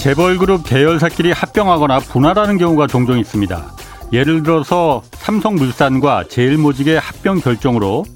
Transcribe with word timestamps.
재벌 0.00 0.38
그룹 0.38 0.64
계열사끼리 0.64 1.30
합병하거나 1.30 1.98
분할하는 1.98 2.56
경우가 2.56 2.86
종종 2.86 3.18
있습니다. 3.18 3.70
예를 4.14 4.42
들어서 4.42 5.02
삼성물산과 5.12 6.24
제일모직의 6.30 6.98
합병 6.98 7.38
결정으로 7.38 8.06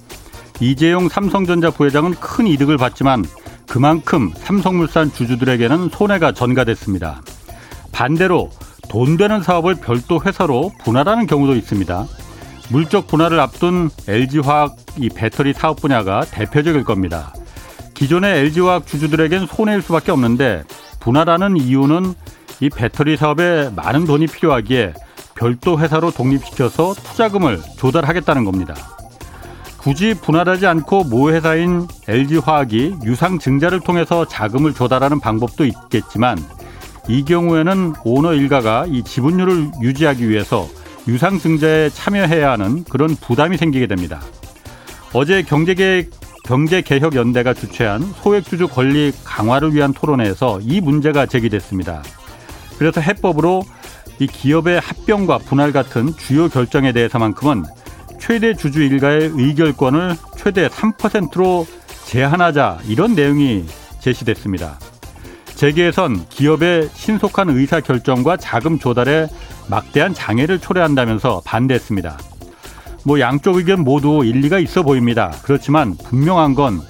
이재용 0.60 1.10
삼성전자 1.10 1.70
부회장은 1.70 2.14
큰 2.14 2.46
이득을 2.46 2.78
봤지만 2.78 3.22
그만큼 3.68 4.32
삼성물산 4.34 5.12
주주들에게는 5.12 5.90
손해가 5.90 6.32
전가됐습니다. 6.32 7.20
반대로 7.92 8.48
돈 8.89 9.18
되는 9.18 9.42
사업을 9.42 9.75
별도 9.75 10.22
회사로 10.25 10.72
분할하는 10.82 11.26
경우도 11.26 11.54
있습니다. 11.54 12.06
물적 12.70 13.08
분할을 13.08 13.39
앞둔 13.39 13.90
LG화학 14.08 14.75
이 14.96 15.11
배터리 15.11 15.53
사업 15.53 15.82
분야가 15.82 16.22
대표적일 16.30 16.82
겁니다. 16.82 17.34
기존의 17.92 18.39
LG화학 18.39 18.86
주주들에겐 18.86 19.46
손해일 19.46 19.82
수밖에 19.82 20.12
없는데 20.12 20.64
분할하는 21.04 21.58
이유는 21.58 22.14
이 22.61 22.71
배터리 22.71 23.18
사업에 23.18 23.71
많은 23.76 24.07
돈이 24.07 24.26
필요하기에 24.26 24.95
별도 25.35 25.79
회사로 25.79 26.11
독립시켜서 26.11 26.95
투자금을 26.95 27.61
조달하겠다는 27.76 28.46
겁니다. 28.46 28.75
굳이 29.76 30.14
분할하지 30.14 30.67
않고 30.67 31.04
모 31.04 31.31
회사인 31.31 31.86
LG화학이 32.09 32.95
유상 33.05 33.39
증자를 33.39 33.81
통해서 33.81 34.27
자금을 34.27 34.72
조달하는 34.72 35.20
방법도 35.20 35.67
있겠지만 35.67 36.39
이 37.06 37.23
경우에는 37.23 37.92
오너 38.03 38.33
일가가 38.33 38.86
이 38.89 39.03
지분율을 39.03 39.73
유지하기 39.83 40.27
위해서 40.27 40.67
유상 41.06 41.39
증자에 41.39 41.91
참여해야 41.91 42.53
하는 42.53 42.83
그런 42.84 43.15
부담이 43.15 43.59
생기게 43.59 43.89
됩니다. 43.89 44.23
어제 45.12 45.43
경제계 45.43 46.09
경제개혁연대가 46.45 47.55
주최한 47.55 48.03
소액주주 48.03 48.69
권리 48.69 49.12
강화를 49.25 49.75
위한 49.75 49.92
토론회에서 49.92 50.61
이 50.62 50.81
문제가 50.81 51.27
제기됐습니다. 51.27 52.03
그래서 52.78 53.00
해법으로 53.00 53.62
이 54.19 54.27
기업의 54.27 54.81
합병과 54.81 55.39
분할 55.39 55.72
같은 55.72 56.15
주요 56.17 56.48
결정에 56.48 56.92
대해서만큼은 56.92 57.65
최대 58.20 58.55
주주 58.55 58.83
일가의 58.83 59.33
의결권을 59.34 60.17
최대 60.37 60.69
3%로 60.69 61.67
제한하자 62.05 62.78
이런 62.87 63.15
내용이 63.15 63.65
제시됐습니다. 64.00 64.78
재계에선 65.55 66.27
기업의 66.28 66.91
신속한 66.92 67.50
의사 67.50 67.81
결정과 67.81 68.37
자금 68.37 68.78
조달에 68.78 69.28
막대한 69.69 70.12
장애를 70.12 70.59
초래한다면서 70.59 71.42
반대했습니다. 71.45 72.19
뭐 73.05 73.20
양쪽 73.20 73.56
의견 73.56 73.84
모두 73.84 74.24
일리가 74.24 74.58
있어 74.58 74.83
보입니다. 74.83 75.30
그렇지만 75.42 75.97
분명한 75.97 76.55
건 76.55 76.80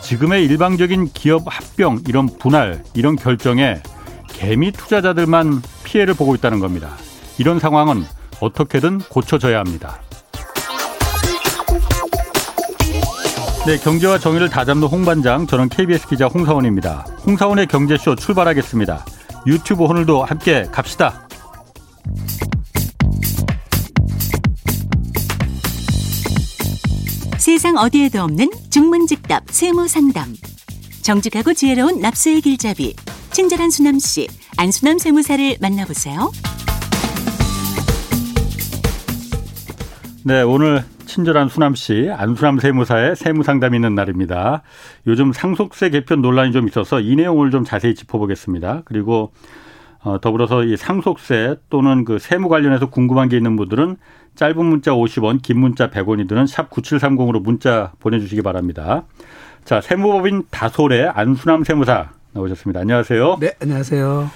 지금의 0.00 0.44
일방적인 0.44 1.10
기업 1.14 1.42
합병 1.46 2.00
이런 2.06 2.26
분할 2.26 2.82
이런 2.94 3.16
결정에 3.16 3.80
개미 4.28 4.70
투자자들만 4.70 5.62
피해를 5.84 6.14
보고 6.14 6.34
있다는 6.34 6.60
겁니다. 6.60 6.90
이런 7.38 7.58
상황은 7.58 8.04
어떻게든 8.40 8.98
고쳐져야 9.08 9.58
합니다. 9.58 10.00
네, 13.66 13.78
경제와 13.78 14.18
정의를 14.18 14.50
다잡는 14.50 14.86
홍반장, 14.86 15.46
저는 15.46 15.70
KBS 15.70 16.06
기자 16.06 16.26
홍사원입니다. 16.26 17.06
홍사원의 17.24 17.66
경제쇼 17.66 18.14
출발하겠습니다. 18.16 19.06
유튜브 19.46 19.84
오늘도 19.84 20.22
함께 20.22 20.68
갑시다. 20.70 21.26
세상 27.44 27.76
어디에도 27.76 28.22
없는 28.22 28.48
중문직답 28.70 29.50
세무상담. 29.50 30.24
정직하고 31.02 31.52
지혜로운 31.52 32.00
납세의 32.00 32.40
길잡이, 32.40 32.94
친절한 33.32 33.68
수남 33.68 33.98
씨, 33.98 34.26
안수남 34.56 34.96
세무사를 34.96 35.56
만나보세요. 35.60 36.32
네, 40.24 40.40
오늘 40.40 40.84
친절한 41.04 41.50
수남 41.50 41.74
씨, 41.74 42.08
안수남 42.10 42.58
세무사의 42.60 43.14
세무상담 43.14 43.74
있는 43.74 43.94
날입니다. 43.94 44.62
요즘 45.06 45.34
상속세 45.34 45.90
개편 45.90 46.22
논란이 46.22 46.50
좀 46.52 46.66
있어서 46.66 46.98
이 46.98 47.14
내용을 47.14 47.50
좀 47.50 47.62
자세히 47.62 47.94
짚어보겠습니다. 47.94 48.84
그리고 48.86 49.32
어, 50.04 50.18
더불어서 50.18 50.64
이 50.64 50.76
상속세 50.78 51.56
또는 51.68 52.04
그 52.04 52.18
세무 52.18 52.48
관련해서 52.48 52.90
궁금한 52.90 53.28
게 53.28 53.36
있는 53.36 53.56
분들은 53.56 53.96
짧은 54.34 54.64
문자 54.64 54.90
50원, 54.92 55.42
긴 55.42 55.60
문자 55.60 55.90
100원이들은 55.90 56.46
샵 56.46 56.70
9730으로 56.70 57.40
문자 57.40 57.92
보내주시기 58.00 58.42
바랍니다. 58.42 59.04
자, 59.64 59.80
세무법인 59.80 60.44
다솔의 60.50 61.10
안수남 61.14 61.64
세무사 61.64 62.10
나오셨습니다. 62.32 62.80
안녕하세요. 62.80 63.38
네, 63.40 63.52
안녕하세요. 63.60 64.30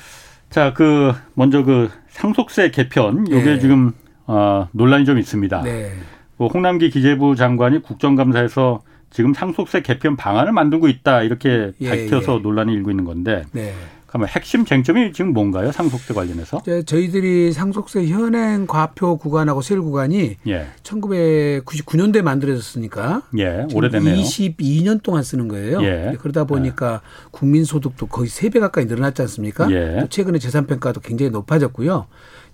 자, 0.50 0.72
그 0.72 1.12
먼저 1.34 1.64
그 1.64 1.90
상속세 2.10 2.70
개편 2.70 3.30
요게 3.30 3.44
네. 3.44 3.58
지금 3.58 3.92
어, 4.26 4.68
논란이 4.72 5.04
좀 5.04 5.18
있습니다. 5.18 5.62
네. 5.62 5.92
그 6.38 6.46
홍남기 6.46 6.90
기재부 6.90 7.34
장관이 7.34 7.82
국정감사에서 7.82 8.82
지금 9.10 9.34
상속세 9.34 9.82
개편 9.82 10.16
방안을 10.16 10.52
만들고 10.52 10.88
있다 10.88 11.22
이렇게 11.22 11.72
예, 11.80 11.88
밝혀서 11.88 12.36
예. 12.36 12.42
논란이 12.42 12.72
일고 12.72 12.90
있는 12.90 13.04
건데 13.04 13.44
네. 13.52 13.72
그러면 14.08 14.28
핵심 14.28 14.64
쟁점이 14.64 15.12
지금 15.12 15.34
뭔가요? 15.34 15.70
상속세 15.70 16.14
관련해서? 16.14 16.62
저희들이 16.86 17.52
상속세 17.52 18.06
현행 18.06 18.66
과표 18.66 19.18
구간하고 19.18 19.60
세율 19.60 19.82
구간이 19.82 20.36
예. 20.46 20.66
1999년도에 20.82 22.22
만들어졌으니까 22.22 23.22
예, 23.38 23.66
오래됐네요. 23.72 24.16
22년 24.16 25.02
동안 25.02 25.22
쓰는 25.22 25.46
거예요. 25.46 25.82
예. 25.82 26.16
그러다 26.20 26.44
보니까 26.44 26.94
예. 26.94 27.28
국민소득도 27.32 28.06
거의 28.06 28.28
3배 28.30 28.60
가까이 28.60 28.86
늘어났지 28.86 29.20
않습니까? 29.22 29.70
예. 29.70 30.06
최근에 30.08 30.38
재산평가도 30.38 31.00
굉장히 31.00 31.30
높아졌고요. 31.30 32.06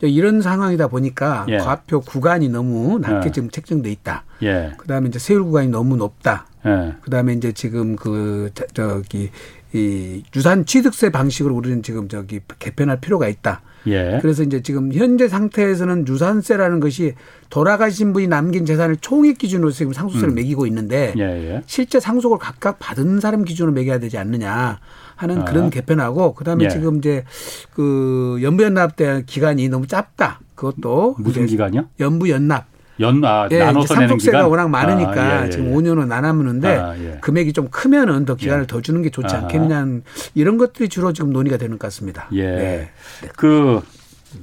이런 0.03 0.43
상황이다 0.43 0.89
보니까 0.89 1.47
예. 1.49 1.59
과표 1.59 2.01
구간이 2.01 2.49
너무 2.49 2.99
낮게 2.99 3.29
예. 3.29 3.33
지금 3.33 3.49
책정돼 3.49 3.93
있다. 3.93 4.25
예. 4.43 4.73
그다음에 4.77 5.09
이제 5.09 5.21
세율 5.21 5.45
구간이 5.45 5.69
너무 5.69 5.97
높다. 5.97 6.47
예. 6.67 6.95
그다음에 7.03 7.35
이제 7.35 7.53
지금 7.53 7.95
그 7.95 8.51
저기 8.75 9.31
이 9.75 10.23
유산 10.37 10.65
취득세 10.65 11.11
방식으로 11.11 11.55
우리는 11.55 11.83
지금 11.83 12.09
저기 12.09 12.41
개편할 12.61 13.01
필요가 13.01 13.29
있다. 13.29 13.61
예. 13.89 14.19
그래서 14.23 14.45
이제 14.45 14.62
지금 14.62 14.93
현재 14.93 15.29
상태에서는 15.29 16.07
유산세라는 16.07 16.79
것이 16.79 17.15
돌아가신 17.51 18.12
분이 18.12 18.29
남긴 18.29 18.65
재산을 18.65 18.97
총액 18.97 19.37
기준으로 19.37 19.73
지금 19.73 19.93
상속세를 19.93 20.33
음. 20.33 20.35
매기고 20.37 20.67
있는데 20.67 21.12
예예. 21.17 21.55
예. 21.57 21.62
실제 21.67 21.99
상속을 21.99 22.39
각각 22.39 22.79
받은 22.79 23.21
사람 23.21 23.45
기준으로 23.45 23.73
매겨야 23.73 23.99
되지 23.99 24.17
않느냐. 24.17 24.79
하는 25.17 25.43
아. 25.43 25.45
그런 25.45 25.71
개편하고 25.71 26.35
그다음에 26.35 26.65
예. 26.65 26.69
지금 26.69 26.99
이제 26.99 27.25
그 27.73 28.39
연부연납 28.43 28.97
대 28.97 29.23
기간이 29.27 29.69
너무 29.69 29.87
짧다. 29.87 30.41
그것도 30.55 31.17
무슨 31.19 31.47
기간이요? 31.47 31.89
연부연납. 32.01 32.74
연, 33.00 33.25
아, 33.25 33.49
예, 33.50 33.59
나눠서 33.59 33.94
내는 33.94 34.09
상속세가 34.09 34.47
워낙 34.49 34.69
많으니까 34.69 35.12
아, 35.22 35.41
예, 35.43 35.47
예, 35.47 35.50
지금 35.50 35.72
5년은 35.75 36.06
나눠무는데 36.06 36.69
아, 36.77 36.97
예. 36.99 37.19
금액이 37.21 37.53
좀 37.53 37.69
크면은 37.69 38.25
더 38.25 38.37
기간을 38.37 38.62
예. 38.62 38.66
더 38.66 38.81
주는 38.81 39.03
게 39.03 39.10
좋지 39.10 39.34
않겠느냐 39.34 40.03
이런 40.34 40.59
것들이 40.59 40.88
주로 40.88 41.12
지금 41.12 41.32
논의가 41.32 41.56
되는 41.56 41.78
것 41.78 41.87
같습니다. 41.87 42.28
예. 42.32 42.47
네. 42.47 42.91
그 43.37 43.81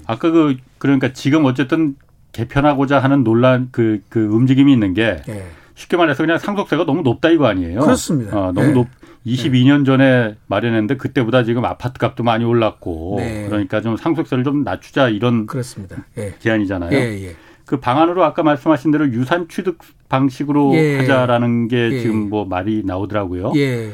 아까 0.06 0.32
그 0.32 0.58
그러니까 0.78 1.14
지금 1.14 1.46
어쨌든 1.46 1.96
개편하고자 2.32 3.00
하는 3.00 3.24
논란 3.24 3.70
그, 3.72 4.02
그 4.10 4.20
움직임이 4.20 4.72
있는 4.74 4.94
게 4.94 5.22
예. 5.28 5.46
쉽게 5.76 5.98
말해서 5.98 6.24
그냥 6.24 6.38
상속세가 6.38 6.86
너무 6.86 7.02
높다 7.02 7.30
이거 7.30 7.48
아니에요? 7.48 7.80
그렇습니다. 7.80 8.38
어, 8.38 8.52
너무 8.52 8.72
높 8.72 8.88
22년 9.26 9.86
전에 9.86 10.36
마련했는데 10.48 10.98
그때보다 10.98 11.44
지금 11.44 11.64
아파트 11.66 12.00
값도 12.00 12.24
많이 12.24 12.44
올랐고 12.44 13.16
네. 13.20 13.46
그러니까 13.48 13.82
좀 13.82 13.96
상속세를 13.96 14.44
좀 14.44 14.64
낮추자 14.64 15.10
이런 15.10 15.46
그렇습니다. 15.46 16.06
예. 16.18 16.34
제안이잖아요. 16.40 16.92
예, 16.92 17.28
예. 17.28 17.36
그 17.72 17.80
방안으로 17.80 18.26
아까 18.26 18.44
말씀하신 18.44 18.92
대로 18.92 19.08
유산 19.14 19.48
취득 19.48 19.78
방식으로 20.10 20.74
예. 20.76 20.98
하자라는 20.98 21.70
게 21.70 21.90
예. 21.90 22.00
지금 22.02 22.28
뭐 22.28 22.44
말이 22.44 22.84
나오더라고요. 22.86 23.54
예. 23.56 23.94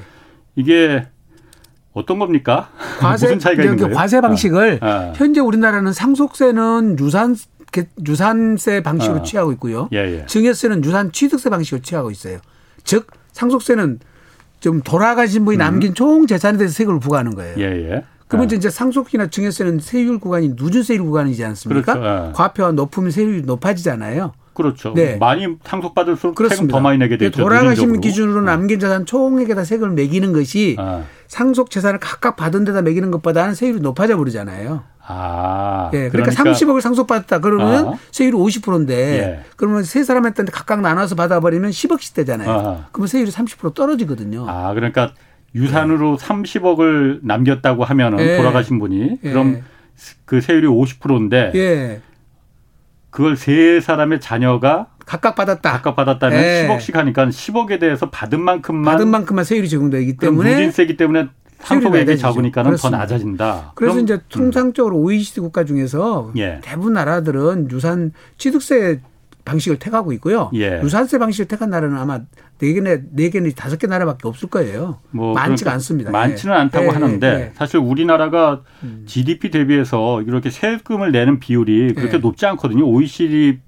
이게 0.55 1.05
어떤 1.93 2.17
겁니까? 2.17 2.71
과세, 2.97 3.27
무슨 3.27 3.37
차이가 3.37 3.61
있는 3.61 3.77
거예요? 3.77 3.93
과세 3.93 4.19
방식을 4.19 4.79
아, 4.81 4.87
아. 4.87 5.13
현재 5.15 5.41
우리나라는 5.41 5.93
상속세는 5.93 6.97
유산 6.99 7.35
유산세 8.07 8.81
방식으로 8.81 9.19
아. 9.19 9.21
취하고 9.21 9.51
있고요. 9.51 9.89
예, 9.93 10.21
예. 10.21 10.25
증여세는 10.25 10.83
유산 10.83 11.11
취득세 11.11 11.51
방식으로 11.51 11.83
취하고 11.83 12.09
있어요. 12.09 12.39
즉 12.83 13.05
상속세는 13.33 13.99
좀 14.59 14.81
돌아가신 14.81 15.45
분이 15.45 15.57
음. 15.57 15.59
남긴 15.59 15.93
총 15.93 16.25
재산에 16.25 16.57
대해서 16.57 16.73
세금을 16.73 16.99
부과하는 16.99 17.35
거예요. 17.35 17.59
그러면 18.27 18.49
아. 18.51 18.55
이제 18.55 18.69
상속기나 18.69 19.27
증여세는 19.27 19.79
세율 19.79 20.19
구간이 20.19 20.53
누준 20.55 20.83
세율 20.83 21.03
구간이지 21.03 21.43
않습니까? 21.45 21.93
그렇죠. 21.93 22.07
아. 22.07 22.31
과표가 22.33 22.71
높으면 22.73 23.11
세율이 23.11 23.43
높아지잖아요. 23.43 24.33
그렇죠. 24.53 24.93
네. 24.95 25.17
많이 25.17 25.47
상속받을수록 25.63 26.33
그렇습니다. 26.33 26.55
세금 26.55 26.67
더 26.67 26.79
많이 26.79 26.97
내게 26.97 27.15
되죠. 27.17 27.43
돌아가신 27.43 28.01
기준으로 28.01 28.41
남긴 28.41 28.79
재산 28.79 29.05
총액에다 29.05 29.63
세금을 29.63 29.93
매기는 29.93 30.33
것이 30.33 30.75
아. 30.79 31.03
상속 31.27 31.69
재산을 31.69 31.99
각각 31.99 32.35
받은 32.35 32.65
데다 32.65 32.81
매기는 32.81 33.11
것보다는 33.11 33.53
세율이 33.53 33.81
높아져 33.81 34.17
버리잖아요. 34.17 34.83
아. 35.05 35.91
예. 35.93 36.09
그러니까, 36.09 36.31
그러니까 36.31 36.51
30억을 36.53 36.81
상속받았다. 36.81 37.39
그러면 37.39 37.87
아. 37.87 37.93
세율이 38.11 38.35
50%인데 38.35 38.95
예. 38.95 39.45
그러면 39.57 39.83
세 39.83 40.03
사람한테 40.03 40.45
각각 40.45 40.81
나눠서 40.81 41.13
받아버리면 41.13 41.69
10억씩 41.69 42.15
되잖아요. 42.15 42.49
아. 42.49 42.85
그러면 42.91 43.07
세율이 43.07 43.29
30% 43.29 43.75
떨어지거든요. 43.75 44.47
아, 44.49 44.73
그러니까 44.73 45.11
유산으로 45.55 46.17
30억을 46.17 47.19
남겼다고 47.23 47.83
하면은 47.83 48.19
예. 48.19 48.37
돌아가신 48.37 48.79
분이 48.79 49.19
예. 49.23 49.29
그럼 49.29 49.63
그 50.25 50.41
세율이 50.41 50.67
50%인데 50.67 51.51
예. 51.55 52.01
그걸 53.09 53.35
세 53.35 53.79
사람의 53.79 54.19
자녀가 54.19 54.87
각각 55.05 55.35
받았다. 55.35 55.71
각각 55.71 55.95
받았다면 55.95 56.39
예. 56.39 56.67
10억씩 56.67 56.93
하니까 56.93 57.27
10억에 57.27 57.79
대해서 57.79 58.09
받은 58.09 58.41
만큼만 58.41 58.83
받은 58.83 59.07
만큼만 59.07 59.45
세율이 59.45 59.69
적용되기 59.69 60.17
때문에 60.17 60.51
무진세기 60.51 60.97
때문에 60.97 61.29
상속액이 61.59 62.17
적으니까는 62.17 62.75
더 62.75 62.89
낮아진다. 62.89 63.71
그래서 63.75 63.99
이제 63.99 64.19
통상적으로 64.29 64.97
음. 64.97 65.05
OECD 65.05 65.41
국가 65.41 65.63
중에서 65.63 66.31
예. 66.37 66.59
대부분 66.61 66.93
나라들은 66.93 67.71
유산 67.71 68.11
취득세 68.37 69.01
방식을 69.45 69.79
택하고 69.79 70.11
있고요. 70.13 70.51
예. 70.53 70.81
유산세 70.83 71.17
방식을 71.17 71.47
택한 71.47 71.69
나라는 71.69 71.97
아마 71.97 72.19
네 72.59 72.73
개나 72.73 72.97
네 73.11 73.29
개나 73.29 73.49
다섯 73.55 73.77
개 73.77 73.87
나라밖에 73.87 74.27
없을 74.27 74.49
거예요. 74.49 74.99
뭐 75.11 75.33
많지가 75.33 75.69
그러니까 75.69 75.73
않습니다. 75.73 76.11
많지는 76.11 76.55
예. 76.55 76.59
않다고 76.59 76.85
예. 76.85 76.89
하는데 76.89 77.27
예. 77.27 77.51
사실 77.55 77.79
우리나라가 77.79 78.61
음. 78.83 79.03
GDP 79.05 79.51
대비해서 79.51 80.21
이렇게 80.23 80.49
세금을 80.49 81.11
내는 81.11 81.39
비율이 81.39 81.93
그렇게 81.93 82.15
예. 82.15 82.19
높지 82.19 82.45
않거든요. 82.47 82.85
OECD 82.87 83.59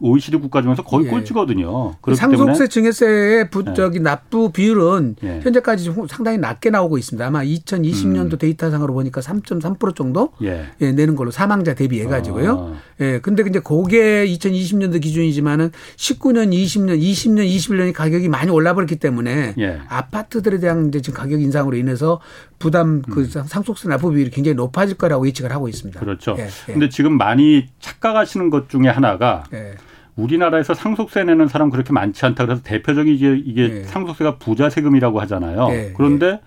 OECD 0.00 0.38
국가 0.38 0.62
중에서 0.62 0.82
거의 0.82 1.06
예. 1.06 1.10
꼴찌거든요. 1.10 1.96
상속세 2.14 2.68
증여세의 2.68 3.50
부, 3.50 3.64
저기 3.74 4.00
납부 4.00 4.50
비율은 4.52 5.16
현재까지 5.42 5.92
상당히 6.08 6.38
낮게 6.38 6.70
나오고 6.70 6.98
있습니다. 6.98 7.26
아마 7.26 7.42
2020년도 7.42 8.32
음. 8.32 8.38
데이터상으로 8.38 8.94
보니까 8.94 9.20
3.3% 9.20 9.94
정도 9.94 10.32
내는 10.78 11.16
걸로 11.16 11.30
사망자 11.30 11.74
대비해 11.74 12.06
가지고요. 12.06 12.74
아. 12.74 13.04
예. 13.04 13.20
근데 13.20 13.44
이제 13.48 13.60
그게 13.60 14.26
2020년도 14.26 15.00
기준이지만은 15.00 15.70
19년, 15.96 16.52
20년, 16.52 17.00
20년, 17.00 17.48
21년이 17.48 17.92
가격이 17.92 18.28
많이 18.28 18.37
올라버렸기 18.48 18.96
때문에 18.96 19.54
예. 19.58 19.80
아파트들에 19.88 20.58
대한 20.58 20.88
이제 20.88 21.00
지금 21.00 21.18
가격 21.18 21.40
인상으로 21.40 21.76
인해서 21.76 22.20
부담 22.58 23.02
그 23.02 23.22
음. 23.22 23.26
상속세 23.26 23.88
납부 23.88 24.10
비율이 24.10 24.30
굉장히 24.30 24.54
높아질 24.54 24.96
거라고 24.96 25.26
예측을 25.26 25.52
하고 25.52 25.68
있습니다. 25.68 25.98
그렇죠. 25.98 26.36
예, 26.38 26.44
예. 26.68 26.72
근데 26.72 26.88
지금 26.88 27.16
많이 27.16 27.66
착각하시는 27.80 28.50
것 28.50 28.68
중에 28.68 28.88
하나가 28.88 29.44
예. 29.52 29.74
우리나라에서 30.16 30.74
상속세 30.74 31.24
내는 31.24 31.48
사람 31.48 31.70
그렇게 31.70 31.92
많지 31.92 32.24
않다 32.26 32.44
그래서 32.46 32.62
대표적인 32.62 33.14
이게 33.14 33.36
이게 33.36 33.78
예. 33.78 33.82
상속세가 33.84 34.36
부자 34.36 34.70
세금이라고 34.70 35.20
하잖아요. 35.20 35.68
예, 35.70 35.92
그런데 35.96 36.40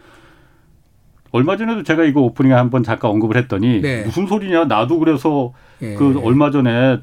얼마 1.31 1.55
전에도 1.55 1.83
제가 1.83 2.03
이거 2.03 2.21
오프닝에 2.21 2.53
한번 2.53 2.83
잠깐 2.83 3.11
언급을 3.11 3.37
했더니 3.37 3.81
네. 3.81 4.03
무슨 4.03 4.27
소리냐 4.27 4.65
나도 4.65 4.99
그래서 4.99 5.53
그 5.79 6.19
얼마 6.23 6.51
전에 6.51 6.99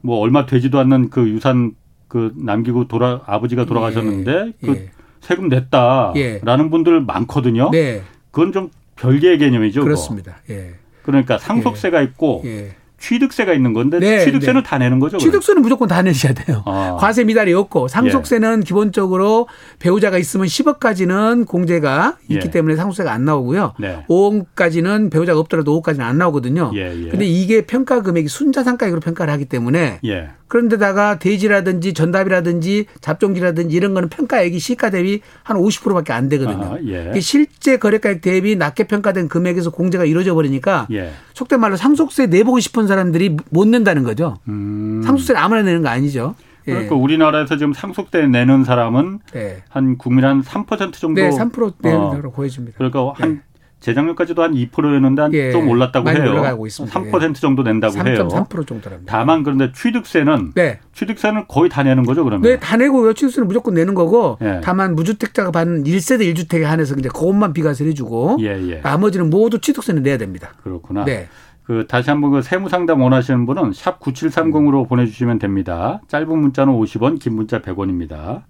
뭐 0.00 0.18
얼마 0.20 0.46
되지도 0.46 0.78
않는 0.78 1.10
그 1.10 1.28
유산 1.28 1.72
그 2.12 2.30
남기고 2.36 2.88
돌아 2.88 3.22
아버지가 3.24 3.64
돌아가셨는데 3.64 4.52
예. 4.62 4.66
그 4.66 4.72
예. 4.74 4.90
세금 5.22 5.48
냈다라는 5.48 6.14
예. 6.16 6.70
분들 6.70 7.00
많거든요. 7.00 7.70
네. 7.70 8.02
그건 8.30 8.52
좀 8.52 8.68
별개의 8.96 9.38
개념이죠. 9.38 9.82
그렇습니다. 9.82 10.36
예. 10.50 10.74
그러니까 11.04 11.38
상속세가 11.38 12.02
있고 12.02 12.42
예. 12.44 12.74
취득세가 12.98 13.54
있는 13.54 13.72
건데 13.72 13.98
네, 13.98 14.24
취득세는 14.24 14.62
네. 14.62 14.68
다 14.68 14.76
내는 14.76 15.00
거죠. 15.00 15.16
취득세는 15.16 15.62
그러면? 15.62 15.62
무조건 15.62 15.88
다 15.88 16.02
내셔야 16.02 16.34
돼요. 16.34 16.62
아. 16.66 16.96
과세 17.00 17.24
미달이 17.24 17.54
없고 17.54 17.88
상속세는 17.88 18.60
예. 18.60 18.62
기본적으로 18.64 19.48
배우자가 19.78 20.18
있으면 20.18 20.46
10억까지는 20.46 21.46
공제가 21.46 22.18
있기 22.28 22.46
예. 22.46 22.50
때문에 22.50 22.76
상속세가 22.76 23.10
안 23.10 23.24
나오고요. 23.24 23.72
네. 23.80 24.04
5억까지는 24.08 25.10
배우자가 25.10 25.40
없더라도 25.40 25.80
5억까지는 25.80 26.02
안 26.02 26.18
나오거든요. 26.18 26.72
예, 26.74 26.94
예. 26.94 27.08
근데 27.08 27.24
이게 27.24 27.66
평가 27.66 28.02
금액이 28.02 28.28
순자산가액으로 28.28 29.00
평가를 29.00 29.32
하기 29.32 29.46
때문에 29.46 30.00
예. 30.04 30.28
그런데다가 30.52 31.18
대지라든지 31.18 31.94
전답이라든지 31.94 32.84
잡종기라든지 33.00 33.74
이런 33.74 33.94
거는 33.94 34.10
평가액이 34.10 34.58
시가 34.58 34.90
대비 34.90 35.22
한 35.42 35.56
50%밖에 35.56 36.12
안 36.12 36.28
되거든요. 36.28 36.74
아, 36.74 36.78
예. 36.84 37.18
실제 37.20 37.78
거래가액 37.78 38.20
대비 38.20 38.54
낮게 38.54 38.84
평가된 38.84 39.28
금액에서 39.28 39.70
공제가 39.70 40.04
이루어져 40.04 40.34
버리니까 40.34 40.88
예. 40.92 41.12
속된 41.32 41.58
말로 41.58 41.76
상속세 41.76 42.26
내보고 42.26 42.60
싶은 42.60 42.86
사람들이 42.86 43.38
못 43.48 43.66
낸다는 43.66 44.04
거죠. 44.04 44.36
음. 44.46 45.00
상속세를 45.02 45.40
아무나 45.40 45.62
내는 45.62 45.80
거 45.80 45.88
아니죠. 45.88 46.34
예. 46.68 46.72
그러니까 46.72 46.96
우리나라에서 46.96 47.56
지금 47.56 47.72
상속세 47.72 48.26
내는 48.26 48.64
사람은 48.64 49.20
네. 49.32 49.62
한 49.70 49.96
국민 49.96 50.26
한 50.26 50.42
3% 50.42 50.92
정도 50.92 51.22
네, 51.22 51.30
3% 51.30 51.76
내는 51.80 51.98
어. 51.98 52.10
거로 52.10 52.30
보여집니다. 52.30 52.76
그러니까 52.76 53.14
한 53.16 53.36
네. 53.36 53.40
재작년까지도 53.82 54.42
한 54.42 54.54
2%였는데 54.54 55.22
한좀 55.22 55.34
예, 55.34 55.52
올랐다고 55.54 56.08
해요. 56.08 56.30
올라가고 56.30 56.66
있습니다. 56.66 57.00
3% 57.00 57.34
정도 57.34 57.62
낸다고 57.62 57.92
3. 57.92 58.06
해요. 58.06 58.28
3.3% 58.28 58.66
정도랍니다. 58.66 59.18
다만 59.18 59.42
그런데 59.42 59.72
취득세는 59.72 60.52
네. 60.54 60.78
취득세는 60.94 61.46
거의 61.48 61.68
다 61.68 61.82
내는 61.82 62.04
거죠, 62.04 62.22
그러면? 62.24 62.42
네, 62.42 62.58
다 62.58 62.76
내고요. 62.76 63.12
취득세는 63.12 63.48
무조건 63.48 63.74
내는 63.74 63.94
거고 63.94 64.38
예. 64.40 64.60
다만 64.62 64.94
무주택자가 64.94 65.50
받는 65.50 65.84
1세대 65.84 66.32
1주택에 66.32 66.62
한해서 66.62 66.94
이제 66.94 67.08
그것만 67.08 67.52
비과세를 67.52 67.90
해 67.90 67.94
주고 67.94 68.36
예, 68.40 68.46
예. 68.70 68.80
나머지는 68.82 69.30
모두 69.30 69.60
취득세는 69.60 70.02
내야 70.02 70.16
됩니다. 70.16 70.54
그렇구나. 70.62 71.04
네. 71.04 71.28
그 71.64 71.86
다시 71.88 72.10
한번 72.10 72.30
그 72.32 72.42
세무 72.42 72.68
상담 72.68 73.02
원하시는 73.02 73.46
분은 73.46 73.72
샵 73.72 73.98
9730으로 74.00 74.88
보내 74.88 75.06
주시면 75.06 75.38
됩니다. 75.38 76.00
짧은 76.08 76.38
문자는 76.38 76.72
50원, 76.72 77.18
긴 77.20 77.34
문자 77.34 77.60
100원입니다. 77.60 78.42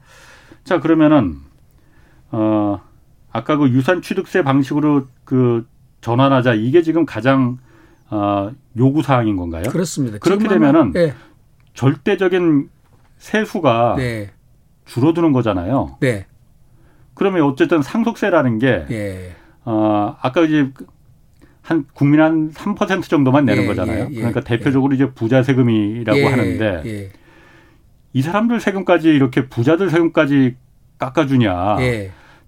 자 0.64 0.78
그러면은 0.80 1.36
어 2.30 2.80
아까 3.32 3.56
그 3.56 3.68
유산 3.70 4.02
취득세 4.02 4.42
방식으로 4.42 5.06
그 5.24 5.66
전환하자 6.00 6.54
이게 6.54 6.82
지금 6.82 7.06
가장 7.06 7.58
어, 8.10 8.50
요구 8.76 9.02
사항인 9.02 9.36
건가요? 9.36 9.64
그렇습니다. 9.70 10.18
그렇게 10.18 10.46
되면은 10.46 10.92
네. 10.92 11.14
절대적인 11.74 12.68
세수가 13.16 13.94
네. 13.96 14.30
줄어드는 14.84 15.32
거잖아요. 15.32 15.96
네. 16.00 16.26
그러면 17.14 17.42
어쨌든 17.42 17.82
상속세라는 17.82 18.58
게 18.58 18.84
네. 18.88 19.34
어, 19.64 20.16
아까 20.20 20.42
이제 20.42 20.70
한 21.62 21.86
국민 21.94 22.20
한 22.20 22.50
3% 22.50 23.08
정도만 23.08 23.44
내는 23.44 23.62
예, 23.62 23.66
거잖아요. 23.66 24.04
예, 24.04 24.08
예, 24.10 24.14
그러니까 24.16 24.40
대표적으로 24.40 24.94
이제 24.94 25.10
부자 25.10 25.42
세금이라고 25.42 26.18
예, 26.18 26.26
하는데 26.26 26.82
예. 26.84 27.10
이 28.12 28.20
사람들 28.20 28.60
세금까지 28.60 29.08
이렇게 29.08 29.48
부자들 29.48 29.88
세금까지 29.88 30.56
깎아주냐. 30.98 31.76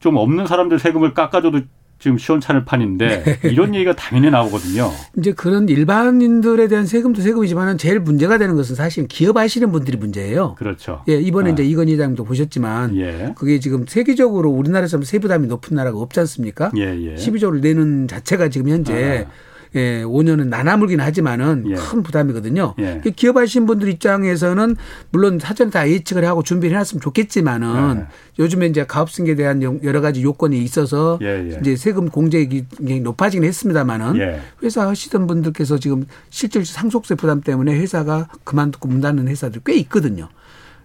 좀 0.04 0.18
없는 0.18 0.46
사람들 0.46 0.78
세금을 0.78 1.14
깎아줘도 1.14 1.62
지금 1.98 2.18
시원찮을 2.18 2.66
판인데 2.66 3.22
네. 3.22 3.38
이런 3.48 3.74
얘기가 3.74 3.96
당연히 3.96 4.28
나오거든요. 4.28 4.90
이제 5.16 5.32
그런 5.32 5.66
일반인들에 5.66 6.68
대한 6.68 6.84
세금도 6.84 7.22
세금이지만 7.22 7.78
제일 7.78 8.00
문제가 8.00 8.36
되는 8.36 8.54
것은 8.54 8.76
사실 8.76 9.08
기업 9.08 9.38
하시는 9.38 9.72
분들이 9.72 9.96
문제예요. 9.96 10.56
그렇죠. 10.56 11.02
예, 11.08 11.14
이번에 11.14 11.48
아. 11.48 11.52
이제 11.54 11.64
이건희 11.64 11.94
회장도 11.94 12.24
보셨지만 12.24 12.94
예. 12.98 13.32
그게 13.34 13.58
지금 13.60 13.86
세계적으로 13.86 14.50
우리나라에서 14.50 15.00
세부담이 15.00 15.46
높은 15.46 15.74
나라가 15.74 15.96
없지 15.96 16.20
않습니까? 16.20 16.70
예, 16.76 16.82
예. 16.82 17.14
12조를 17.14 17.60
내는 17.62 18.06
자체가 18.06 18.50
지금 18.50 18.68
현재 18.68 19.26
아. 19.26 19.30
예, 19.74 20.02
5년은 20.04 20.48
나나물긴 20.48 21.00
하지만은 21.00 21.64
예. 21.68 21.74
큰 21.74 22.02
부담이거든요. 22.02 22.74
예. 22.78 23.02
기업하신 23.14 23.66
분들 23.66 23.88
입장에서는 23.88 24.76
물론 25.10 25.38
사전에 25.38 25.70
다 25.70 25.88
예측을 25.88 26.24
하고 26.24 26.42
준비를 26.42 26.76
해놨으면 26.76 27.00
좋겠지만은 27.00 28.00
예. 28.00 28.06
요즘에 28.38 28.66
이제 28.66 28.84
가업승계에 28.84 29.34
대한 29.34 29.62
여러 29.82 30.00
가지 30.00 30.22
요건이 30.22 30.62
있어서 30.62 31.18
예, 31.22 31.50
예. 31.50 31.58
이제 31.60 31.76
세금 31.76 32.08
공제액이 32.08 32.66
굉장히 32.78 33.00
높아지긴 33.00 33.44
했습니다만은 33.44 34.16
예. 34.18 34.40
회사 34.62 34.88
하시던 34.88 35.26
분들께서 35.26 35.78
지금 35.78 36.06
실질 36.30 36.64
상속세 36.64 37.16
부담 37.16 37.40
때문에 37.40 37.74
회사가 37.74 38.28
그만두고 38.44 38.88
문 38.88 39.00
닫는 39.00 39.28
회사들 39.28 39.62
꽤 39.64 39.74
있거든요. 39.76 40.28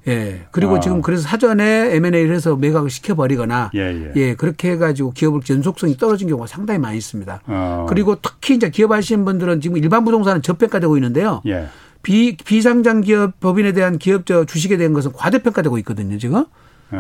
예. 0.08 0.42
그리고 0.52 0.78
아. 0.78 0.80
지금 0.80 1.02
그래서 1.02 1.24
사전에 1.24 1.96
M&A를 1.96 2.34
해서 2.34 2.56
매각을 2.56 2.90
시켜버리거나 2.90 3.72
예, 3.76 3.80
예. 3.80 4.12
예, 4.16 4.36
그렇게 4.36 4.72
해가지고 4.72 5.12
기업을 5.12 5.42
연속성이 5.50 5.98
떨어진 5.98 6.28
경우가 6.28 6.48
상당히 6.48 6.80
많이 6.80 6.98
있습니다. 6.98 7.42
아. 7.46 7.86
그리고 7.90 8.16
특히 8.22 8.56
이제 8.56 8.70
기업 8.70 8.92
하시는 8.92 9.26
분들은 9.26 9.62
지금 9.62 9.78
일반 9.78 10.06
부동산은 10.06 10.42
저평가되고 10.42 10.98
있는데요. 10.98 11.42
예. 11.48 11.68
비, 12.02 12.38
비상장 12.38 13.02
기업 13.02 13.40
법인에 13.40 13.74
대한 13.74 13.98
기업 13.98 14.26
저 14.26 14.46
주식에 14.46 14.78
대한 14.78 14.94
것은 14.94 15.12
과대평가되고 15.12 15.78
있거든요, 15.80 16.18
지금. 16.18 16.46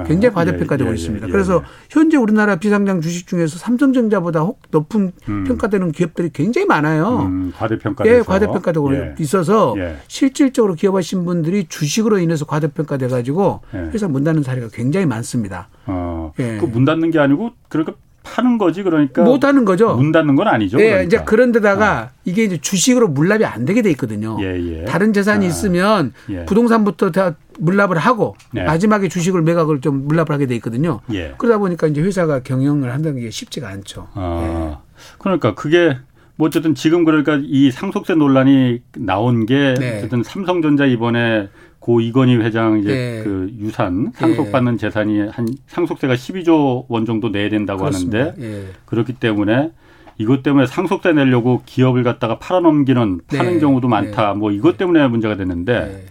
굉장히 0.05 0.33
과대평가되고 0.35 0.89
예, 0.89 0.91
예, 0.91 0.95
있습니다. 0.95 1.27
예, 1.27 1.31
그래서 1.31 1.63
현재 1.89 2.17
우리나라 2.17 2.57
비상장 2.57 3.01
주식 3.01 3.27
중에서 3.27 3.57
삼성전자보다 3.57 4.41
혹 4.41 4.61
높은 4.69 5.11
음. 5.27 5.43
평가되는 5.45 5.91
기업들이 5.91 6.29
굉장히 6.31 6.67
많아요. 6.67 7.23
음, 7.25 7.51
과대평가 7.55 8.05
예, 8.05 8.21
과대평가되고 8.21 8.95
예. 8.95 9.15
있어서 9.19 9.73
예. 9.77 9.97
실질적으로 10.07 10.75
기업하신 10.75 11.25
분들이 11.25 11.65
주식으로 11.67 12.19
인해서 12.19 12.45
과대평가돼 12.45 13.07
가지고 13.07 13.61
예. 13.73 13.89
회사 13.91 14.07
문 14.07 14.23
닫는 14.23 14.43
사례가 14.43 14.67
굉장히 14.71 15.05
많습니다. 15.05 15.69
어, 15.85 16.33
그문 16.35 16.85
닫는 16.85 17.09
게 17.11 17.19
아니고 17.19 17.51
그러니까 17.67 17.93
파는 18.23 18.57
거지 18.57 18.83
그러니까 18.83 19.23
못 19.23 19.43
하는 19.43 19.65
거죠. 19.65 19.95
문 19.95 20.11
닫는 20.11 20.35
건 20.35 20.47
아니죠. 20.47 20.77
네, 20.77 20.89
그러니까. 20.89 21.03
이제 21.03 21.23
그런데다가 21.23 22.11
어. 22.13 22.19
이게 22.25 22.43
이제 22.43 22.57
주식으로 22.57 23.07
물납이 23.07 23.45
안 23.45 23.65
되게 23.65 23.81
돼 23.81 23.89
있거든요. 23.91 24.37
예, 24.41 24.81
예. 24.81 24.85
다른 24.85 25.13
재산이 25.13 25.45
아. 25.45 25.49
있으면 25.49 26.13
예. 26.29 26.45
부동산부터 26.45 27.11
다 27.11 27.35
물납을 27.59 27.97
하고 27.97 28.35
네. 28.51 28.63
마지막에 28.63 29.07
주식을 29.07 29.41
매각을 29.41 29.81
좀 29.81 30.07
물납을 30.07 30.33
하게 30.33 30.47
돼 30.47 30.55
있거든요. 30.55 31.01
예. 31.13 31.33
그러다 31.37 31.59
보니까 31.59 31.87
이제 31.87 32.01
회사가 32.01 32.41
경영을 32.41 32.93
한다는 32.93 33.19
게 33.19 33.29
쉽지가 33.29 33.67
않죠. 33.69 34.07
아. 34.13 34.77
예. 34.77 34.89
그러니까 35.17 35.55
그게 35.55 35.97
뭐 36.35 36.47
어쨌든 36.47 36.73
지금 36.73 37.03
그러니까 37.05 37.39
이 37.43 37.69
상속세 37.69 38.15
논란이 38.15 38.81
나온 38.97 39.45
게 39.45 39.75
네. 39.77 39.97
어쨌든 39.97 40.23
삼성전자 40.23 40.85
이번에 40.85 41.49
고 41.79 42.01
이건희 42.01 42.35
회장 42.37 42.79
이제 42.79 42.89
네. 42.89 43.23
그 43.23 43.51
유산 43.59 44.11
상속받는 44.15 44.73
네. 44.73 44.77
재산이 44.77 45.19
한 45.29 45.47
상속세가 45.67 46.13
12조 46.15 46.85
원 46.87 47.05
정도 47.05 47.29
내야 47.29 47.49
된다고 47.49 47.79
그렇습니다. 47.81 48.19
하는데 48.19 48.41
네. 48.41 48.65
그렇기 48.85 49.13
때문에 49.13 49.71
이것 50.17 50.43
때문에 50.43 50.67
상속세 50.67 51.13
내려고 51.13 51.61
기업을 51.65 52.03
갖다가 52.03 52.37
팔아넘기는 52.39 53.21
파는 53.27 53.53
네. 53.53 53.59
경우도 53.59 53.87
많다. 53.87 54.33
뭐 54.33 54.51
이것 54.51 54.77
때문에 54.77 55.07
문제가 55.07 55.35
됐는데 55.35 56.05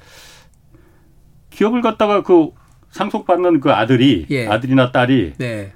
기업을 1.59 1.83
갖다가 1.83 2.23
그 2.23 2.51
상속받는 2.93 3.59
그 3.59 3.73
아들이 3.73 4.27
예. 4.31 4.47
아들이나 4.47 4.93
딸이 4.93 5.35
네. 5.39 5.73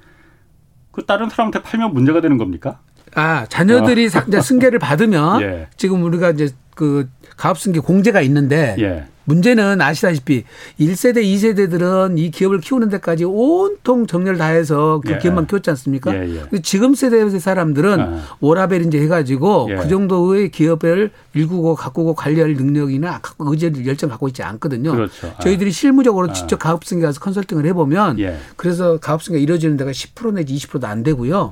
그 0.91 1.05
다른 1.05 1.29
사람한테 1.29 1.61
팔면 1.61 1.93
문제가 1.93 2.21
되는 2.21 2.37
겁니까? 2.37 2.79
아 3.15 3.45
자녀들이 3.47 4.05
어. 4.05 4.41
승계를 4.41 4.79
받으면 4.79 5.41
예. 5.43 5.67
지금 5.75 6.03
우리가 6.03 6.29
이제 6.29 6.49
그 6.73 7.09
가업승계 7.35 7.81
공제가 7.81 8.21
있는데 8.21 8.77
예. 8.79 9.05
문제는 9.25 9.81
아시다시피 9.81 10.43
1세대, 10.79 11.23
2세대들은 11.23 12.17
이 12.17 12.31
기업을 12.31 12.59
키우는 12.59 12.89
데까지 12.89 13.25
온통 13.25 14.07
정렬 14.07 14.37
다 14.37 14.47
해서 14.47 15.01
그 15.05 15.13
예. 15.13 15.17
기업만 15.17 15.47
키웠지 15.47 15.69
않습니까? 15.69 16.13
예, 16.15 16.41
예. 16.53 16.59
지금 16.61 16.95
세대의 16.95 17.39
사람들은 17.39 17.99
아. 17.99 18.21
오라벨 18.39 18.85
이제 18.85 18.99
해가지고 19.01 19.67
예. 19.71 19.75
그 19.75 19.87
정도의 19.87 20.49
기업을 20.49 21.11
일구고 21.33 21.75
가꾸고 21.75 22.15
관리할 22.15 22.53
능력이나 22.53 23.21
의지를 23.39 23.85
열정 23.87 24.09
갖고 24.09 24.27
있지 24.27 24.43
않거든요. 24.43 24.91
그렇죠. 24.91 25.33
아. 25.37 25.41
저희들이 25.41 25.71
실무적으로 25.71 26.29
아. 26.29 26.33
직접 26.33 26.57
가업승계 26.57 27.05
가서 27.05 27.19
컨설팅을 27.19 27.65
해보면 27.67 28.19
예. 28.19 28.37
그래서 28.55 28.97
가업승계 28.97 29.39
이루어지는 29.39 29.77
데가 29.77 29.91
10% 29.91 30.33
내지 30.33 30.55
20%도 30.55 30.87
안 30.87 31.03
되고요. 31.03 31.49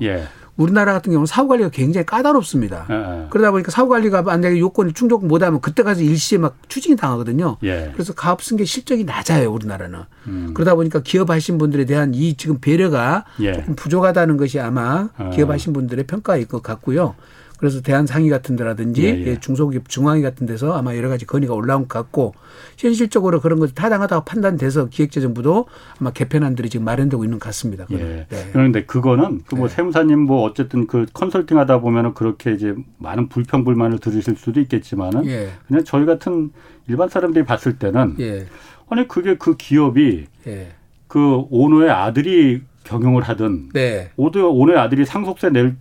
예. 0.58 0.62
우리나라 0.62 0.92
같은 0.92 1.10
경우는 1.10 1.26
사후 1.26 1.48
관리가 1.48 1.70
굉장히 1.70 2.04
까다롭습니다. 2.06 2.86
예. 2.90 3.26
그러다 3.30 3.50
보니까 3.50 3.70
사후 3.70 3.88
관리가 3.88 4.22
만약에 4.22 4.58
요건을 4.58 4.92
충족 4.92 5.26
못하면 5.26 5.60
그때 5.60 5.82
가서 5.82 6.02
일시에 6.02 6.38
막 6.38 6.56
추징이 6.68 6.96
당하거든요. 6.96 7.56
예. 7.64 7.90
그래서 7.92 8.12
가업 8.12 8.42
승계 8.42 8.64
실적이 8.64 9.04
낮아요 9.04 9.50
우리나라는. 9.50 10.00
음. 10.26 10.50
그러다 10.54 10.74
보니까 10.74 11.00
기업하신 11.00 11.58
분들에 11.58 11.84
대한 11.84 12.14
이 12.14 12.34
지금 12.36 12.58
배려가 12.60 13.24
예. 13.40 13.52
조금 13.52 13.74
부족하다는 13.76 14.36
것이 14.36 14.60
아마 14.60 15.08
어. 15.18 15.30
기업하신 15.34 15.72
분들의 15.72 16.06
평가일 16.06 16.46
것 16.46 16.62
같고요. 16.62 17.14
그래서 17.62 17.80
대한상의 17.80 18.28
같은 18.28 18.56
데라든지 18.56 19.04
예, 19.04 19.10
예. 19.10 19.24
예, 19.24 19.38
중소기업 19.38 19.88
중앙위 19.88 20.20
같은 20.20 20.48
데서 20.48 20.72
아마 20.72 20.96
여러 20.96 21.08
가지 21.08 21.24
건의가 21.24 21.54
올라온 21.54 21.86
것 21.86 21.90
같고 21.90 22.34
현실적으로 22.76 23.40
그런 23.40 23.60
것이 23.60 23.72
타당하다고 23.72 24.24
판단돼서 24.24 24.88
기획재정부도 24.88 25.66
아마 26.00 26.10
개편안들이 26.10 26.68
지금 26.68 26.84
마련되고 26.84 27.22
있는 27.22 27.38
것 27.38 27.46
같습니다. 27.46 27.86
예. 27.92 28.26
네. 28.28 28.50
그런데 28.52 28.84
그거는 28.84 29.42
그뭐 29.46 29.68
네. 29.68 29.74
세무사님 29.76 30.18
뭐 30.18 30.42
어쨌든 30.42 30.88
그 30.88 31.06
컨설팅 31.12 31.56
하다 31.56 31.78
보면은 31.82 32.14
그렇게 32.14 32.50
이제 32.50 32.74
많은 32.98 33.28
불평 33.28 33.62
불만을 33.62 34.00
들으실 34.00 34.34
수도 34.34 34.58
있겠지만은 34.58 35.24
예. 35.26 35.50
그냥 35.68 35.84
저희 35.84 36.04
같은 36.04 36.50
일반 36.88 37.08
사람들이 37.08 37.44
봤을 37.44 37.78
때는 37.78 38.16
예. 38.18 38.44
아니 38.90 39.06
그게 39.06 39.36
그 39.36 39.56
기업이 39.56 40.26
예. 40.48 40.72
그 41.06 41.44
오너의 41.48 41.90
아들이 41.90 42.62
경영을 42.82 43.22
하든 43.22 43.68
네. 43.72 44.10
오너의 44.16 44.78
아들이 44.78 45.04
상속세 45.04 45.50
낼 45.50 45.76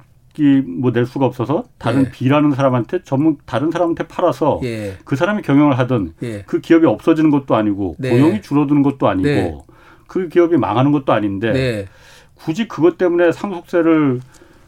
뭐 0.81 0.91
낼 0.91 1.05
수가 1.05 1.25
없어서 1.25 1.65
다른 1.77 2.05
예. 2.05 2.11
B라는 2.11 2.51
사람한테 2.51 3.03
전문 3.03 3.37
다른 3.45 3.71
사람한테 3.71 4.07
팔아서 4.07 4.59
예. 4.63 4.97
그 5.05 5.15
사람이 5.15 5.41
경영을 5.41 5.77
하던 5.79 6.13
예. 6.23 6.43
그 6.45 6.61
기업이 6.61 6.85
없어지는 6.85 7.29
것도 7.31 7.55
아니고 7.55 7.95
네. 7.99 8.09
고용이 8.11 8.41
줄어드는 8.41 8.81
것도 8.83 9.07
아니고 9.07 9.27
네. 9.27 9.57
그 10.07 10.29
기업이 10.29 10.57
망하는 10.57 10.91
것도 10.91 11.13
아닌데 11.13 11.51
네. 11.51 11.85
굳이 12.35 12.67
그것 12.67 12.97
때문에 12.97 13.31
상속세를 13.31 14.21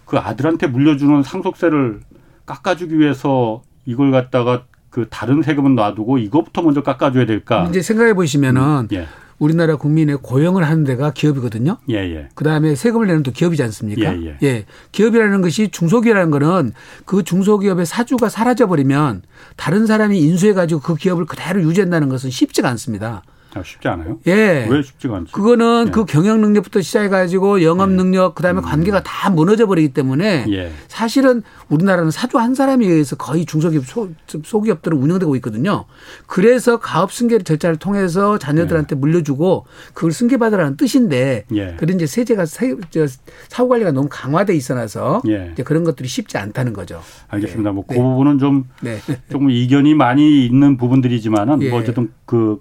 그 0.05 0.17
아들한테 0.17 0.67
물려주는 0.67 1.23
상속세를 1.23 2.01
깎아주기 2.45 2.99
위해서 2.99 3.61
이걸 3.85 4.11
갖다가 4.11 4.65
그 4.89 5.07
다른 5.09 5.41
세금은 5.41 5.75
놔두고 5.75 6.19
이것부터 6.19 6.61
먼저 6.61 6.83
깎아줘야 6.83 7.25
될까? 7.25 7.65
이제 7.69 7.81
생각해 7.81 8.13
보시면은 8.13 8.61
음, 8.61 8.87
예. 8.91 9.07
우리나라 9.43 9.75
국민의 9.75 10.17
고용을 10.21 10.63
하는 10.63 10.83
데가 10.83 11.11
기업이거든요. 11.11 11.77
예, 11.89 11.95
예. 11.95 12.29
그다음에 12.35 12.75
세금을 12.75 13.07
내는 13.07 13.23
또 13.23 13.31
기업이지 13.31 13.61
않습니까? 13.63 14.15
예, 14.17 14.25
예. 14.25 14.37
예. 14.43 14.65
기업이라는 14.91 15.41
것이 15.41 15.69
중소기업이라는 15.69 16.31
거는 16.31 16.73
그 17.05 17.23
중소기업의 17.23 17.85
사주가 17.85 18.29
사라져 18.29 18.67
버리면 18.67 19.23
다른 19.55 19.85
사람이 19.85 20.17
인수해 20.19 20.53
가지고 20.53 20.81
그 20.81 20.95
기업을 20.95 21.25
그대로 21.25 21.61
유지한다는 21.61 22.09
것은 22.09 22.29
쉽지가 22.29 22.69
않습니다. 22.69 23.23
아, 23.55 23.61
쉽지 23.63 23.87
않아요? 23.87 24.19
예. 24.27 24.67
왜 24.69 24.81
쉽지가 24.81 25.15
않죠? 25.17 25.31
그거는 25.31 25.85
예. 25.87 25.91
그 25.91 26.05
경영 26.05 26.41
능력부터 26.41 26.81
시작해가지고 26.81 27.63
영업 27.63 27.91
예. 27.91 27.95
능력, 27.95 28.35
그 28.35 28.43
다음에 28.43 28.61
음. 28.61 28.63
관계가 28.63 29.03
다 29.03 29.29
무너져 29.29 29.67
버리기 29.67 29.93
때문에 29.93 30.45
예. 30.49 30.71
사실은 30.87 31.43
우리나라는 31.69 32.11
사주 32.11 32.39
한 32.39 32.55
사람에 32.55 32.85
의해서 32.85 33.15
거의 33.15 33.45
중소기업, 33.45 33.85
소, 33.85 34.09
소기업들은 34.43 34.97
운영되고 34.97 35.35
있거든요. 35.37 35.85
그래서 36.25 36.77
가업 36.77 37.11
승계 37.11 37.39
절차를 37.39 37.77
통해서 37.77 38.37
자녀들한테 38.37 38.95
예. 38.95 38.99
물려주고 38.99 39.65
그걸 39.93 40.11
승계받으라는 40.11 40.77
뜻인데 40.77 41.45
예. 41.53 41.75
그런 41.77 41.95
이제 41.95 42.07
세제가 42.07 42.45
사후 42.45 43.67
관리가 43.67 43.91
너무 43.91 44.07
강화돼 44.09 44.55
있어놔서 44.55 45.21
예. 45.27 45.51
이제 45.53 45.63
그런 45.63 45.83
것들이 45.83 46.07
쉽지 46.07 46.37
않다는 46.37 46.73
거죠. 46.73 47.01
알겠습니다. 47.27 47.71
뭐그 47.71 47.93
네. 47.93 47.99
부분은 47.99 48.39
좀 48.39 48.65
네. 48.81 48.99
조금 49.31 49.49
이견이 49.49 49.93
많이 49.93 50.45
있는 50.45 50.77
부분들이지만은 50.77 51.69
뭐 51.69 51.79
어쨌든 51.79 52.11
그 52.25 52.59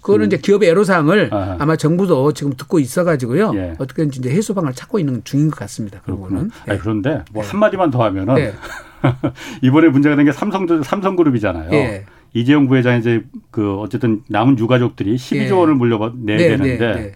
그거는 0.00 0.24
음. 0.24 0.26
이제 0.26 0.38
기업의 0.38 0.68
애로사항을 0.70 1.28
아하. 1.32 1.56
아마 1.58 1.76
정부도 1.76 2.32
지금 2.32 2.52
듣고 2.54 2.78
있어가지고요. 2.78 3.52
예. 3.54 3.74
어떻게든지 3.78 4.20
이제 4.20 4.30
해소방을 4.30 4.72
찾고 4.74 4.98
있는 4.98 5.22
중인 5.24 5.50
것 5.50 5.58
같습니다. 5.60 6.00
그거는. 6.00 6.50
예. 6.68 6.72
아니, 6.72 6.80
그런데 6.80 7.22
뭐 7.32 7.42
예. 7.44 7.48
한마디만 7.48 7.90
더 7.90 8.02
하면은 8.04 8.38
예. 8.38 8.54
이번에 9.62 9.88
문제가 9.88 10.16
된 10.16 10.24
게 10.26 10.32
삼성, 10.32 10.66
삼성그룹이잖아요. 10.82 11.70
예. 11.72 12.04
이재용 12.34 12.66
부회장이 12.68 12.98
이제 12.98 13.24
그 13.50 13.76
어쨌든 13.76 14.22
남은 14.28 14.58
유가족들이 14.58 15.16
12조 15.16 15.36
예. 15.46 15.50
원을 15.50 15.74
물려내야 15.76 16.10
네, 16.16 16.36
되는데 16.48 16.76
네, 16.78 16.94
네. 16.94 17.12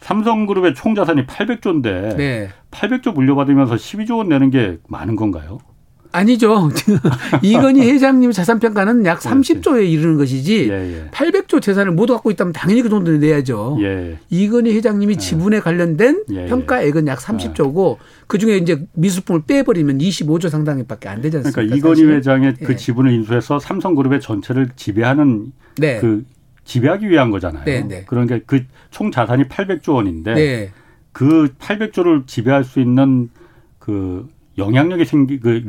삼성그룹의 0.00 0.74
총 0.74 0.94
자산이 0.94 1.26
800조인데 1.26 2.16
네. 2.16 2.48
800조 2.70 3.14
물려받으면서 3.14 3.74
12조 3.76 4.18
원 4.18 4.28
내는 4.28 4.50
게 4.50 4.78
많은 4.88 5.16
건가요? 5.16 5.58
아니죠. 6.12 6.70
이건희 7.42 7.82
회장님 7.90 8.32
자산 8.32 8.58
평가는 8.58 9.04
약 9.06 9.20
30조에 9.20 9.88
이르는 9.90 10.16
것이지 10.16 10.68
예, 10.70 10.72
예. 10.72 11.10
800조 11.10 11.60
재산을 11.60 11.92
모두 11.92 12.14
갖고 12.14 12.30
있다면 12.30 12.52
당연히 12.52 12.82
그 12.82 12.88
정도는 12.88 13.20
내야죠. 13.20 13.78
예. 13.80 14.18
이건희 14.30 14.74
회장님이 14.74 15.14
예. 15.14 15.18
지분에 15.18 15.60
관련된 15.60 16.24
예, 16.32 16.44
예. 16.44 16.46
평가액은 16.46 17.06
약 17.08 17.18
30조고 17.18 17.98
그중에 18.26 18.56
이제 18.56 18.84
미술품을 18.94 19.42
빼버리면 19.46 19.98
25조 19.98 20.48
상당밖에 20.48 21.08
안 21.08 21.20
되지 21.20 21.38
않습니까? 21.38 21.60
그러니까 21.62 21.76
이건희 21.76 22.00
사실? 22.02 22.14
회장의 22.14 22.54
그 22.64 22.76
지분을 22.76 23.12
인수해서 23.12 23.58
삼성그룹의 23.58 24.20
전체를 24.20 24.70
지배하는 24.76 25.52
네. 25.76 25.98
그 26.00 26.24
지배하기 26.64 27.08
위한 27.08 27.30
거잖아요. 27.30 27.64
네, 27.64 27.82
네. 27.82 28.04
그러니까 28.06 28.38
그 28.46 28.64
총 28.90 29.10
자산이 29.10 29.44
800조 29.44 29.94
원인데 29.94 30.34
네. 30.34 30.70
그 31.12 31.48
800조를 31.58 32.26
지배할 32.26 32.64
수 32.64 32.80
있는 32.80 33.28
그 33.78 34.28
영향력이 34.56 35.04
생기 35.04 35.38
그, 35.40 35.62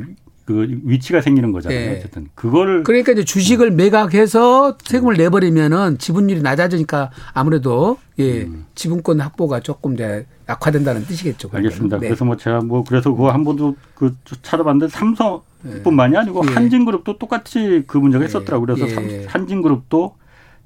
그 0.49 0.65
위치가 0.83 1.21
생기는 1.21 1.51
거잖아요. 1.51 1.79
네. 1.91 1.97
어쨌든 1.99 2.27
그거를 2.33 2.81
그러니까 2.81 3.11
이제 3.11 3.23
주식을 3.23 3.69
매각해서 3.69 4.79
세금을 4.83 5.13
내버리면은 5.15 5.99
지분율이 5.99 6.41
낮아지니까 6.41 7.11
아무래도 7.33 7.99
예 8.17 8.41
음. 8.45 8.65
지분권 8.73 9.19
확보가 9.19 9.59
조금 9.59 9.95
더 9.95 10.23
약화된다는 10.49 11.05
뜻이겠죠. 11.05 11.49
그러면. 11.49 11.67
알겠습니다. 11.67 11.99
네. 11.99 12.07
그래서 12.07 12.25
뭐 12.25 12.35
제가 12.35 12.61
뭐 12.61 12.83
그래서 12.83 13.11
그거 13.11 13.29
한 13.29 13.43
번도 13.43 13.75
그 13.93 14.15
찾아봤는데 14.41 14.87
삼성뿐만이 14.87 16.17
아니고 16.17 16.43
네. 16.43 16.51
한진그룹도 16.53 17.19
똑같이 17.19 17.83
그 17.85 17.99
문제가 17.99 18.23
네. 18.23 18.27
있었더라고요. 18.29 18.75
그래서 18.75 19.03
예. 19.03 19.25
한진그룹도 19.27 20.15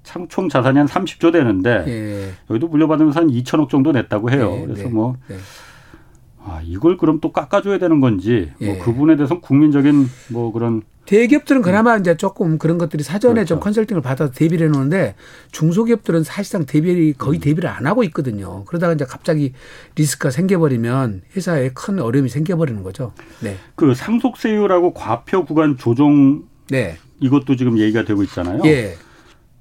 참 0.03 0.27
총 0.29 0.47
자산이 0.47 0.77
한 0.77 0.87
30조 0.87 1.33
되는데 1.33 1.83
예. 1.87 2.31
여기도 2.49 2.69
물려받으면서 2.69 3.19
한 3.19 3.27
2천억 3.29 3.67
정도 3.67 3.91
냈다고 3.91 4.31
해요. 4.31 4.49
네. 4.49 4.65
그래서 4.67 4.87
뭐 4.87 5.17
아, 6.45 6.61
이걸 6.65 6.97
그럼 6.97 7.19
또 7.21 7.31
깎아줘야 7.31 7.77
되는 7.77 7.99
건지 7.99 8.51
뭐 8.59 8.67
예. 8.67 8.73
뭐 8.73 8.83
그분에 8.83 9.15
대해서 9.15 9.39
국민적인 9.39 10.07
뭐 10.29 10.51
그런 10.51 10.81
대기업들은 11.05 11.61
그나마 11.61 11.97
이제 11.97 12.15
조금 12.15 12.57
그런 12.57 12.77
것들이 12.77 13.03
사전에 13.03 13.33
그렇죠. 13.33 13.55
좀 13.55 13.59
컨설팅을 13.59 14.01
받아서 14.01 14.31
대비를 14.31 14.67
해놓는데 14.67 15.15
중소기업들은 15.51 16.23
사실상 16.23 16.65
대비를 16.65 17.13
거의 17.17 17.39
음. 17.39 17.41
대비를 17.41 17.69
안 17.69 17.85
하고 17.85 18.03
있거든요. 18.05 18.63
그러다가 18.65 18.93
이제 18.93 19.03
갑자기 19.05 19.53
리스크가 19.95 20.31
생겨버리면 20.31 21.23
회사에 21.35 21.71
큰 21.73 21.99
어려움이 21.99 22.29
생겨버리는 22.29 22.83
거죠. 22.83 23.11
네. 23.41 23.57
그 23.75 23.93
상속세율하고 23.93 24.93
과표 24.93 25.43
구간 25.43 25.77
조정 25.77 26.43
네. 26.69 26.97
이것도 27.19 27.57
지금 27.57 27.77
얘기가 27.77 28.05
되고 28.05 28.23
있잖아요. 28.23 28.61
예. 28.65 28.95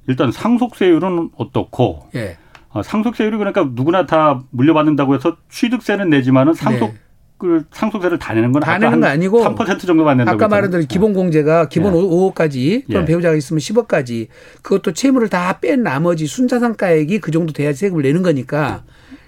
일단 0.07 0.31
상속세율은 0.31 1.31
어떻고 1.37 2.09
예. 2.15 2.39
어, 2.73 2.83
상속세율이 2.83 3.37
그러니까 3.37 3.69
누구나 3.73 4.07
다 4.07 4.43
물려받는다고 4.51 5.15
해서 5.15 5.37
취득세는 5.51 6.11
내지만은 6.11 6.55
상속 6.55 6.93
네. 6.93 6.99
그 7.39 7.65
상속세를 7.73 8.19
다 8.21 8.35
내는 8.35 8.53
건 8.53 8.63
다 8.63 8.79
내는 8.79 9.01
거 9.01 9.07
아니고 9.09 9.45
3% 9.45 9.81
정도만 9.87 10.17
낸다고 10.19 10.37
아까 10.37 10.49
말한 10.49 10.71
대로 10.71 10.85
기본 10.89 11.13
공제가 11.13 11.69
기본 11.69 11.93
예. 11.95 11.99
5억까지 11.99 12.87
또는 12.87 13.03
예. 13.03 13.05
배우자가 13.05 13.35
있으면 13.35 13.59
10억까지 13.59 14.29
그것도 14.63 14.93
채무를 14.93 15.29
다 15.29 15.59
뺀 15.61 15.83
나머지 15.83 16.27
순자산가액이 16.27 17.19
그 17.21 17.31
정도 17.33 17.53
돼야 17.53 17.73
세금을 17.73 18.03
내는 18.05 18.23
거니까 18.23 18.85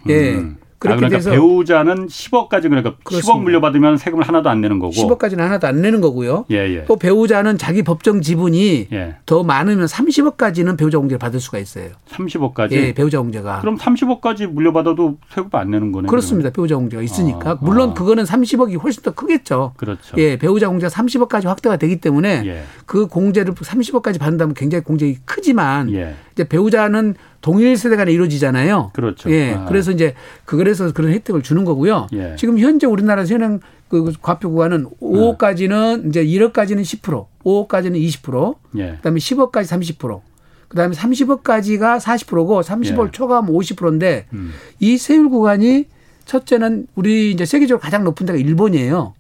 예. 0.09 0.35
음. 0.37 0.57
그렇게 0.85 1.07
아, 1.07 1.09
그러니까 1.09 1.31
배우자는 1.31 2.09
10억까지 2.09 2.69
그러니까 2.69 2.95
그렇습니다. 3.05 3.33
10억 3.33 3.43
물려받으면 3.43 3.97
세금을 3.97 4.29
하나도 4.29 4.51
안 4.51 4.61
내는 4.61 4.79
거고 4.79 4.93
10억까지는 4.93 5.39
하나도 5.39 5.67
안 5.67 5.81
내는 5.81 6.03
거고요. 6.03 6.45
예, 6.51 6.57
예. 6.57 6.85
또 6.85 6.97
배우자는 6.97 7.57
자기 7.57 7.83
법정 7.83 8.21
지분이 8.21 8.89
예. 8.93 9.17
더 9.25 9.43
많으면 9.43 9.87
30억까지는 9.87 10.77
배우자 10.77 10.99
공제를 10.99 11.19
받을 11.19 11.41
수가 11.41 11.59
있어요. 11.59 11.89
30억까지? 12.11 12.73
예, 12.73 12.93
배우자 12.93 13.19
공제가. 13.19 13.61
그럼 13.61 13.79
30억까지 13.79 14.47
물려받아도 14.47 15.17
세금 15.31 15.49
안 15.53 15.71
내는 15.71 15.91
거네요. 15.91 16.11
그렇습니다. 16.11 16.51
그러면. 16.51 16.53
배우자 16.53 16.77
공제가 16.77 17.03
있으니까 17.03 17.51
아, 17.53 17.59
물론 17.63 17.91
아. 17.91 17.95
그거는 17.95 18.25
30억이 18.25 18.83
훨씬 18.83 19.03
더 19.03 19.13
크겠죠. 19.13 19.73
그렇죠. 19.79 20.17
예, 20.19 20.37
배우자 20.37 20.69
공제가 20.69 20.91
30억까지 20.91 21.47
확대가 21.47 21.79
되기 21.79 21.97
때문에 21.97 22.43
예. 22.45 22.63
그 22.85 23.07
공제를 23.07 23.55
30억까지 23.55 24.21
받는다면 24.21 24.55
굉장히 24.55 24.85
공제가 24.85 25.19
크지만 25.25 25.91
예. 25.95 26.15
이제 26.35 26.45
배우자는 26.45 27.15
동일 27.45 27.77
세대 27.77 27.97
간에 27.97 28.11
이루어지잖아요. 28.11 28.93
그렇죠. 28.95 29.31
예. 29.31 29.53
아. 29.53 29.67
그래서 29.67 29.91
이제 29.91 30.15
그래서 30.47 30.91
그런 30.95 31.13
혜택을 31.13 31.43
주는 31.43 31.67
거고요. 31.67 32.07
예. 32.15 32.37
지금 32.39 32.59
현재 32.59 32.87
우리나라 32.87 33.27
현행 33.27 33.61
그 33.89 34.15
과표 34.23 34.51
구간은 34.51 34.87
5억까지는 34.99 36.09
이제 36.09 36.25
1억까지는 36.25 36.81
10%, 36.81 37.27
5억까지는 37.45 38.03
20%, 38.03 38.57
예. 38.79 38.95
그다음에 38.97 39.19
10억까지 39.19 39.99
30%. 39.99 40.23
그다음에 40.69 40.97
30억까지가 40.97 42.01
40%고 42.01 42.63
30억 42.63 43.09
예. 43.09 43.11
초과하면 43.11 43.53
50%인데 43.53 44.25
음. 44.33 44.53
이 44.81 44.97
세율 44.97 45.29
구간이 45.29 45.85
첫째는 46.25 46.87
우리 46.95 47.31
이제 47.31 47.45
세계적으로 47.45 47.79
가장 47.79 48.05
높은 48.05 48.25
데가 48.25 48.39
일본이에요. 48.39 49.13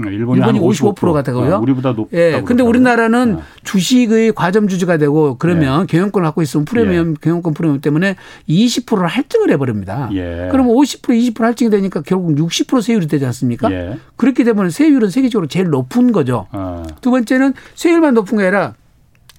음, 0.00 0.08
일본이, 0.08 0.40
일본이 0.40 0.58
55%가 0.60 1.22
되고요. 1.22 1.54
아, 1.54 1.58
우리보다 1.58 1.92
높다. 1.92 2.16
예. 2.16 2.42
근데 2.44 2.62
우리나라는 2.62 3.38
아. 3.38 3.42
주식의 3.62 4.32
과점 4.32 4.68
주주가 4.68 4.96
되고 4.96 5.36
그러면 5.38 5.86
네. 5.86 5.86
경영권을 5.86 6.26
갖고 6.26 6.42
있으면 6.42 6.64
프리미엄 6.64 7.10
예. 7.10 7.14
경영권 7.20 7.54
프리미엄 7.54 7.80
때문에 7.80 8.16
20%를 8.48 9.06
할증을 9.06 9.50
해 9.50 9.56
버립니다. 9.56 10.08
예. 10.12 10.48
그러면 10.50 10.74
50% 10.74 11.34
20% 11.34 11.40
할증이 11.40 11.70
되니까 11.70 12.00
결국 12.00 12.34
60% 12.36 12.80
세율이 12.80 13.06
되지 13.06 13.26
않습니까? 13.26 13.70
예. 13.70 13.98
그렇게 14.16 14.44
되면 14.44 14.70
세율은 14.70 15.10
세계적으로 15.10 15.46
제일 15.46 15.68
높은 15.68 16.12
거죠. 16.12 16.46
아. 16.52 16.84
두 17.00 17.10
번째는 17.10 17.52
세율만 17.74 18.14
높은 18.14 18.38
게 18.38 18.44
아니라 18.44 18.74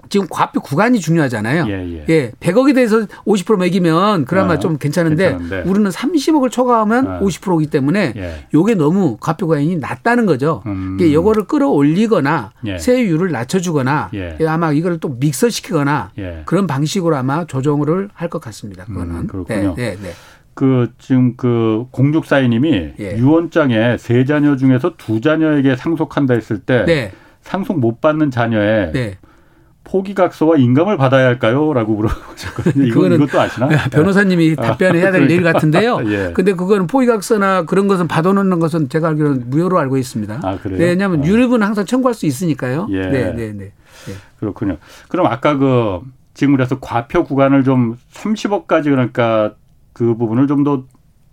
지금 0.08 0.26
과표 0.30 0.60
구간이 0.60 1.00
중요하잖아요. 1.00 1.66
예, 1.68 1.72
예. 1.72 2.04
예 2.08 2.32
100억에 2.40 2.74
대해서 2.74 3.06
50% 3.26 3.58
매기면 3.58 4.26
그나마 4.26 4.54
아, 4.54 4.58
좀 4.58 4.76
괜찮은데, 4.76 5.30
괜찮은데, 5.30 5.68
우리는 5.70 5.90
30억을 5.90 6.50
초과하면 6.50 7.06
아. 7.06 7.20
50%이기 7.20 7.70
때문에 7.70 8.12
예. 8.16 8.46
요게 8.52 8.74
너무 8.74 9.16
과표 9.18 9.46
구간이 9.46 9.76
낮다는 9.76 10.26
거죠. 10.26 10.62
음. 10.66 10.98
이게 11.00 11.14
요거를 11.14 11.44
끌어올리거나 11.44 12.52
예. 12.66 12.78
세율을 12.78 13.30
낮춰주거나 13.30 14.10
예. 14.14 14.36
예 14.40 14.46
아마 14.46 14.72
이걸 14.72 14.98
또 14.98 15.08
믹서시키거나 15.08 16.10
예. 16.18 16.42
그런 16.44 16.66
방식으로 16.66 17.16
아마 17.16 17.46
조정을 17.46 18.10
할 18.12 18.28
것 18.34 18.40
같습니다. 18.40 18.84
그거는. 18.84 19.14
음, 19.14 19.26
그렇군요. 19.28 19.74
네, 19.76 19.90
네, 19.90 19.96
네. 20.02 20.10
그 20.54 20.90
지금 20.98 21.36
그 21.36 21.86
공육사인님이 21.90 22.92
예. 22.98 23.16
유언장에 23.16 23.96
세 23.98 24.24
자녀 24.24 24.56
중에서 24.56 24.94
두 24.96 25.20
자녀에게 25.20 25.76
상속한다 25.76 26.34
했을 26.34 26.58
때 26.58 26.84
네. 26.84 27.12
상속 27.42 27.78
못 27.78 28.00
받는 28.00 28.30
자녀의 28.30 28.92
네. 28.92 29.18
포기각서와 29.84 30.56
인감을 30.56 30.96
받아야 30.96 31.26
할까요?라고 31.26 31.94
물어보셨거든요. 31.94 32.86
이거, 32.86 33.06
이것도 33.06 33.40
아시나? 33.40 33.68
네, 33.68 33.76
변호사님이 33.90 34.50
네. 34.50 34.54
답변해야 34.56 35.12
될 35.12 35.24
일 35.30 35.42
같은데요. 35.42 36.00
예. 36.10 36.32
근데 36.34 36.54
그거는 36.54 36.86
포기각서나 36.86 37.64
그런 37.64 37.86
것은 37.86 38.08
받아놓는 38.08 38.58
것은 38.58 38.88
제가 38.88 39.08
알기로는 39.08 39.50
무효로 39.50 39.78
알고 39.78 39.96
있습니다. 39.96 40.40
아, 40.42 40.58
그래요? 40.58 40.78
네, 40.78 40.84
왜냐하면 40.86 41.22
아. 41.22 41.26
유류분 41.26 41.62
항상 41.62 41.84
청구할 41.86 42.14
수 42.14 42.26
있으니까요. 42.26 42.88
예. 42.90 43.00
네, 43.02 43.32
네, 43.32 43.52
네, 43.52 43.52
네. 43.52 43.72
그렇군요. 44.38 44.78
그럼 45.08 45.26
아까 45.26 45.56
그 45.56 46.00
지금 46.34 46.54
그래서 46.56 46.78
과표 46.80 47.24
구간을 47.24 47.64
좀 47.64 47.96
30억까지 48.12 48.84
그러니까 48.84 49.54
그 49.92 50.16
부분을 50.16 50.46
좀 50.46 50.64
더 50.64 50.84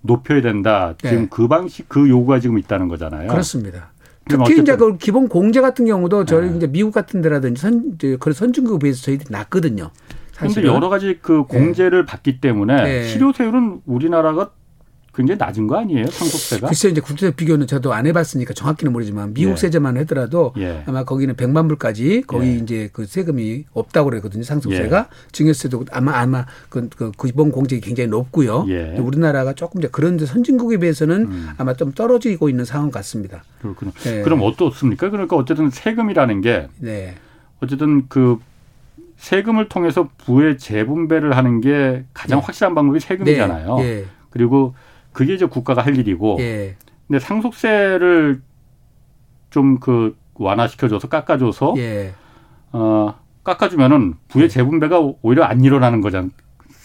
높여야 0.02 0.42
된다. 0.42 0.94
지금 0.98 1.22
네. 1.24 1.28
그 1.30 1.48
방식 1.48 1.88
그 1.88 2.10
요구가 2.10 2.40
지금 2.40 2.58
있다는 2.58 2.88
거잖아요. 2.88 3.28
그렇습니다. 3.28 3.92
특히 4.28 4.60
이제 4.62 4.76
그 4.76 4.98
기본 4.98 5.28
공제 5.28 5.62
같은 5.62 5.86
경우도 5.86 6.26
저희 6.26 6.50
네. 6.50 6.58
이제 6.58 6.68
미국 6.68 6.94
같은 6.94 7.22
데라든지 7.22 7.62
선 7.62 7.98
그런 7.98 8.34
선진국에 8.34 8.80
비해서 8.80 9.02
저희들이 9.04 9.28
낮거든요. 9.32 9.92
그런데 10.38 10.64
여러 10.64 10.90
가지 10.90 11.20
그 11.22 11.44
공제를 11.44 12.06
네. 12.06 12.06
받기 12.06 12.42
때문에 12.42 12.84
네. 12.84 13.08
실효세율은 13.08 13.82
우리나라가 13.86 14.52
굉장히 15.14 15.38
낮은 15.38 15.68
거 15.68 15.78
아니에요 15.78 16.08
상속세가? 16.08 16.68
글쎄 16.68 16.90
이제 16.90 17.02
국제적 17.02 17.36
비교는 17.36 17.68
저도 17.68 17.94
안 17.94 18.08
해봤으니까 18.08 18.54
정확히는 18.54 18.94
모르지만 18.94 19.34
미국 19.34 19.52
예. 19.52 19.56
세제만 19.58 19.98
하더라도 19.98 20.54
예. 20.58 20.84
아마 20.86 21.04
거기는 21.04 21.36
100만 21.36 21.68
불까지 21.68 22.24
거기 22.26 22.48
예. 22.48 22.56
이제 22.56 22.90
그 22.94 23.06
세금이 23.06 23.66
없다고 23.74 24.10
그러거든요 24.10 24.44
상속세가 24.44 24.98
예. 24.98 25.32
증여세도 25.34 25.86
아마 25.92 26.18
아마 26.20 26.46
그, 26.70 26.88
그 26.96 27.12
기본 27.22 27.52
공제가 27.52 27.86
굉장히 27.86 28.10
높고요. 28.10 28.66
예. 28.70 28.98
우리나라가 28.98 29.54
조금 29.54 29.82
이제 29.82 29.90
그런데 29.92 30.26
선진국에 30.26 30.78
비해서는 30.78 31.22
음. 31.26 31.50
아마 31.58 31.74
좀 31.74 31.92
떨어지고 31.92 32.50
있는 32.50 32.64
상황 32.64 32.90
같습니다. 32.92 33.44
그렇군요. 33.62 33.92
네. 34.04 34.22
그럼 34.22 34.42
어떻습니까? 34.44 35.10
그러니까 35.10 35.36
어쨌든 35.36 35.70
세금이라는 35.70 36.42
게 36.42 36.68
네. 36.80 37.16
어쨌든 37.62 38.08
그 38.08 38.38
세금을 39.18 39.70
통해서 39.70 40.10
부의 40.18 40.58
재분배를 40.58 41.36
하는 41.38 41.62
게 41.62 42.04
가장 42.14 42.40
네. 42.40 42.46
확실한 42.46 42.76
방법이 42.76 43.00
세금이잖아요. 43.00 43.78
네. 43.78 44.06
그리고 44.30 44.74
그게 45.14 45.34
이제 45.34 45.46
국가가 45.46 45.82
할 45.86 45.98
일이고. 45.98 46.38
예. 46.40 46.76
근데 47.08 47.20
상속세를 47.20 48.42
좀 49.50 49.80
그 49.80 50.16
완화시켜줘서 50.36 51.08
깎아줘서 51.10 51.74
예. 51.78 52.14
어 52.72 53.14
깎아주면은 53.44 54.16
부의 54.30 54.46
예. 54.46 54.48
재분배가 54.48 55.00
오히려 55.22 55.44
안 55.44 55.64
일어나는 55.64 56.02
거잖아. 56.02 56.30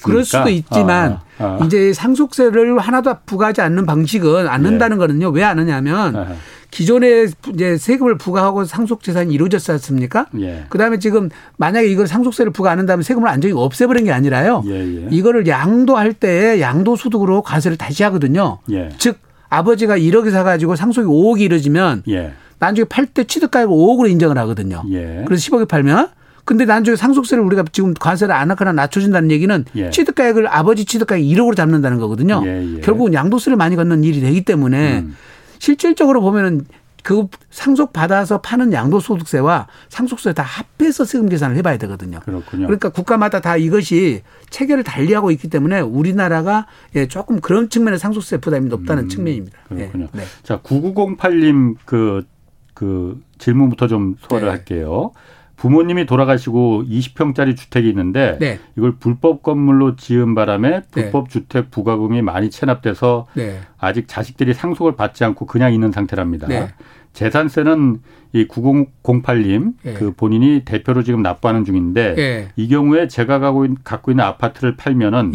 그럴 0.04 0.24
수도 0.24 0.48
있지만 0.50 1.20
아, 1.38 1.58
아. 1.60 1.64
이제 1.64 1.92
상속세를 1.92 2.78
하나도 2.78 3.14
부과하지 3.24 3.62
않는 3.62 3.86
방식은 3.86 4.46
않는다는 4.48 4.96
예. 4.96 4.98
거는요. 4.98 5.28
왜 5.30 5.42
안 5.44 5.58
하냐면 5.58 6.16
아. 6.16 6.34
기존에 6.70 7.26
이제 7.52 7.76
세금을 7.76 8.18
부과하고 8.18 8.64
상속 8.64 9.02
재산이 9.02 9.32
이루어졌지 9.32 9.70
않습니까? 9.72 10.26
예. 10.40 10.64
그다음에 10.68 10.98
지금 10.98 11.28
만약에 11.56 11.88
이걸 11.88 12.06
상속세를 12.06 12.52
부과 12.52 12.70
안 12.70 12.78
한다면 12.78 13.02
세금을 13.02 13.28
완전히 13.28 13.54
없애버린 13.54 14.04
게 14.04 14.12
아니라요. 14.12 14.62
예, 14.66 14.72
예. 14.72 15.08
이거를 15.10 15.46
양도할 15.46 16.12
때 16.14 16.60
양도소득으로 16.60 17.42
과세를 17.42 17.76
다시 17.76 18.02
하거든요. 18.04 18.58
예. 18.70 18.90
즉 18.98 19.18
아버지가 19.48 19.98
1억에 19.98 20.30
사가지고 20.30 20.76
상속이 20.76 21.06
5억이 21.06 21.40
이루어지면 21.40 22.02
예. 22.08 22.32
나중에 22.58 22.84
팔 22.84 23.06
때 23.06 23.24
취득가액을 23.24 23.72
5억으로 23.72 24.10
인정을 24.10 24.36
하거든요. 24.38 24.82
예. 24.90 25.24
그래서 25.26 25.50
10억에 25.50 25.68
팔면 25.68 26.08
근데 26.44 26.64
나중에 26.64 26.96
상속세를 26.96 27.42
우리가 27.42 27.64
지금 27.72 27.92
과세를 27.92 28.32
안 28.32 28.50
하거나 28.50 28.72
낮춰준다는 28.72 29.30
얘기는 29.32 29.64
예. 29.74 29.90
취득가액을 29.90 30.46
아버지 30.48 30.84
취득가액 30.84 31.22
1억으로 31.22 31.56
잡는다는 31.56 31.98
거거든요. 31.98 32.42
예, 32.46 32.76
예. 32.76 32.80
결국은 32.80 33.14
양도세를 33.14 33.56
많이 33.56 33.74
걷는 33.74 34.04
일이 34.04 34.20
되기 34.20 34.44
때문에 34.44 35.00
음. 35.00 35.16
실질적으로 35.58 36.20
보면은 36.20 36.66
그 37.06 37.28
상속 37.50 37.92
받아서 37.92 38.40
파는 38.40 38.72
양도소득세와 38.72 39.68
상속세 39.88 40.32
다 40.32 40.42
합해서 40.42 41.04
세금 41.04 41.28
계산을 41.28 41.56
해봐야 41.56 41.78
되거든요. 41.78 42.18
그렇군요. 42.18 42.66
그러니까 42.66 42.88
국가마다 42.88 43.40
다 43.40 43.56
이것이 43.56 44.22
체계를 44.50 44.82
달리하고 44.82 45.30
있기 45.30 45.48
때문에 45.48 45.78
우리나라가 45.78 46.66
예, 46.96 47.06
조금 47.06 47.40
그런 47.40 47.70
측면의 47.70 48.00
상속세 48.00 48.38
부담이 48.38 48.68
높다는 48.70 49.04
음, 49.04 49.08
측면입니다. 49.08 49.56
그렇군요. 49.68 50.08
예, 50.14 50.18
네. 50.18 50.24
자, 50.42 50.60
9908님 50.62 51.76
그, 51.84 52.26
그 52.74 53.22
질문부터 53.38 53.86
좀 53.86 54.16
소화를 54.28 54.48
네. 54.48 54.50
할게요. 54.50 55.12
부모님이 55.56 56.06
돌아가시고 56.06 56.84
20평짜리 56.88 57.56
주택이 57.56 57.88
있는데 57.88 58.36
네. 58.38 58.58
이걸 58.76 58.96
불법 58.96 59.42
건물로 59.42 59.96
지은 59.96 60.34
바람에 60.34 60.70
네. 60.70 60.82
불법 60.90 61.30
주택 61.30 61.70
부가금이 61.70 62.22
많이 62.22 62.50
체납돼서 62.50 63.26
네. 63.34 63.58
아직 63.78 64.06
자식들이 64.06 64.52
상속을 64.54 64.96
받지 64.96 65.24
않고 65.24 65.46
그냥 65.46 65.72
있는 65.72 65.92
상태랍니다. 65.92 66.46
네. 66.46 66.68
재산세는 67.14 68.00
이 68.34 68.46
9008님 68.46 69.72
그 69.96 70.12
본인이 70.14 70.66
대표로 70.66 71.02
지금 71.02 71.22
납부하는 71.22 71.64
중인데 71.64 72.50
이 72.56 72.68
경우에 72.68 73.08
제가 73.08 73.38
갖고 73.38 74.10
있는 74.12 74.24
아파트를 74.24 74.76
팔면은 74.76 75.32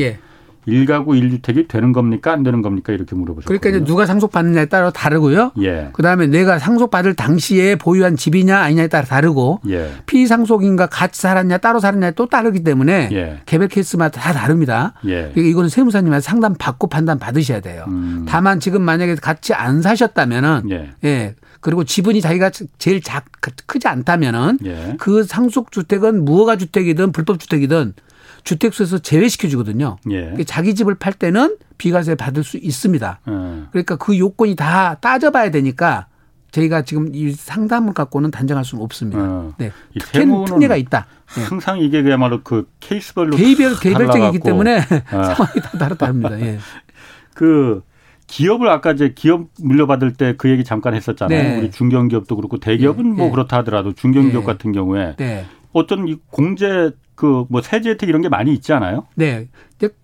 일가구 0.66 1.16
일주택이 1.16 1.68
되는 1.68 1.92
겁니까 1.92 2.32
안 2.32 2.44
되는 2.44 2.62
겁니까 2.62 2.94
이렇게 2.94 3.16
물어보셨거든요. 3.16 3.60
그러니까 3.60 3.78
이제 3.78 3.86
누가 3.86 4.06
상속받느냐에 4.06 4.66
따라 4.66 4.92
다르고요. 4.92 5.52
예. 5.62 5.90
그다음에 5.94 6.28
내가 6.28 6.60
상속받을 6.60 7.16
당시에 7.16 7.76
보유한 7.76 8.16
집이냐 8.16 8.58
아니냐에 8.58 8.88
따라 8.88 9.06
다르고 9.06 9.62
예. 9.70 9.92
피상속인과 10.06 10.88
같이 10.88 11.22
살았냐 11.22 11.58
따로 11.58 11.80
살았냐에 11.80 12.12
또 12.12 12.28
다르기 12.28 12.64
때문에 12.64 13.10
예. 13.12 13.42
개별 13.46 13.68
케이스마다 13.68 14.22
다 14.22 14.34
다릅니다. 14.34 14.94
예. 15.06 15.32
그러니까 15.34 15.42
이거는 15.42 15.70
세무사님한테 15.70 16.22
상담 16.22 16.56
받고 16.56 16.88
판단 16.88 17.20
받으셔야 17.20 17.60
돼요. 17.62 17.86
음. 17.88 18.26
다만 18.28 18.60
지금 18.60 18.82
만약에 18.82 19.16
같이 19.16 19.54
안 19.54 19.82
사셨다면은 19.82 20.70
예. 20.70 20.92
예. 21.04 21.36
그리고 21.62 21.84
지분이 21.84 22.22
자기가 22.22 22.50
제일 22.80 23.02
작 23.02 23.26
크지 23.68 23.88
않다면은 23.88 24.60
예. 24.66 24.96
그 25.00 25.24
상속 25.24 25.72
주택은 25.72 26.26
무허가 26.26 26.58
주택이든 26.58 27.12
불법 27.12 27.40
주택이든 27.40 27.94
주택수에서 28.44 29.00
제외시켜 29.00 29.48
주거든요. 29.48 29.98
예. 30.10 30.22
그러니까 30.22 30.44
자기 30.46 30.76
집을 30.76 30.96
팔 30.96 31.14
때는 31.14 31.58
비과세 31.78 32.16
받을 32.16 32.44
수 32.44 32.58
있습니다. 32.58 33.20
예. 33.28 33.32
그러니까 33.72 33.96
그 33.98 34.18
요건이 34.18 34.56
다 34.56 34.96
따져봐야 34.96 35.52
되니까 35.52 36.08
저희가 36.52 36.82
지금 36.82 37.10
이 37.14 37.32
상담을 37.32 37.94
갖고는 37.94 38.30
단정할 38.32 38.66
수는 38.66 38.84
없습니다. 38.84 39.22
어. 39.22 39.54
네. 39.58 39.72
특혜, 39.98 40.26
특례가 40.26 40.76
있다. 40.76 41.06
네. 41.36 41.44
항상 41.44 41.80
이게 41.80 42.02
그야말로 42.04 42.42
그 42.44 42.68
케이스별로 42.82 43.38
개별 43.38 43.80
개별적이기 43.80 44.40
때문에 44.40 44.80
어. 44.80 44.84
상황이 45.24 45.62
다 45.62 45.78
다르답니다. 45.78 46.40
예. 46.42 46.60
그 47.34 47.82
기업을 48.28 48.70
아까 48.70 48.92
이제 48.92 49.14
기업 49.16 49.48
물려받을 49.62 50.14
때 50.14 50.34
그 50.38 50.50
얘기 50.50 50.64
잠깐 50.64 50.94
했었잖아요. 50.94 51.42
네. 51.42 51.60
우리 51.60 51.72
중견기업도 51.72 52.36
그렇고 52.36 52.58
대기업은 52.60 53.04
네. 53.12 53.16
뭐 53.16 53.26
네. 53.28 53.32
그렇다 53.32 53.58
하더라도 53.58 53.94
중견기업 53.94 54.44
네. 54.44 54.46
같은 54.46 54.72
경우에 54.72 55.16
네. 55.18 55.46
어떤 55.74 56.08
이 56.08 56.18
공제 56.30 56.92
그 57.22 57.46
뭐 57.50 57.62
세제 57.62 57.92
혜택 57.92 58.10
이런 58.10 58.22
게 58.24 58.30
많이 58.30 58.52
있지 58.54 58.74
않아요? 58.74 59.06
네. 59.16 59.48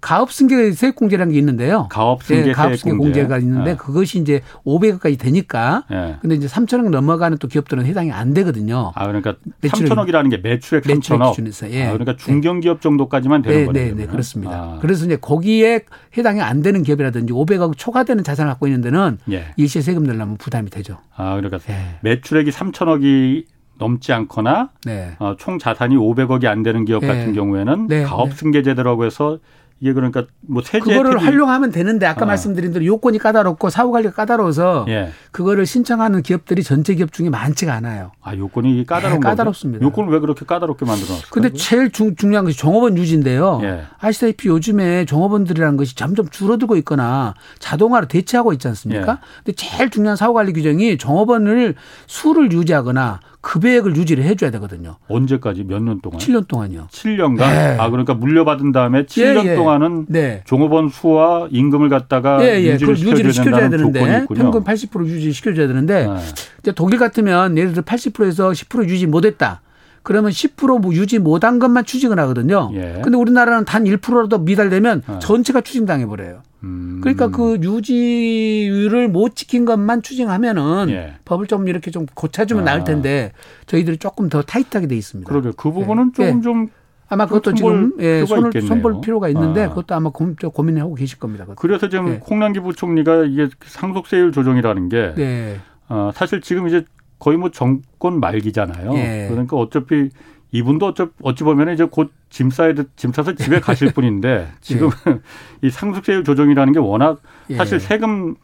가업 0.01 0.31
승계 0.31 0.71
세액 0.71 0.95
공제라는 0.95 1.33
게 1.33 1.39
있는데요. 1.39 1.87
가업 1.91 2.23
승계 2.23 2.45
네, 2.45 2.51
가업 2.51 2.75
승계 2.77 2.97
공제. 2.97 3.27
가 3.27 3.37
있는데 3.37 3.71
네. 3.71 3.77
그것이 3.77 4.19
이제 4.19 4.41
500억까지 4.65 5.19
되니까. 5.19 5.83
네. 5.89 6.15
근데 6.21 6.35
이제 6.35 6.47
3천억 6.47 6.89
넘어가는 6.89 7.37
또 7.37 7.47
기업들은 7.47 7.85
해당이 7.85 8.11
안 8.11 8.33
되거든요. 8.33 8.91
아 8.95 9.05
그러니까 9.05 9.35
매출액, 9.61 9.91
3천억이라는 9.91 10.31
게 10.31 10.37
매출액 10.37 10.83
3천억. 10.83 11.29
기준에서. 11.31 11.69
예. 11.71 11.85
아, 11.85 11.91
그러니까 11.93 12.15
중견기업 12.15 12.81
정도까지만 12.81 13.41
되는 13.43 13.57
네, 13.59 13.65
거네요. 13.65 13.95
네, 13.95 14.01
네, 14.01 14.07
그렇습니다. 14.07 14.53
아. 14.53 14.79
그래서 14.81 15.05
이제 15.05 15.15
거기에 15.15 15.81
해당이 16.17 16.41
안 16.41 16.61
되는 16.63 16.81
기업이라든지 16.81 17.33
500억 17.33 17.77
초과되는 17.77 18.23
자산을 18.23 18.51
갖고 18.51 18.65
있는 18.67 18.81
데는 18.81 19.19
예. 19.31 19.45
일시에 19.57 19.81
세금 19.83 20.03
내려면 20.03 20.37
부담이 20.37 20.69
되죠. 20.71 20.97
아 21.15 21.35
그러니까 21.35 21.59
예. 21.71 21.99
매출액이 22.01 22.49
3천억이 22.51 23.45
넘지 23.77 24.13
않거나 24.13 24.69
네. 24.85 25.15
어, 25.19 25.35
총 25.37 25.59
자산이 25.59 25.95
500억이 25.95 26.45
안 26.45 26.63
되는 26.63 26.85
기업 26.85 27.01
네. 27.01 27.07
같은 27.07 27.33
경우에는 27.33 27.87
네. 27.87 28.03
가업 28.03 28.33
승계 28.33 28.63
제도라고 28.63 29.05
해서 29.05 29.39
이게 29.79 29.93
그러니까 29.93 30.25
뭐 30.41 30.63
세제 30.63 30.79
그거를 30.79 31.21
활용하면 31.21 31.71
되는데 31.71 32.07
아까 32.07 32.25
어. 32.25 32.27
말씀드린 32.27 32.73
대로 32.73 32.83
요건이 32.83 33.19
까다롭고 33.19 33.69
사후 33.69 33.91
관리가 33.91 34.13
까다로워서 34.13 34.85
예. 34.87 35.11
그거를 35.31 35.67
신청하는 35.67 36.23
기업들이 36.23 36.63
전체 36.63 36.95
기업 36.95 37.13
중에 37.13 37.29
많지가 37.29 37.73
않아요. 37.73 38.11
아 38.21 38.35
요건이 38.35 38.85
까다로운 38.87 39.19
네, 39.19 39.27
까다롭습니다. 39.27 39.85
요건을 39.85 40.11
왜 40.11 40.19
그렇게 40.19 40.45
까다롭게 40.45 40.85
만들어놨어요? 40.85 41.27
근데 41.29 41.53
제일 41.53 41.91
중, 41.91 42.15
중요한 42.15 42.45
것이 42.45 42.57
종업원 42.57 42.97
유지인데요. 42.97 43.59
예. 43.63 43.83
아시다시피 43.99 44.47
요즘에 44.49 45.05
종업원들이라는 45.05 45.77
것이 45.77 45.95
점점 45.95 46.27
줄어들고 46.27 46.75
있거나 46.77 47.35
자동화로 47.59 48.07
대체하고 48.07 48.53
있지 48.53 48.67
않습니까? 48.69 49.11
예. 49.11 49.43
근데 49.43 49.55
제일 49.55 49.91
중요한 49.91 50.15
사후 50.15 50.33
관리 50.33 50.53
규정이 50.53 50.97
종업원을 50.97 51.75
수를 52.07 52.51
유지하거나 52.51 53.19
급여액을 53.47 53.95
유지를 53.95 54.25
해줘야 54.25 54.51
되거든요. 54.51 54.97
언제까지 55.07 55.63
몇 55.63 55.81
년 55.81 56.01
동안? 56.01 56.19
7년 56.19 56.45
동안요. 56.49 56.87
7년간? 56.91 57.37
네. 57.37 57.77
아 57.79 57.89
그러니까 57.89 58.13
물려받은 58.13 58.73
다음에 58.73 59.05
7년 59.05 59.45
예, 59.45 59.51
예. 59.51 59.55
동안은 59.55 60.07
네. 60.09 60.41
종업원 60.45 60.89
수와 60.89 61.47
임금을 61.49 61.87
갖다가 61.87 62.43
예, 62.43 62.59
예. 62.61 62.73
유지를, 62.73 62.97
유지를 62.99 63.31
시켜줘야 63.31 63.69
되는데 63.69 64.25
평균 64.35 64.63
80% 64.65 65.05
유지 65.05 65.31
시켜줘야 65.31 65.67
되는데 65.67 66.07
네. 66.07 66.13
이제 66.59 66.73
독일 66.73 66.99
같으면 66.99 67.57
예를 67.57 67.71
들어 67.71 67.83
80%에서 67.83 68.51
10% 68.51 68.89
유지 68.89 69.07
못했다. 69.07 69.61
그러면 70.07 70.31
10%뭐 70.31 70.93
유지 70.93 71.19
못한 71.19 71.59
것만 71.59 71.83
추징을 71.83 72.17
하거든요. 72.21 72.71
예. 72.75 73.01
근데 73.03 73.17
우리나라는 73.17 73.65
단 73.65 73.83
1%라도 73.83 74.37
미달되면 74.37 75.03
네. 75.05 75.19
전체가 75.19 75.59
추징당해 75.59 76.05
버려요. 76.05 76.43
음. 76.63 77.01
그러니까 77.01 77.27
그 77.27 77.57
유지율을 77.61 79.09
못 79.09 79.35
지킨 79.35 79.65
것만 79.65 80.03
추징하면은 80.03 80.91
예. 80.91 81.15
법을 81.25 81.47
좀 81.47 81.67
이렇게 81.67 81.91
좀 81.91 82.05
고쳐주면 82.13 82.65
아. 82.65 82.71
나을 82.71 82.85
텐데 82.85 83.33
저희들이 83.65 83.97
조금 83.97 84.29
더 84.29 84.41
타이트하게 84.41 84.87
돼 84.87 84.95
있습니다. 84.95 85.27
그러게 85.27 85.51
그 85.57 85.73
부분은 85.73 86.13
예. 86.19 86.23
조금 86.23 86.37
예. 86.37 86.41
좀 86.41 86.69
아마 87.09 87.25
그것도 87.25 87.53
지금 87.55 87.91
예, 87.99 88.23
손을 88.25 88.47
있겠네요. 88.47 88.69
손볼 88.69 89.01
필요가 89.01 89.27
있는데 89.27 89.63
아. 89.63 89.69
그것도 89.69 89.93
아마 89.93 90.09
고민, 90.09 90.37
고민을 90.37 90.83
하고 90.83 90.95
계실 90.95 91.19
겁니다. 91.19 91.43
그것도. 91.43 91.59
그래서 91.59 91.89
지금 91.89 92.05
네. 92.05 92.21
홍남기 92.25 92.61
부총리가 92.61 93.25
이게 93.25 93.49
상속세율 93.65 94.31
조정이라는 94.31 94.87
게 94.87 95.13
네. 95.17 95.57
어, 95.89 96.11
사실 96.13 96.39
지금 96.39 96.69
이제 96.69 96.85
거의 97.19 97.37
뭐 97.37 97.49
정권 97.51 98.19
말기잖아요. 98.19 98.93
예. 98.95 99.27
그러니까 99.29 99.57
어차피 99.57 100.09
이분도 100.51 100.85
어쩌, 100.87 101.09
어찌 101.23 101.43
보면 101.43 101.73
이제 101.73 101.85
곧 101.85 102.11
짐 102.29 102.49
싸야 102.49 102.73
짐 102.97 103.13
싸서 103.13 103.35
집에 103.35 103.61
가실 103.61 103.93
분인데 103.93 104.49
지금 104.59 104.89
예. 105.07 105.19
이 105.65 105.69
상속세율 105.69 106.25
조정이라는 106.25 106.73
게 106.73 106.79
워낙 106.79 107.21
예. 107.49 107.55
사실 107.55 107.79
세금 107.79 108.35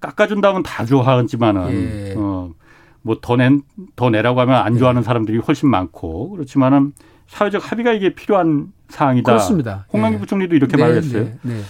깎아준다면 0.00 0.62
다 0.62 0.84
좋아하지만은 0.84 1.72
예. 1.72 2.14
어뭐 2.16 3.16
더 3.22 3.36
낸 3.36 3.62
더 3.96 4.10
내라고 4.10 4.40
하면 4.42 4.56
안 4.56 4.76
좋아하는 4.76 5.00
예. 5.00 5.04
사람들이 5.04 5.38
훨씬 5.38 5.70
많고 5.70 6.30
그렇지만은 6.32 6.92
사회적 7.28 7.70
합의가 7.72 7.92
이게 7.92 8.14
필요한 8.14 8.72
사항이다. 8.90 9.32
그렇습니다. 9.32 9.86
홍남기 9.92 10.16
예. 10.16 10.20
부총리도 10.20 10.54
이렇게 10.54 10.76
네, 10.76 10.82
말했어요. 10.82 11.24
네, 11.24 11.38
네. 11.42 11.60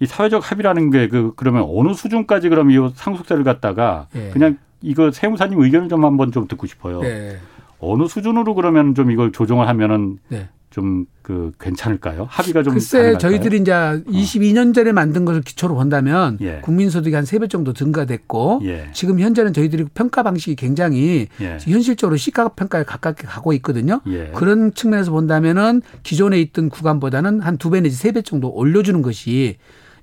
이 0.00 0.06
사회적 0.06 0.50
합의라는 0.52 0.90
게 0.90 1.08
그 1.08 1.32
그러면 1.34 1.64
어느 1.68 1.94
수준까지 1.94 2.48
그럼 2.48 2.70
이 2.70 2.76
상속세를 2.94 3.42
갖다가 3.42 4.06
예. 4.14 4.30
그냥 4.30 4.58
이거 4.84 5.10
세무사님 5.10 5.60
의견을 5.60 5.88
좀 5.88 6.04
한번 6.04 6.30
좀 6.32 6.46
듣고 6.46 6.66
싶어요. 6.66 7.00
네. 7.00 7.38
어느 7.80 8.06
수준으로 8.06 8.54
그러면 8.54 8.94
좀 8.94 9.10
이걸 9.10 9.32
조정을 9.32 9.66
하면은 9.68 10.18
네. 10.28 10.48
좀그 10.70 11.52
괜찮을까요? 11.60 12.26
합의가 12.28 12.64
좀 12.64 12.72
글쎄 12.74 12.98
가능할까요? 12.98 13.18
저희들이 13.20 13.60
이제 13.60 13.72
22년 13.72 14.74
전에 14.74 14.90
만든 14.90 15.24
것을 15.24 15.40
기초로 15.42 15.76
본다면 15.76 16.36
예. 16.40 16.58
국민소득이 16.62 17.14
한세배 17.14 17.46
정도 17.46 17.72
증가됐고 17.72 18.62
예. 18.64 18.88
지금 18.92 19.20
현재는 19.20 19.52
저희들이 19.52 19.84
평가 19.94 20.24
방식이 20.24 20.56
굉장히 20.56 21.28
예. 21.40 21.58
현실적으로 21.60 22.16
시가 22.16 22.48
평가에 22.48 22.82
가깝게 22.82 23.24
가고 23.24 23.52
있거든요. 23.52 24.00
예. 24.08 24.32
그런 24.34 24.74
측면에서 24.74 25.12
본다면은 25.12 25.80
기존에 26.02 26.40
있던 26.40 26.70
구간보다는 26.70 27.40
한 27.40 27.56
두 27.58 27.70
배 27.70 27.80
내지 27.80 27.94
세 27.96 28.10
배 28.10 28.22
정도 28.22 28.48
올려주는 28.50 29.00
것이 29.00 29.56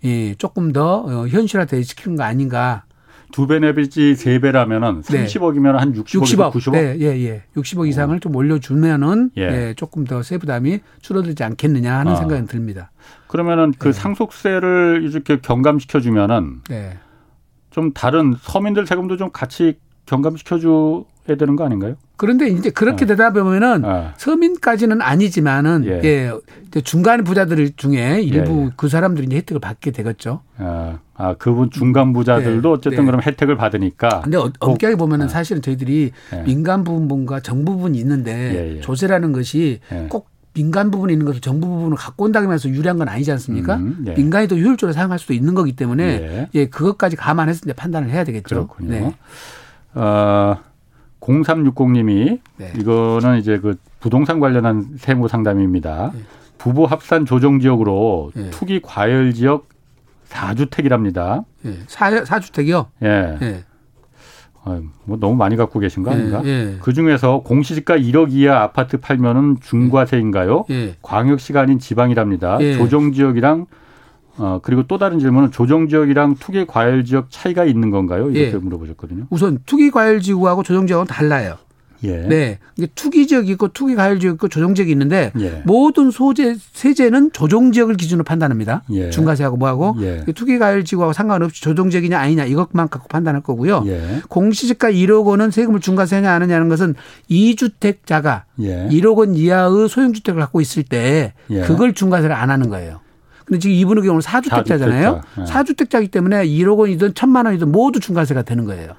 예, 0.05 0.35
조금 0.35 0.71
더 0.71 0.99
어, 1.05 1.27
현실화돼 1.27 1.83
시키는 1.83 2.15
거 2.15 2.23
아닌가 2.23 2.83
두 3.31 3.47
배 3.47 3.59
내지 3.59 4.15
세 4.15 4.39
배라면은 4.39 5.01
30억이면 5.01 5.73
한 5.73 5.93
60억, 5.93 6.23
60억, 6.23 6.51
90억. 6.51 6.71
네, 6.71 6.97
예, 6.99 7.05
예. 7.23 7.43
60억 7.55 7.87
이상을 7.87 8.15
어. 8.15 8.19
좀 8.19 8.35
올려주면은 8.35 9.31
예. 9.37 9.41
예. 9.41 9.73
조금 9.75 10.03
더 10.05 10.21
세 10.21 10.37
부담이 10.37 10.79
줄어들지 11.01 11.43
않겠느냐 11.43 11.97
하는 11.97 12.11
어. 12.13 12.15
생각이 12.15 12.45
듭니다. 12.47 12.91
그러면은 13.27 13.73
그 13.77 13.87
네. 13.87 13.91
상속세를 13.93 15.07
이렇게 15.09 15.39
경감시켜 15.41 15.99
주면은 15.99 16.61
네. 16.69 16.97
좀 17.69 17.93
다른 17.93 18.35
서민들 18.39 18.85
세금도 18.85 19.17
좀 19.17 19.29
같이 19.31 19.79
경감시켜 20.05 20.59
줘야 21.25 21.37
되는 21.37 21.55
거 21.55 21.65
아닌가요? 21.65 21.95
그런데 22.17 22.47
이제 22.47 22.69
그렇게 22.69 23.05
네. 23.05 23.15
되다 23.15 23.31
보면은 23.31 23.81
네. 23.81 24.09
서민까지는 24.17 25.01
아니지만은 25.01 25.85
예, 25.85 26.01
예 26.03 26.81
중간 26.81 27.23
부자들 27.23 27.71
중에 27.75 28.21
일부 28.21 28.61
예, 28.61 28.65
예. 28.65 28.69
그 28.75 28.89
사람들이 28.89 29.27
이제 29.27 29.37
혜택을 29.37 29.59
받게 29.59 29.91
되겠죠. 29.91 30.41
아, 30.57 30.99
아 31.15 31.35
그분 31.35 31.69
중간 31.69 32.13
부자들도 32.13 32.61
네. 32.61 32.73
어쨌든 32.73 32.99
네. 32.99 33.05
그럼 33.05 33.21
혜택을 33.21 33.55
받으니까. 33.55 34.21
근데 34.21 34.37
어, 34.37 34.51
엄격히 34.59 34.95
보면은 34.95 35.25
아. 35.25 35.29
사실은 35.29 35.61
저희들이 35.61 36.11
예. 36.35 36.41
민간 36.43 36.83
부분과 36.83 37.39
정부 37.39 37.73
부분이 37.73 37.97
있는데 37.99 38.31
예, 38.31 38.77
예. 38.77 38.81
조세라는 38.81 39.31
것이 39.31 39.79
꼭 40.09 40.29
민간 40.53 40.91
부분에 40.91 41.13
있는 41.13 41.25
것을 41.25 41.39
정부 41.39 41.67
부분을 41.67 41.97
갖고 41.97 42.25
온다고 42.25 42.51
해서 42.51 42.67
유리한 42.67 42.97
건 42.97 43.07
아니지 43.07 43.31
않습니까? 43.31 43.77
음, 43.77 44.03
예. 44.07 44.13
민간이 44.13 44.47
더 44.47 44.55
효율적으로 44.55 44.93
사용할 44.93 45.17
수도 45.17 45.33
있는 45.33 45.53
거기 45.53 45.75
때문에 45.75 46.03
예, 46.03 46.49
예 46.53 46.65
그것까지 46.67 47.15
감안해서 47.15 47.61
이제 47.63 47.73
판단을 47.73 48.09
해야 48.09 48.23
되겠죠. 48.23 48.67
그렇군요. 48.67 48.89
네. 48.89 49.15
어, 49.93 50.57
0360님이 51.21 52.39
네. 52.57 52.73
이거는 52.77 53.39
이제 53.39 53.59
그 53.59 53.75
부동산 53.99 54.39
관련한 54.39 54.95
세무 54.97 55.27
상담입니다. 55.27 56.11
네. 56.13 56.21
부부 56.57 56.85
합산 56.85 57.25
조정 57.25 57.59
지역으로 57.59 58.31
네. 58.35 58.49
투기 58.49 58.81
과열 58.81 59.33
지역 59.33 59.69
4주택이랍니다. 60.29 61.45
네. 61.61 61.73
4, 61.87 62.23
4주택이요? 62.23 62.87
예. 63.03 63.37
네. 63.39 63.63
어, 64.63 64.79
뭐 65.05 65.17
너무 65.19 65.35
많이 65.35 65.55
갖고 65.55 65.79
계신 65.79 66.03
거 66.03 66.11
아닌가? 66.11 66.41
그 66.81 66.93
중에서 66.93 67.39
공시지가 67.39 67.97
1억 67.97 68.31
이하 68.31 68.61
아파트 68.61 68.97
팔면은 68.97 69.57
중과세인가요? 69.59 70.65
예. 70.69 70.95
광역시가 71.01 71.61
아닌 71.61 71.79
지방이랍니다. 71.79 72.57
예. 72.61 72.75
조정 72.77 73.11
지역이랑 73.11 73.65
어, 74.41 74.59
그리고 74.63 74.81
또 74.87 74.97
다른 74.97 75.19
질문은 75.19 75.51
조정 75.51 75.87
지역이랑 75.87 76.37
투기 76.39 76.65
과열 76.65 77.05
지역 77.05 77.29
차이가 77.29 77.63
있는 77.63 77.91
건가요? 77.91 78.31
이렇게 78.31 78.53
예. 78.53 78.57
물어보셨거든요. 78.57 79.27
우선 79.29 79.59
투기 79.67 79.91
과열 79.91 80.19
지구하고 80.19 80.63
조정 80.63 80.87
지역은 80.87 81.05
달라요. 81.05 81.57
예. 82.03 82.17
네. 82.27 82.57
이게 82.75 82.87
투기 82.95 83.27
지역이 83.27 83.51
있고 83.51 83.67
투기 83.67 83.93
과열 83.93 84.19
지역 84.19 84.33
있고 84.33 84.47
조정 84.47 84.73
지역이 84.73 84.91
있는데 84.93 85.31
예. 85.39 85.61
모든 85.65 86.09
소재 86.09 86.55
세제는 86.57 87.33
조정 87.33 87.71
지역을 87.71 87.97
기준으로 87.97 88.23
판단합니다. 88.23 88.81
예. 88.89 89.11
중과세하고 89.11 89.57
뭐하고 89.57 89.95
예. 90.01 90.23
투기 90.33 90.57
과열 90.57 90.85
지구하고 90.85 91.13
상관없이 91.13 91.61
조정 91.61 91.91
지역이냐 91.91 92.17
아니냐 92.17 92.45
이것만 92.45 92.89
갖고 92.89 93.07
판단할 93.09 93.43
거고요. 93.43 93.83
예. 93.85 94.21
공시지가 94.27 94.89
1억 94.89 95.27
원은 95.27 95.51
세금을 95.51 95.81
중과세하냐 95.81 96.31
안 96.31 96.41
하냐는 96.41 96.67
것은 96.67 96.95
2주택자가 97.29 98.45
1억 98.57 99.17
원 99.17 99.35
이하의 99.35 99.87
소형 99.87 100.13
주택을 100.13 100.41
갖고 100.41 100.61
있을 100.61 100.81
때 100.81 101.33
그걸 101.47 101.93
중과세를 101.93 102.35
안 102.35 102.49
하는 102.49 102.69
거예요. 102.69 103.01
근데 103.51 103.59
지금 103.59 103.75
이분의 103.75 104.03
경우는 104.05 104.21
사주택자잖아요. 104.21 105.21
사주택자. 105.45 105.99
네. 105.99 106.05
기 106.05 106.11
때문에 106.11 106.47
1억 106.47 106.77
원이든 106.77 107.15
천만 107.15 107.45
원이든 107.47 107.69
모두 107.69 107.99
중과세가 107.99 108.43
되는 108.43 108.63
거예요. 108.63 108.93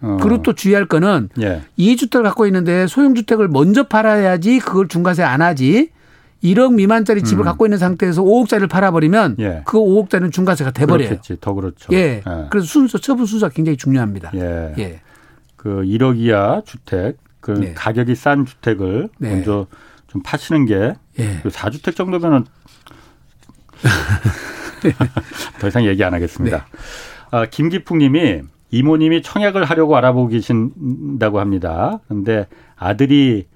어. 0.00 0.16
그리고 0.20 0.42
또 0.42 0.54
주의할 0.54 0.86
거는 0.86 1.28
예. 1.40 1.62
2주택을 1.78 2.24
갖고 2.24 2.46
있는데 2.46 2.88
소형주택을 2.88 3.46
먼저 3.46 3.84
팔아야지 3.84 4.58
그걸 4.58 4.88
중과세 4.88 5.22
안 5.22 5.40
하지. 5.40 5.90
1억 6.42 6.74
미만짜리 6.74 7.22
집을 7.22 7.44
음. 7.44 7.44
갖고 7.44 7.64
있는 7.64 7.78
상태에서 7.78 8.22
5억짜리를 8.24 8.68
팔아버리면 8.68 9.36
예. 9.38 9.62
그 9.64 9.78
5억짜리는 9.78 10.32
중과세가 10.32 10.72
돼버려요. 10.72 11.08
그렇겠지. 11.08 11.36
더 11.40 11.54
그렇죠. 11.54 11.92
예. 11.92 11.96
예. 11.96 12.22
그래서 12.50 12.66
순서 12.66 12.98
처분 12.98 13.24
순서가 13.24 13.54
굉장히 13.54 13.76
중요합니다. 13.76 14.32
예. 14.34 14.74
예. 14.78 15.00
그 15.54 15.82
1억 15.84 16.18
이하 16.18 16.60
주택, 16.66 17.18
그 17.38 17.52
네. 17.52 17.72
가격이 17.74 18.16
싼 18.16 18.46
주택을 18.46 19.10
네. 19.18 19.30
먼저 19.30 19.68
좀 20.08 20.22
파시는 20.24 20.66
게 20.66 20.94
예. 21.20 21.38
그 21.44 21.50
4주택 21.50 21.94
정도면은 21.94 22.46
더 25.60 25.68
이상 25.68 25.84
얘기 25.84 26.02
안 26.04 26.14
하겠습니다. 26.14 26.56
네. 26.58 26.78
아, 27.30 27.46
김기풍님이 27.46 28.42
이모님이 28.70 29.22
청약을 29.22 29.64
하려고 29.64 29.96
알아보고 29.96 30.28
계신다고 30.28 31.40
합니다. 31.40 32.00
그런데 32.08 32.46
아들이 32.76 33.46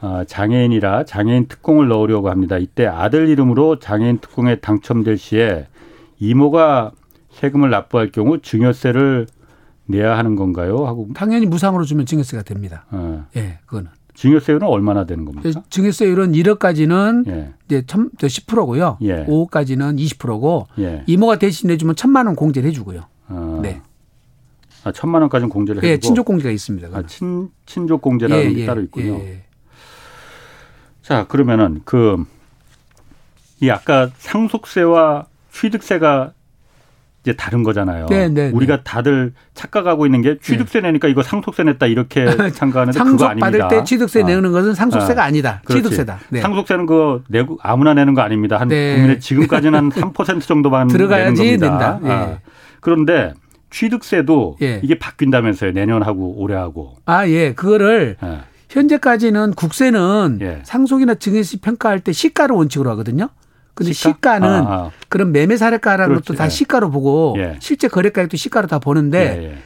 어, 0.00 0.22
장애인이라 0.26 1.04
장애인 1.04 1.46
특공을 1.48 1.88
넣으려고 1.88 2.30
합니다. 2.30 2.58
이때 2.58 2.86
아들 2.86 3.28
이름으로 3.28 3.78
장애인 3.78 4.18
특공에 4.18 4.56
당첨될 4.56 5.16
시에 5.16 5.66
이모가 6.18 6.92
세금을 7.30 7.70
납부할 7.70 8.12
경우 8.12 8.40
증여세를 8.40 9.26
내야 9.86 10.18
하는 10.18 10.36
건가요? 10.36 10.86
하고 10.86 11.08
당연히 11.14 11.46
무상으로 11.46 11.84
주면 11.84 12.06
증여세가 12.06 12.42
됩니다. 12.42 12.86
어. 12.90 13.26
예, 13.36 13.58
그거는. 13.66 13.90
증여세율은 14.16 14.66
얼마나 14.66 15.04
되는 15.06 15.24
겁니까? 15.24 15.62
증여세율은 15.70 16.32
1억까지는 16.32 17.28
예. 17.28 17.52
이제 17.66 17.82
10%고요. 17.82 18.98
예. 19.02 19.24
5억까지는 19.26 19.98
20%고 19.98 20.66
예. 20.78 21.04
이모가 21.06 21.38
대신 21.38 21.68
내주면 21.68 21.94
천만 21.96 22.26
원 22.26 22.34
공제를 22.34 22.68
해주고요. 22.70 23.04
어. 23.28 23.60
네. 23.62 23.80
아, 24.84 24.92
천만 24.92 25.22
원까지는 25.22 25.48
공제를 25.50 25.82
예, 25.84 25.92
해주고. 25.92 25.96
예, 25.96 26.00
친족 26.00 26.26
공제가 26.26 26.50
있습니다. 26.50 26.88
아, 26.92 27.06
친 27.06 27.50
친족 27.66 28.02
공제라는 28.02 28.44
예, 28.44 28.54
게 28.54 28.60
예, 28.62 28.66
따로 28.66 28.82
있군요. 28.82 29.14
예. 29.20 29.44
자 31.02 31.26
그러면은 31.28 31.82
그 31.84 32.24
이 33.60 33.70
아까 33.70 34.10
상속세와 34.18 35.26
취득세가 35.50 36.32
이제 37.26 37.32
다른 37.34 37.64
거잖아요. 37.64 38.06
네, 38.06 38.28
네, 38.28 38.44
네. 38.44 38.50
우리가 38.54 38.84
다들 38.84 39.32
착각하고 39.54 40.06
있는 40.06 40.22
게 40.22 40.38
취득세 40.38 40.80
네. 40.80 40.86
내니까 40.88 41.08
이거 41.08 41.24
상속세 41.24 41.64
냈다 41.64 41.86
이렇게 41.86 42.24
생각하는데 42.54 42.96
그거 43.00 43.26
아닙니다. 43.26 43.46
받을 43.50 43.68
때 43.68 43.84
취득세 43.84 44.22
어. 44.22 44.24
내는 44.24 44.52
것은 44.52 44.74
상속세가 44.74 45.24
아. 45.24 45.30
니다 45.30 45.60
취득세다. 45.68 46.20
네. 46.28 46.40
상속세는 46.40 46.86
그 46.86 47.24
내고 47.28 47.58
아무나 47.62 47.94
내는 47.94 48.14
거 48.14 48.20
아닙니다. 48.22 48.60
한 48.60 48.68
네. 48.68 48.94
국민의 48.94 49.18
지금까지는 49.18 49.90
한3% 49.90 50.40
정도만 50.42 50.86
들어가야지 50.88 51.42
내는 51.42 51.58
겁니다. 51.58 51.98
낸다. 52.00 52.14
아. 52.14 52.38
그런데 52.80 53.32
취득세도 53.70 54.58
예. 54.62 54.80
이게 54.84 54.96
바뀐다면서요. 54.96 55.72
내년하고 55.72 56.40
올해하고. 56.40 56.94
아, 57.06 57.26
예. 57.26 57.54
그거를 57.54 58.16
예. 58.22 58.38
현재까지는 58.70 59.54
국세는 59.54 60.38
예. 60.42 60.60
상속이나 60.62 61.16
증여세 61.16 61.58
평가할 61.60 61.98
때 62.00 62.12
시가를 62.12 62.54
원칙으로 62.54 62.88
하거든요. 62.90 63.30
근데 63.76 63.92
시가? 63.92 64.38
는 64.38 64.48
아, 64.48 64.72
아. 64.72 64.90
그런 65.10 65.32
매매 65.32 65.56
사례가라는 65.58 66.14
그렇지. 66.14 66.28
것도 66.28 66.38
다 66.38 66.46
예. 66.46 66.48
시가로 66.48 66.90
보고 66.90 67.34
예. 67.36 67.58
실제 67.60 67.88
거래가액도 67.88 68.36
시가로 68.38 68.66
다 68.66 68.78
보는데 68.78 69.38
예, 69.38 69.44
예. 69.44 69.58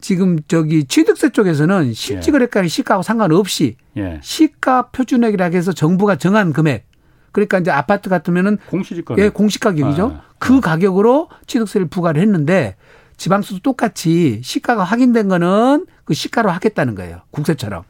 지금 0.00 0.38
저기 0.48 0.84
취득세 0.84 1.30
쪽에서는 1.30 1.92
실제 1.94 2.28
예. 2.28 2.32
거래가의 2.32 2.68
시가하고 2.68 3.02
상관없이 3.04 3.76
시가 4.20 4.88
표준액이라고 4.88 5.56
해서 5.56 5.72
정부가 5.72 6.16
정한 6.16 6.52
금액 6.52 6.88
그러니까 7.30 7.58
이제 7.58 7.70
아파트 7.70 8.10
같으면은 8.10 8.58
공시지가 8.66 9.14
예, 9.18 9.28
공시 9.28 9.60
가격이죠. 9.60 10.18
아, 10.18 10.22
그 10.38 10.60
가격으로 10.60 11.28
취득세를 11.46 11.86
부과를 11.86 12.20
했는데 12.20 12.74
지방세도 13.16 13.60
똑같이 13.60 14.40
시가가 14.42 14.82
확인된 14.82 15.28
거는 15.28 15.86
그 16.04 16.14
시가로 16.14 16.50
하겠다는 16.50 16.96
거예요. 16.96 17.20
국세처럼. 17.30 17.84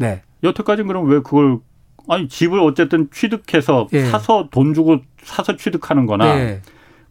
네. 0.00 0.22
여태까지는 0.42 0.88
그럼 0.88 1.08
왜 1.08 1.20
그걸 1.20 1.58
아니 2.08 2.28
집을 2.28 2.60
어쨌든 2.60 3.08
취득해서 3.10 3.88
예. 3.92 4.06
사서 4.06 4.48
돈 4.50 4.74
주고 4.74 5.00
사서 5.22 5.56
취득하는 5.56 6.06
거나 6.06 6.38
예. 6.38 6.62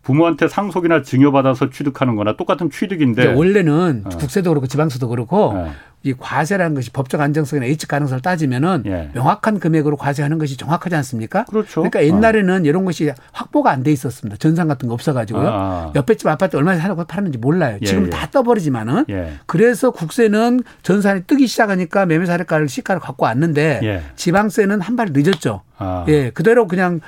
부모한테 0.06 0.48
상속이나 0.48 1.02
증여받아서 1.02 1.72
취득하는 1.72 2.16
거나 2.16 2.38
똑같은 2.38 2.70
취득인데 2.70 3.34
원래는 3.34 4.04
어. 4.06 4.10
국세도 4.10 4.52
그렇고 4.52 4.68
지방세도 4.68 5.10
그렇고 5.10 5.54
네. 5.56 5.72
이 6.04 6.14
과세라는 6.14 6.76
것이 6.76 6.92
법적 6.92 7.20
안정성이나 7.20 7.68
예측 7.68 7.88
가능성을 7.88 8.22
따지면은 8.22 8.84
예. 8.86 9.10
명확한 9.16 9.60
금액으로 9.60 9.98
과세하는 9.98 10.38
것이 10.38 10.56
정확하지 10.56 10.96
않습니까? 10.98 11.46
그렇죠. 11.46 11.82
그러니까 11.82 12.06
옛날에는 12.06 12.62
어. 12.62 12.64
이런 12.64 12.86
것이 12.86 13.12
확보가 13.32 13.72
안 13.72 13.82
돼 13.82 13.92
있었습니다. 13.92 14.38
전산 14.38 14.68
같은 14.68 14.88
거 14.88 14.94
없어가지고요. 14.94 15.48
아. 15.48 15.92
옆에 15.96 16.14
집 16.14 16.28
아파트 16.28 16.56
얼마에 16.58 16.78
사려고 16.78 17.04
팔았는지 17.06 17.40
몰라요. 17.40 17.80
예. 17.82 17.86
지금 17.88 18.06
예. 18.06 18.10
다 18.12 18.30
떠버리지만은 18.30 19.06
예. 19.10 19.34
그래서 19.48 19.90
국세는 19.90 20.62
전산이 20.84 21.24
뜨기 21.26 21.48
시작하니까 21.48 22.06
매매사례가를 22.06 22.70
시가를 22.70 23.02
갖고 23.02 23.26
왔는데 23.26 23.80
예. 23.82 24.02
지방세는 24.16 24.82
한 24.82 24.96
발 24.96 25.08
늦었죠. 25.12 25.64
아. 25.80 26.06
예, 26.08 26.30
그대로 26.30 26.68
그냥 26.68 27.00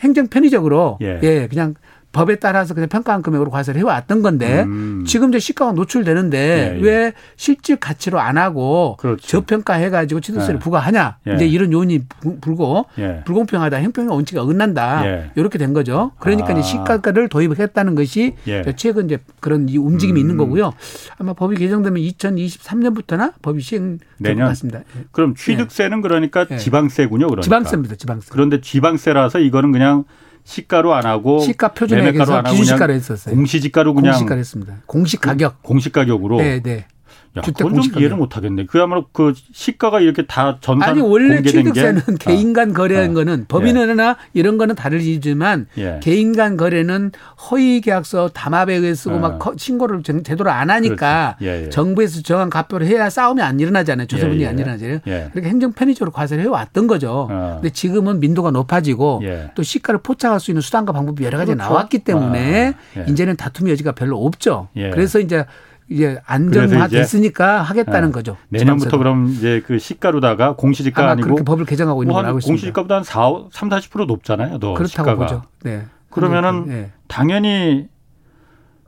행정 0.00 0.26
편의적으로 0.26 0.98
예, 1.00 1.20
예 1.22 1.46
그냥 1.48 1.74
법에 2.12 2.36
따라서 2.36 2.74
그냥 2.74 2.88
평가한 2.88 3.22
금액으로 3.22 3.50
과세를 3.50 3.80
해왔던 3.80 4.22
건데 4.22 4.62
음. 4.64 5.04
지금 5.06 5.30
이제 5.30 5.38
시가가 5.38 5.72
노출되는데 5.72 6.38
예, 6.38 6.78
예. 6.78 6.82
왜 6.82 7.12
실질 7.36 7.76
가치로 7.76 8.20
안 8.20 8.36
하고 8.36 8.96
그렇죠. 9.00 9.26
저평가해가지고 9.26 10.20
취득세를 10.20 10.56
예. 10.56 10.58
부과하냐 10.58 11.16
예. 11.28 11.34
이제 11.34 11.46
이런 11.46 11.72
요인이 11.72 12.04
불고 12.40 12.86
예. 12.98 13.22
불공평하다 13.24 13.82
형평의 13.82 14.10
원칙이 14.10 14.38
어긋난다 14.38 15.06
예. 15.06 15.30
이렇게 15.36 15.58
된 15.58 15.72
거죠. 15.72 16.12
그러니까 16.18 16.50
아. 16.50 16.52
이제 16.52 16.62
시가를 16.62 17.28
도입했다는 17.28 17.94
것이 17.94 18.34
최근 18.76 19.06
이제 19.06 19.18
그런 19.40 19.68
이 19.68 19.78
움직임이 19.78 20.20
음. 20.20 20.22
있는 20.22 20.36
거고요. 20.36 20.72
아마 21.18 21.32
법이 21.32 21.56
개정되면 21.56 22.00
2023년부터나 22.02 23.32
법이 23.40 23.62
시행 23.62 23.98
내년 24.18 24.48
같습니다. 24.48 24.80
그럼 25.12 25.34
취득세는 25.34 26.02
그러니까 26.02 26.46
지방세군요. 26.46 27.26
그러니까. 27.26 27.42
지방세입니다. 27.42 27.96
지방세. 27.96 28.28
그런데 28.30 28.60
지방세라서 28.60 29.40
이거는 29.40 29.72
그냥 29.72 30.04
시가로 30.44 30.94
안 30.94 31.06
하고 31.06 31.40
시가 31.40 31.68
표준액에서 31.68 32.42
기준시가로 32.42 32.92
했었어요. 32.92 33.34
공시지가로 33.34 33.94
그냥 33.94 34.12
공시가로 34.12 34.38
했습니다. 34.40 34.74
공시 34.86 35.16
가격. 35.16 35.62
공시 35.62 35.90
가격으로. 35.90 36.38
네, 36.38 36.60
네. 36.60 36.86
야, 37.36 37.40
그건 37.40 37.80
좀 37.80 37.98
이해를 37.98 38.16
못 38.16 38.36
하겠네. 38.36 38.66
그야말로 38.66 39.06
그 39.10 39.32
시가가 39.52 40.00
이렇게 40.00 40.26
다 40.26 40.58
전산 40.60 40.90
아니 40.90 41.00
원래 41.00 41.40
취득세는 41.42 42.02
게? 42.18 42.30
개인 42.30 42.52
간 42.52 42.74
거래한 42.74 43.10
어. 43.10 43.14
거는 43.14 43.46
법인이나 43.48 44.08
예. 44.10 44.14
이런 44.34 44.58
거는 44.58 44.74
다르지만 44.74 45.66
예. 45.78 45.98
개인 46.02 46.36
간 46.36 46.58
거래는 46.58 47.12
허위 47.50 47.80
계약서 47.80 48.28
담합에 48.28 48.74
의해 48.74 48.94
쓰고 48.94 49.14
어. 49.14 49.18
막 49.18 49.40
신고를 49.56 50.02
제대로 50.02 50.50
안 50.50 50.68
하니까 50.68 51.36
예, 51.40 51.64
예, 51.64 51.68
정부에서 51.70 52.20
정한 52.20 52.50
값표를 52.50 52.86
해야 52.86 53.08
싸움이 53.08 53.40
안 53.40 53.58
일어나잖아요. 53.58 54.06
조세분이 54.08 54.40
예, 54.40 54.44
예. 54.44 54.48
안 54.48 54.58
일어나잖아요. 54.58 55.00
그렇게 55.32 55.48
행정 55.48 55.72
편의적으로 55.72 56.10
과세를 56.10 56.44
해 56.44 56.48
왔던 56.48 56.86
거죠. 56.86 57.28
어. 57.30 57.58
근데 57.62 57.70
지금은 57.70 58.20
민도가 58.20 58.50
높아지고 58.50 59.22
또 59.54 59.62
시가를 59.62 60.00
포착할 60.02 60.38
수 60.38 60.50
있는 60.50 60.60
수단과 60.60 60.92
방법이 60.92 61.24
여러 61.24 61.38
가지 61.38 61.54
그렇죠? 61.54 61.66
나왔기 61.70 62.00
때문에 62.00 62.74
아. 62.96 63.00
이제는 63.08 63.36
다툼 63.36 63.70
여지가 63.70 63.92
별로 63.92 64.22
없죠. 64.22 64.68
그래서 64.74 65.18
이제 65.18 65.46
이제 65.92 66.18
안정화 66.26 66.88
됐으니까 66.88 67.62
하겠다는 67.62 68.08
네. 68.08 68.12
거죠. 68.12 68.36
내년부터 68.48 68.98
그럼 68.98 69.28
이제 69.28 69.62
그 69.66 69.78
시가로다가 69.78 70.56
공시지가 70.56 71.10
아니고 71.10 71.28
그렇게 71.28 71.44
법을 71.44 71.64
개정하고 71.64 72.02
있는 72.02 72.14
걸 72.14 72.26
알고 72.26 72.38
있습니다. 72.38 72.52
공시지가보다 72.52 72.96
한 72.96 73.04
4, 73.04 73.48
3, 73.52 73.68
40% 73.68 74.06
높잖아요. 74.06 74.58
더 74.58 74.74
그렇다고 74.74 74.88
시가가. 74.88 75.14
보죠. 75.16 75.42
네. 75.62 75.84
그러면은 76.10 76.66
네. 76.66 76.92
당연히 77.08 77.88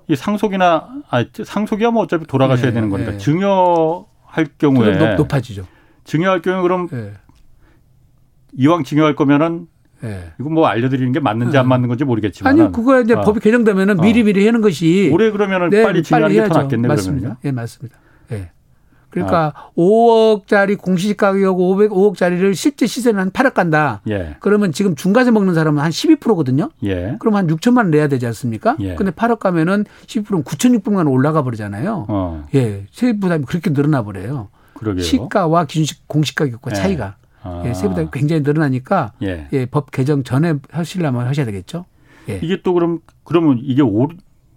이 0.09 0.17
상속이나 0.17 0.89
아 1.11 1.25
상속이야 1.45 1.91
뭐 1.91 2.03
어차피 2.03 2.27
돌아가셔야 2.27 2.67
네. 2.67 2.75
되는 2.75 2.91
거니까 2.91 3.13
네. 3.13 3.19
증여할 3.19 4.47
경우에 4.59 5.17
높, 5.17 5.33
아지죠 5.33 5.67
증여할 6.05 6.43
경우에 6.43 6.63
그럼 6.63 6.89
네. 6.89 7.13
이왕 8.53 8.85
증여할 8.85 9.17
거면은 9.17 9.67
네. 10.05 10.33
이거 10.39 10.51
뭐 10.51 10.67
알려드리는 10.67 11.13
게 11.13 11.21
맞는지 11.21 11.53
네. 11.53 11.59
안 11.59 11.67
맞는 11.69 11.89
건지 11.89 12.05
모르겠지만 12.05 12.53
아니 12.61 12.71
그거 12.73 13.01
이제 13.01 13.15
어. 13.15 13.23
법이 13.23 13.41
개정되면은 13.41 13.97
미리 14.03 14.23
미리 14.23 14.45
하는 14.47 14.61
것이 14.61 15.11
올해 15.13 15.31
그러면은 15.31 15.71
네, 15.71 15.83
빨리 15.83 16.03
진행하는 16.03 16.37
게 16.37 16.49
더 16.49 16.61
낫겠네 16.63 16.89
맞습니다. 16.89 17.29
예, 17.45 17.49
네, 17.49 17.53
맞습니다. 17.53 17.97
예. 18.33 18.51
그러니까 19.11 19.53
아. 19.55 19.71
5억짜리 19.77 20.77
공시지 20.77 21.17
가격 21.17 21.59
500 21.61 21.91
5억짜리를 21.93 22.55
실제 22.57 22.87
시세는 22.87 23.21
한 23.21 23.31
8억 23.31 23.55
간다. 23.55 24.01
예. 24.11 24.37
그러면 24.41 24.73
지금 24.73 24.97
중과세 24.97 25.31
먹는 25.31 25.55
사람은 25.55 25.81
한 25.83 25.91
12%거든요. 25.91 26.71
예. 26.83 27.17
그럼 27.21 27.37
한 27.37 27.47
6천만 27.47 27.77
원 27.79 27.91
내야 27.93 28.09
되지 28.09 28.27
않습니까? 28.27 28.77
예. 28.81 28.97
근데 28.97 29.13
8억 29.13 29.39
가면은 29.39 29.85
12%는 30.07 30.43
9,600만 30.43 30.97
원 30.97 31.07
올라가 31.07 31.43
버리잖아요. 31.45 32.07
어. 32.09 32.45
예. 32.57 32.87
세부 32.91 33.21
부담이 33.21 33.45
그렇게 33.45 33.71
늘어나 33.71 34.03
버려요. 34.03 34.49
그러게요. 34.75 35.03
시가와 35.05 35.67
기준식 35.67 36.09
공시 36.09 36.35
가격과 36.35 36.73
예. 36.73 36.75
차이가. 36.75 37.15
아. 37.45 37.63
예, 37.67 37.75
세부담이 37.75 38.09
굉장히 38.13 38.43
늘어나니까 38.43 39.13
예. 39.23 39.49
예. 39.53 39.67
법 39.67 39.91
개정 39.91 40.25
전에 40.25 40.55
하시려면 40.71 41.27
하셔야 41.27 41.47
되겠죠. 41.47 41.85
예. 42.29 42.41
이게 42.43 42.63
또 42.63 42.73
그럼 42.73 43.01
그러면 43.23 43.61
이게 43.63 43.83
오, 43.83 44.09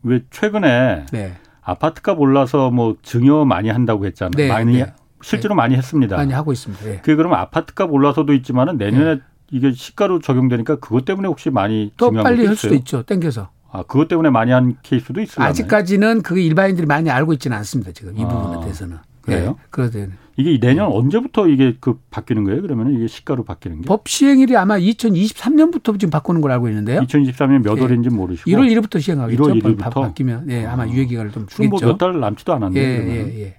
왜 0.04 0.22
최근에 0.32 1.06
네. 1.12 1.34
아파트값 1.62 2.20
올라서 2.20 2.72
뭐 2.72 2.96
증여 3.04 3.44
많이 3.46 3.70
한다고 3.70 4.06
했잖아요. 4.06 4.38
네, 4.38 4.48
많이 4.48 4.78
네. 4.78 4.94
실제로 5.22 5.54
네. 5.54 5.58
많이 5.58 5.76
했습니다. 5.76 6.16
많이 6.16 6.32
하고 6.32 6.54
있습니다. 6.54 6.84
네. 6.86 6.98
그게 6.98 7.16
그러면 7.16 7.40
아파트값 7.40 7.92
올라서도 7.92 8.34
있지만은 8.34 8.78
내년에 8.78 9.16
네. 9.16 9.22
이게 9.52 9.72
시가로 9.74 10.20
적용되니까 10.20 10.78
그것 10.78 11.04
때문에 11.06 11.28
혹시 11.28 11.50
많이 11.50 11.92
더 11.98 12.10
빨리 12.12 12.46
할 12.46 12.56
수도 12.56 12.74
있죠. 12.76 13.04
땡겨서. 13.04 13.50
아, 13.70 13.84
그것 13.84 14.08
때문에 14.08 14.30
많이 14.30 14.52
한 14.52 14.78
케이스도 14.82 15.20
있어요. 15.20 15.46
아직까지는 15.46 16.22
그게 16.22 16.42
일반인들이 16.42 16.88
많이 16.88 17.10
알고 17.10 17.34
있지는 17.34 17.58
않습니다. 17.58 17.92
지금 17.92 18.18
이 18.18 18.24
아, 18.24 18.28
부분에 18.28 18.62
대해서는. 18.62 18.98
그래요? 19.28 19.50
네, 19.50 19.56
그러죠. 19.70 20.08
이게 20.38 20.60
내년 20.60 20.92
언제부터 20.92 21.48
이게 21.48 21.76
그 21.80 22.00
바뀌는 22.12 22.44
거예요? 22.44 22.62
그러면 22.62 22.94
이게 22.94 23.08
시가로 23.08 23.44
바뀌는 23.44 23.82
게? 23.82 23.88
법 23.88 24.08
시행일이 24.08 24.56
아마 24.56 24.78
2023년부터 24.78 26.00
지금 26.00 26.12
바꾸는 26.12 26.42
걸 26.42 26.52
알고 26.52 26.70
있는데요. 26.70 27.02
2023년 27.02 27.64
몇 27.64 27.78
예. 27.78 27.82
월인지 27.82 28.10
모르시고. 28.10 28.50
1월 28.50 28.72
1일부터 28.72 29.02
시행하겠죠. 29.02 29.44
1월 29.44 29.62
1일부터 29.62 29.94
바뀌면 29.94 30.50
예, 30.52 30.66
아마 30.66 30.88
유예 30.88 31.06
기간을 31.06 31.32
좀 31.32 31.48
주겠죠. 31.48 31.70
뭐몇 31.70 31.98
달 31.98 32.20
남지도 32.20 32.54
않았네요. 32.54 32.84
예, 32.84 32.88
예, 32.88 33.42
예. 33.42 33.56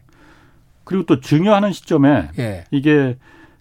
그리고 0.85 1.05
또 1.05 1.21
증여하는 1.21 1.73
시점에 1.73 2.31
예. 2.39 2.65
이게 2.71 3.19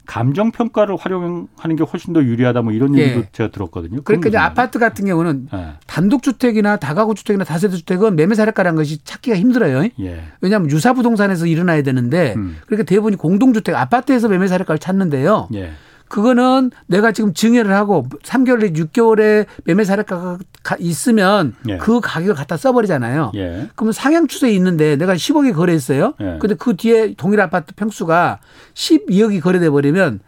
감정 0.08 0.52
평가를 0.52 0.96
활용하는 0.96 1.76
게 1.78 1.84
훨씬 1.84 2.14
더 2.14 2.24
유리하다 2.24 2.62
뭐 2.62 2.72
이런 2.72 2.98
얘기도 2.98 3.20
예. 3.20 3.30
제가 3.34 3.52
들었거든요. 3.52 4.02
그러니까 4.04 4.30
이제 4.30 4.38
아파트 4.38 4.80
같은 4.80 5.06
경우는 5.06 5.50
예. 5.54 5.74
단독 5.86 6.24
주택이나 6.24 6.78
다가구 6.78 7.14
주택이나 7.14 7.44
다세대 7.44 7.76
주택은 7.76 8.16
매매 8.16 8.34
사례가라는 8.34 8.78
것이 8.78 9.04
찾기가 9.04 9.36
힘들어요. 9.36 9.90
예. 10.00 10.24
왜냐하면 10.42 10.72
유사 10.72 10.94
부동산에서 10.94 11.46
일어나야 11.46 11.84
되는데 11.84 12.34
음. 12.38 12.58
그러니까 12.66 12.86
대부분이 12.86 13.18
공동주택 13.18 13.76
아파트에서 13.76 14.30
매매 14.30 14.48
사례가를 14.48 14.80
찾는데요. 14.80 15.50
예. 16.08 16.10
그거는 16.10 16.72
내가 16.88 17.12
지금 17.12 17.34
증여를 17.34 17.74
하고 17.74 18.06
3개월, 18.24 18.76
6개월에 18.76 19.46
매매 19.66 19.84
사례가가 19.84 20.38
있으면 20.80 21.56
예. 21.68 21.78
그 21.78 22.00
가격을 22.00 22.36
갖다 22.36 22.58
써버리잖아요. 22.58 23.32
예. 23.36 23.68
그러면 23.76 23.92
상향 23.94 24.28
추세에 24.28 24.52
있는데 24.54 24.96
내가 24.96 25.16
10억에 25.16 25.54
거래했어요. 25.54 26.14
예. 26.22 26.38
근데 26.40 26.56
그 26.56 26.76
뒤에 26.76 27.14
동일 27.16 27.42
아파트 27.42 27.74
평수가 27.76 28.40
12억이 28.74 29.42
거래돼 29.42 29.70
버리면 29.70 30.20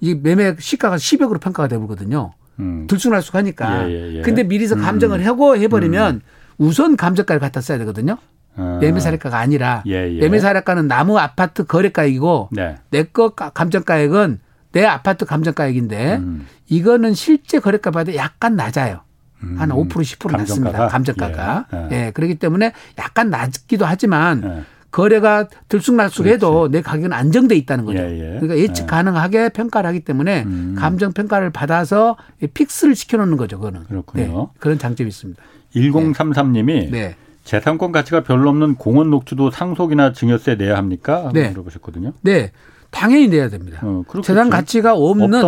이 0.00 0.14
매매 0.14 0.56
시가가 0.58 0.96
10억으로 0.96 1.40
평가가 1.40 1.68
되거든요. 1.68 2.32
음. 2.58 2.86
들쑥날쑥하니까. 2.88 3.90
예, 3.90 3.92
예, 3.92 4.14
예. 4.16 4.22
근데 4.22 4.42
미리서 4.42 4.76
음. 4.76 4.80
감정을 4.80 5.26
하고 5.26 5.56
해버리면 5.56 6.14
음. 6.16 6.20
우선 6.58 6.96
감정가를 6.96 7.40
갖다 7.40 7.60
써야 7.60 7.78
되거든요. 7.78 8.16
어. 8.56 8.78
매매 8.80 9.00
사례가가 9.00 9.38
아니라 9.38 9.82
매매 9.84 10.38
사례가는 10.38 10.88
나무 10.88 11.18
아파트 11.18 11.64
거래가액이고 11.64 12.48
네. 12.52 12.76
내거 12.90 13.30
감정가액은 13.30 14.40
내 14.76 14.84
아파트 14.84 15.24
감정가액인데 15.24 16.16
음. 16.16 16.46
이거는 16.68 17.14
실제 17.14 17.58
거래가보다 17.60 18.14
약간 18.14 18.56
낮아요. 18.56 19.00
음. 19.42 19.54
한 19.58 19.70
5% 19.70 19.88
10% 19.88 20.30
감정가가? 20.30 20.38
낮습니다. 20.38 20.88
감정가가. 20.88 21.66
예. 21.72 21.88
예. 21.92 22.10
그렇기 22.10 22.34
때문에 22.34 22.72
약간 22.98 23.30
낮기도 23.30 23.86
하지만 23.86 24.42
예. 24.44 24.62
거래가 24.90 25.48
들쑥날쑥해도 25.68 26.70
내 26.70 26.82
가격은 26.82 27.14
안정돼 27.14 27.56
있다는 27.56 27.86
거죠. 27.86 28.00
예, 28.00 28.18
예. 28.18 28.40
그러니까 28.40 28.58
예측 28.58 28.82
예. 28.82 28.86
가능하게 28.86 29.48
평가를 29.50 29.88
하기 29.88 30.00
때문에 30.00 30.42
음. 30.42 30.76
감정 30.78 31.12
평가를 31.12 31.50
받아서 31.50 32.18
픽스를 32.52 32.94
시켜놓는 32.94 33.38
거죠. 33.38 33.56
그거는. 33.56 33.84
그렇군요. 33.84 34.50
네. 34.52 34.60
그런 34.60 34.78
장점이 34.78 35.08
있습니다. 35.08 35.42
1033님이 35.74 36.90
네. 36.90 37.16
재산권 37.44 37.92
가치가 37.92 38.22
별로 38.22 38.50
없는 38.50 38.74
공원 38.74 39.08
녹주도 39.08 39.50
상속이나 39.50 40.12
증여세 40.12 40.56
내야 40.56 40.76
합니까? 40.76 41.30
네. 41.32 41.48
물어보셨거든요. 41.50 42.12
네. 42.20 42.52
당연히 42.96 43.28
내야 43.28 43.50
됩니다. 43.50 43.80
어, 43.82 44.02
재산 44.22 44.48
가치가 44.48 44.94
없는 44.94 45.42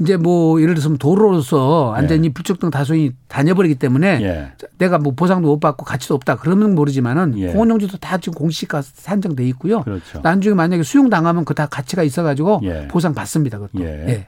이제 0.00 0.16
뭐 0.16 0.60
예를 0.62 0.74
들어서 0.74 0.96
도로로서 0.96 1.86
완전히 1.88 2.28
예. 2.28 2.32
불특정 2.32 2.70
다수인이 2.70 3.10
다녀버리기 3.26 3.74
때문에 3.74 4.18
예. 4.22 4.52
내가 4.78 4.98
뭐 4.98 5.12
보상도 5.12 5.48
못 5.48 5.58
받고 5.58 5.84
가치도 5.84 6.14
없다 6.14 6.36
그러면 6.36 6.76
모르지만은 6.76 7.36
예. 7.38 7.48
공원용지도 7.48 7.96
다 7.98 8.18
지금 8.18 8.38
공시가 8.38 8.80
산정돼 8.80 9.44
있고요. 9.48 9.82
그렇죠. 9.82 10.20
나중에 10.22 10.54
만약에 10.54 10.84
수용 10.84 11.10
당하면 11.10 11.44
그 11.44 11.54
다 11.54 11.66
가치가 11.66 12.02
있어가지고 12.02 12.60
예. 12.64 12.88
보상 12.88 13.12
받습니다. 13.14 13.58
그것도. 13.58 13.84
예. 13.84 14.06
예. 14.08 14.26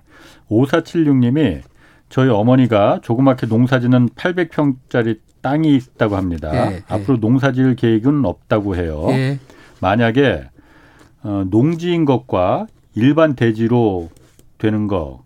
5476님이 0.50 1.60
저희 2.08 2.28
어머니가 2.30 3.00
조그맣게 3.02 3.46
농사짓는 3.46 4.10
800평짜리 4.10 5.18
땅이 5.42 5.74
있다고 5.76 6.16
합니다. 6.16 6.50
예. 6.72 6.82
앞으로 6.88 7.18
농사지을 7.18 7.76
계획은 7.76 8.24
없다고 8.24 8.74
해요. 8.76 9.06
만약에 9.80 10.48
어, 11.26 11.44
농지인 11.50 12.04
것과 12.04 12.68
일반 12.94 13.34
대지로 13.34 14.10
되는 14.58 14.86
거 14.86 15.24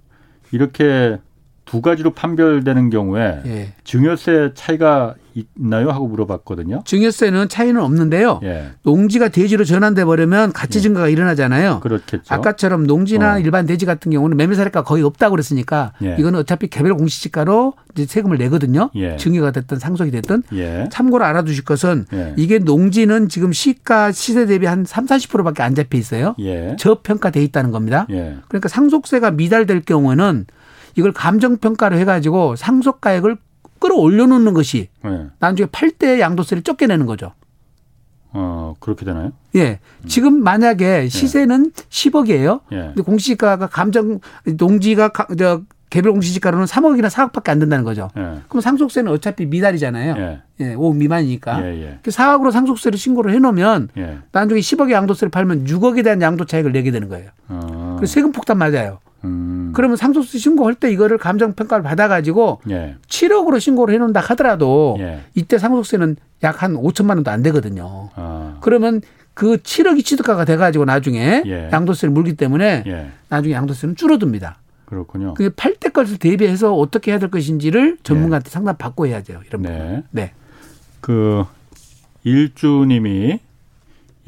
이렇게 0.51 1.19
두 1.67 1.83
가지로 1.83 2.15
판별되는 2.15 2.89
경우에 2.89 3.43
예. 3.45 3.75
증여세 3.85 4.53
차이가 4.55 5.15
있나요? 5.35 5.91
하고 5.91 6.09
물어봤거든요. 6.09 6.83
증여세는 6.85 7.49
차이는 7.49 7.81
없는데요. 7.81 8.41
예. 8.43 8.71
농지가 8.83 9.29
대지로 9.29 9.65
전환돼 9.65 10.05
버리면 10.05 10.53
가치 10.53 10.79
예. 10.79 10.83
증가가 10.83 11.09
예. 11.09 11.13
일어나잖아요. 11.13 11.81
그렇겠죠. 11.81 12.23
아까처럼 12.35 12.87
농지나 12.87 13.35
어. 13.35 13.39
일반 13.39 13.67
대지 13.67 13.87
같은 13.87 14.11
경우는 14.13 14.37
매매 14.37 14.55
사례가 14.55 14.83
거의 14.83 15.03
없다고 15.03 15.33
그랬으니까 15.33 15.93
예. 16.03 16.17
이거는 16.19 16.41
어차피 16.41 16.69
개별 16.69 16.95
공시지가로 16.95 17.75
세금을 17.97 18.39
내거든요. 18.39 18.91
예. 18.95 19.17
증여가 19.17 19.51
됐든 19.51 19.79
상속이 19.79 20.11
됐든 20.11 20.43
참고로 20.91 21.25
알아두실 21.25 21.65
것은 21.65 22.07
이게 22.37 22.59
농지는 22.59 23.29
지금 23.29 23.53
시가 23.53 24.13
시세 24.13 24.47
대비 24.47 24.67
한 24.67 24.85
3, 24.85 25.07
40%밖에 25.07 25.63
안 25.63 25.75
잡혀 25.75 25.99
있어요. 25.99 26.35
저평가돼 26.79 27.43
있다는 27.45 27.71
겁니다. 27.71 28.07
그러니까 28.09 28.69
상속세가 28.69 29.33
미달될 29.33 29.83
경우에는 29.83 30.47
이걸 30.97 31.13
감정 31.13 31.57
평가를 31.59 31.99
해가지고 31.99 32.57
상속가액을 32.57 33.37
끌어올려 33.81 34.27
놓는 34.27 34.55
것이 34.55 34.89
네. 35.03 35.27
나중에 35.41 35.69
팔 35.73 35.91
때 35.91 36.21
양도세를 36.21 36.63
적게 36.63 36.87
내는 36.87 37.07
거죠. 37.07 37.33
어 38.33 38.77
그렇게 38.79 39.05
되나요? 39.05 39.33
예. 39.57 39.81
지금 40.07 40.43
만약에 40.45 41.09
시세는 41.09 41.73
예. 41.77 41.83
10억이에요. 41.89 42.61
예. 42.73 42.77
근데 42.77 43.03
공시지가가 43.03 43.67
감정 43.67 44.21
농지가 44.45 45.09
가, 45.09 45.27
저 45.37 45.63
개별 45.91 46.13
공시지가로는 46.13 46.67
3억이나 46.67 47.11
4억밖에 47.11 47.49
안 47.49 47.59
된다는 47.59 47.85
거죠. 47.85 48.09
예. 48.17 48.39
그럼 48.49 48.61
상속세는 48.61 49.11
어차피 49.11 49.47
미달이잖아요. 49.47 50.15
예. 50.17 50.43
예 50.61 50.75
5억 50.77 50.95
미만이니까. 50.95 51.67
예, 51.67 51.83
예. 51.83 51.99
4억으로 52.05 52.45
그 52.45 52.51
상속세를 52.53 52.97
신고를 52.97 53.33
해 53.35 53.41
놓으면 53.41 53.89
예. 53.99 54.19
나중에 54.31 54.61
10억의 54.61 54.93
양도세를 54.93 55.31
팔면 55.33 55.65
6억에 55.65 56.05
대한 56.05 56.23
양도 56.23 56.45
차익을 56.45 56.71
내게 56.71 56.93
되는 56.93 57.09
거예요. 57.09 57.31
어. 57.49 57.97
그래서 57.99 58.13
세금 58.15 58.31
폭탄 58.31 58.59
맞아요. 58.59 59.01
음. 59.25 59.73
그러면 59.75 59.97
상속세 59.97 60.39
신고할 60.39 60.75
때 60.75 60.91
이거를 60.91 61.19
감정 61.19 61.53
평가를 61.53 61.83
받아가지고 61.83 62.61
예. 62.71 62.97
7억으로 63.09 63.61
신고를 63.61 63.95
해놓는다 63.95 64.21
하더라도 64.21 64.97
예. 65.01 65.21
이때 65.35 65.59
상속세는 65.59 66.17
약 66.43 66.63
한 66.63 66.75
5천만 66.75 67.11
원도 67.17 67.31
안 67.31 67.43
되거든요. 67.43 68.09
아. 68.15 68.57
그러면 68.61 69.03
그 69.35 69.59
7억이 69.59 70.05
취득가가 70.05 70.45
돼가지고 70.45 70.85
나중에 70.87 71.43
예. 71.47 71.69
양도세를 71.73 72.13
물기 72.13 72.35
때문에 72.35 72.85
예. 72.87 73.11
나중에 73.29 73.55
양도세는 73.55 73.97
줄어듭니다. 73.97 74.59
그렇군요. 74.87 75.35
그 75.35 75.51
팔 75.55 75.77
때 75.77 75.89
것을 75.91 76.19
대비해서 76.19 76.75
어떻게 76.75 77.13
해야 77.13 77.19
될 77.19 77.31
것인지를 77.31 77.99
전문가한테 78.03 78.49
예. 78.49 78.51
상담 78.51 78.77
받고 78.77 79.07
해야죠. 79.07 79.41
이런 79.47 79.63
네. 79.63 79.69
부분. 79.79 80.03
네. 80.11 80.33
그 81.01 81.45
일주님이 82.25 83.41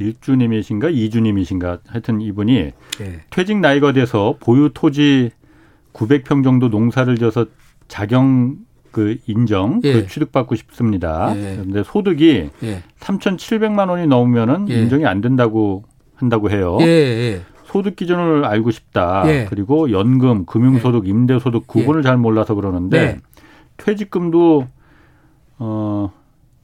일주님이신가 0.03 0.91
이주님이신가 0.91 1.79
하여튼 1.87 2.21
이분이 2.21 2.73
네. 2.99 3.21
퇴직 3.31 3.59
나이가 3.59 3.93
돼서 3.93 4.37
보유 4.41 4.71
토지 4.73 5.31
900평 5.93 6.45
정도 6.45 6.69
농사를 6.69 7.17
져서 7.17 7.47
자경 7.89 8.57
그 8.91 9.17
인정 9.27 9.81
예. 9.85 9.93
그 9.93 10.07
취득받고 10.07 10.55
싶습니다. 10.55 11.33
예. 11.37 11.57
그런데 11.57 11.83
소득이 11.83 12.51
예. 12.63 12.83
3,700만 13.01 13.89
원이 13.89 14.07
넘으면은 14.07 14.69
예. 14.69 14.75
인정이 14.75 15.07
안 15.07 15.21
된다고 15.21 15.85
한다고 16.15 16.51
해요. 16.51 16.79
예, 16.81 16.87
예. 16.87 17.41
소득 17.65 17.97
기준을 17.97 18.45
알고 18.45 18.71
싶다. 18.71 19.25
그리고 19.49 19.91
연금, 19.93 20.45
금융소득, 20.45 21.09
임대소득 21.09 21.67
구분을 21.67 22.03
잘 22.03 22.19
몰라서 22.19 22.55
그러는데 22.55 23.01
네. 23.01 23.19
퇴직금도 23.79 24.67
어 25.59 26.13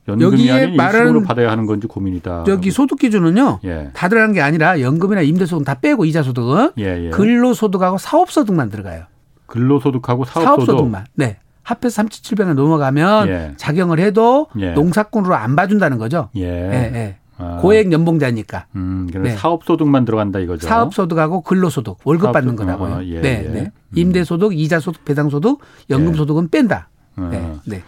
연금이 0.08 0.50
아닌 0.50 0.74
일시금으로 0.74 1.22
받아야 1.22 1.50
하는 1.50 1.66
건지 1.66 1.86
고민이다. 1.86 2.44
여기 2.48 2.70
소득 2.70 2.98
기준은요. 2.98 3.60
예. 3.64 3.90
다 3.92 4.08
들어간 4.08 4.32
게 4.32 4.40
아니라 4.40 4.80
연금이나 4.80 5.22
임대소득 5.22 5.64
다 5.64 5.74
빼고 5.74 6.04
이자 6.04 6.22
소득은 6.22 6.72
예, 6.78 7.06
예. 7.06 7.10
근로소득하고 7.10 7.98
사업소득만 7.98 8.70
들어가요. 8.70 9.04
근로소득하고 9.46 10.24
사업소득. 10.24 10.66
사업소득만. 10.66 11.06
네. 11.14 11.38
합해서 11.62 12.02
3,700원 12.02 12.54
넘어가면 12.54 13.28
예. 13.28 13.52
작용을 13.56 13.98
해도 13.98 14.46
예. 14.58 14.72
농사꾼으로 14.72 15.34
안 15.34 15.54
봐준다는 15.54 15.98
거죠. 15.98 16.30
예. 16.36 16.42
예, 16.44 16.92
예. 16.94 17.16
아. 17.38 17.58
고액 17.60 17.92
연봉자니까. 17.92 18.66
음, 18.74 19.08
네. 19.14 19.36
사업소득만 19.36 20.04
들어간다 20.04 20.40
이거죠. 20.40 20.66
사업소득하고 20.66 21.42
근로소득, 21.42 21.98
월급 22.04 22.32
받는 22.32 22.56
거라고요. 22.56 22.94
어, 22.94 23.04
예, 23.04 23.20
네, 23.20 23.42
네. 23.42 23.60
음. 23.60 23.70
임대소득, 23.94 24.58
이자소득, 24.58 25.04
배당소득, 25.04 25.60
연금소득은 25.88 26.48
뺀다. 26.48 26.88
어. 27.16 27.28
네, 27.30 27.52
네. 27.64 27.82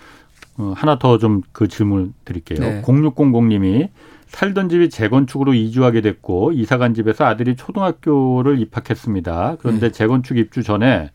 어, 0.61 0.73
하나 0.77 0.99
더 0.99 1.19
좀 1.19 1.43
그 1.53 1.69
질문 1.69 2.13
드릴게요. 2.25 2.59
네. 2.61 2.83
0600님이 2.83 3.89
살던 4.29 4.69
집이 4.69 4.91
재건축으로 4.91 5.55
이주하게 5.55 6.01
됐고 6.03 6.53
이사 6.53 6.79
간 6.79 6.95
집에서 6.95 7.25
아들이 7.25 7.57
초등학교를 7.57 8.61
입학했습니다. 8.61 9.57
그런데 9.61 9.89
네. 9.89 9.93
재건축 9.93 10.37
입주 10.39 10.63
전에 10.63 11.11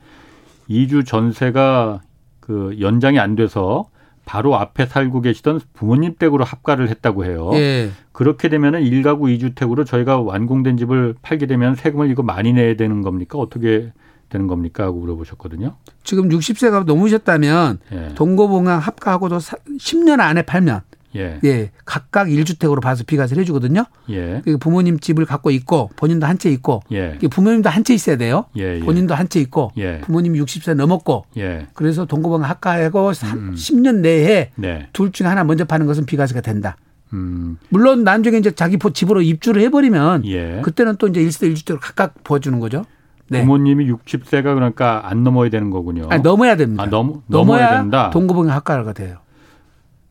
이주 0.67 1.03
전세가 1.05 2.01
그 2.39 2.75
연장이 2.81 3.19
안 3.19 3.35
돼서 3.35 3.85
바로 4.25 4.55
앞에 4.55 4.87
살고 4.87 5.21
계시던 5.21 5.61
부모님 5.73 6.15
댁으로 6.17 6.43
합가를 6.43 6.89
했다고 6.89 7.25
해요. 7.25 7.51
예. 7.53 7.91
그렇게 8.11 8.49
되면은 8.49 8.81
1가구 8.81 9.21
2주택으로 9.37 9.85
저희가 9.85 10.19
완공된 10.19 10.77
집을 10.77 11.13
팔게 11.21 11.45
되면 11.45 11.75
세금을 11.75 12.09
이거 12.09 12.23
많이 12.23 12.51
내야 12.51 12.75
되는 12.75 13.01
겁니까? 13.03 13.37
어떻게 13.37 13.91
되는 14.29 14.47
겁니까? 14.47 14.83
하고 14.85 14.99
물어보셨거든요. 14.99 15.75
지금 16.03 16.29
60세가 16.29 16.85
넘으셨다면 16.85 17.79
예. 17.91 18.07
동거봉항 18.15 18.79
합가하고도 18.79 19.37
10년 19.37 20.19
안에 20.19 20.41
팔면 20.41 20.81
예. 21.15 21.39
예. 21.45 21.71
각각 21.85 22.27
1주택으로 22.27 22.81
봐서 22.81 23.05
비과세를 23.07 23.41
해주거든요. 23.41 23.85
예. 24.09 24.41
부모님 24.59 24.99
집을 24.99 25.25
갖고 25.25 25.49
있고 25.51 25.89
본인도 25.95 26.25
한 26.27 26.37
채 26.37 26.49
있고 26.51 26.81
예. 26.91 27.17
부모님도 27.31 27.69
한 27.69 27.83
채 27.85 27.93
있어야 27.93 28.17
돼요. 28.17 28.45
예, 28.57 28.75
예. 28.75 28.79
본인도 28.81 29.13
한 29.15 29.29
채 29.29 29.39
있고 29.39 29.71
예. 29.77 30.01
부모님이 30.01 30.41
60세 30.41 30.73
넘었고 30.73 31.25
예. 31.37 31.67
그래서 31.73 32.05
동거봉항 32.05 32.49
합가하고 32.49 33.09
음. 33.09 33.53
10년 33.55 33.99
내에 34.01 34.51
네. 34.55 34.89
둘 34.91 35.11
중에 35.13 35.27
하나 35.27 35.43
먼저 35.45 35.63
파는 35.63 35.85
것은 35.85 36.05
비과세가 36.05 36.41
된다. 36.41 36.75
음. 37.13 37.57
물론 37.69 38.03
나중에 38.03 38.37
이제 38.39 38.51
자기 38.51 38.77
집으로 38.93 39.21
입주를 39.21 39.61
해버리면 39.61 40.23
그때는 40.63 40.97
또 40.97 41.07
이제 41.07 41.21
1세 41.21 41.53
1주택으로 41.53 41.77
각각 41.79 42.23
부어주는 42.25 42.59
거죠. 42.59 42.83
네. 43.27 43.41
부모님이 43.41 43.91
60세가 43.91 44.53
그러니까 44.53 45.01
안 45.09 45.23
넘어야 45.23 45.49
되는 45.49 45.69
거군요. 45.69 46.07
아니, 46.09 46.21
넘어야 46.21 46.55
됩니다. 46.55 46.83
아, 46.83 46.85
넘, 46.85 47.23
넘어야, 47.27 47.61
넘어야 47.63 47.81
된다. 47.81 48.09
동거봉이 48.11 48.49
학과가 48.49 48.93
돼요. 48.93 49.17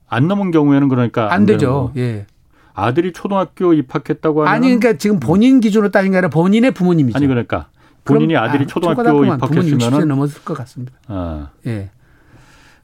안 0.09 0.29
넘은 0.29 0.51
경우에는 0.51 0.89
그러니까 0.89 1.27
안, 1.27 1.33
안 1.33 1.47
되죠. 1.47 1.93
예. 1.97 2.27
아들이 2.75 3.13
초등학교 3.13 3.73
입학했다고 3.73 4.43
하면 4.43 4.53
아니 4.53 4.67
그러니까 4.67 4.99
지금 4.99 5.21
본인 5.21 5.61
기준으로 5.61 5.91
따진 5.91 6.11
게 6.11 6.19
아니라 6.19 6.29
본인의 6.29 6.73
부모님이죠. 6.73 7.17
아니 7.17 7.27
그러니까 7.27 7.69
본인이 8.05 8.37
아들이 8.37 8.65
아, 8.65 8.67
초등학교 8.67 9.25
입학했으면은 9.25 10.09
넘었을 10.09 10.43
것 10.43 10.55
같습니다. 10.59 10.93
아. 11.07 11.51
예. 11.67 11.91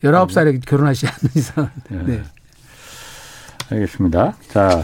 19살에 0.03 0.65
결혼하지 0.65 1.07
않는 1.07 1.31
이상. 1.35 1.71
예. 1.93 1.97
네. 1.97 2.23
알겠습니다. 3.71 4.35
자, 4.49 4.83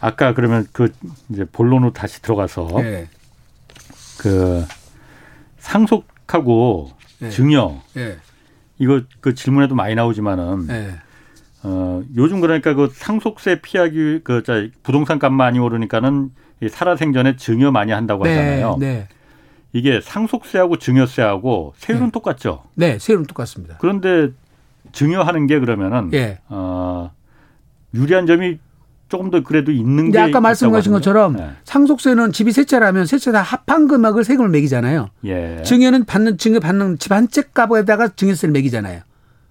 아까 0.00 0.34
그러면 0.34 0.66
그 0.72 0.88
이제 1.30 1.44
본론으로 1.44 1.92
다시 1.92 2.20
들어가서 2.20 2.68
네. 2.76 3.08
그 4.24 4.64
상속하고 5.58 6.90
네. 7.18 7.28
증여 7.28 7.82
네. 7.92 8.16
이거 8.78 9.02
그 9.20 9.34
질문에도 9.34 9.74
많이 9.74 9.94
나오지만은 9.94 10.66
네. 10.66 10.94
어 11.62 12.02
요즘 12.16 12.40
그러니까 12.40 12.72
그 12.72 12.88
상속세 12.90 13.60
피하기 13.60 14.20
그 14.24 14.42
자, 14.42 14.66
부동산 14.82 15.18
값 15.18 15.30
많이 15.30 15.58
오르니까는 15.58 16.30
이 16.62 16.68
살아생전에 16.70 17.36
증여 17.36 17.70
많이 17.70 17.92
한다고 17.92 18.24
네. 18.24 18.30
하잖아요. 18.30 18.76
네. 18.80 19.08
이게 19.74 20.00
상속세하고 20.00 20.78
증여세하고 20.78 21.74
세율은 21.76 22.10
똑같죠? 22.10 22.62
네, 22.76 22.98
세율은 22.98 23.26
똑같습니다. 23.26 23.76
그런데 23.78 24.30
증여하는 24.92 25.46
게 25.46 25.58
그러면은 25.60 26.10
어 26.48 27.10
유리한 27.92 28.26
점이 28.26 28.58
조금 29.14 29.30
더 29.30 29.44
그래도 29.44 29.70
있는 29.70 30.10
게 30.10 30.18
아까 30.18 30.40
말씀하신 30.40 30.90
것처럼 30.90 31.36
네. 31.36 31.50
상속세는 31.64 32.32
집이 32.32 32.50
세 32.50 32.64
채라면 32.64 33.06
세 33.06 33.18
채 33.18 33.30
다 33.30 33.42
합한 33.42 33.86
금액을 33.86 34.24
세금을 34.24 34.50
매기잖아요. 34.50 35.08
예. 35.26 35.62
증여는 35.64 36.04
받는 36.04 36.36
증여 36.36 36.58
받는 36.58 36.98
집 36.98 37.12
한 37.12 37.28
채 37.28 37.42
값에다가 37.54 38.08
증여세를 38.16 38.52
매기잖아요. 38.52 39.02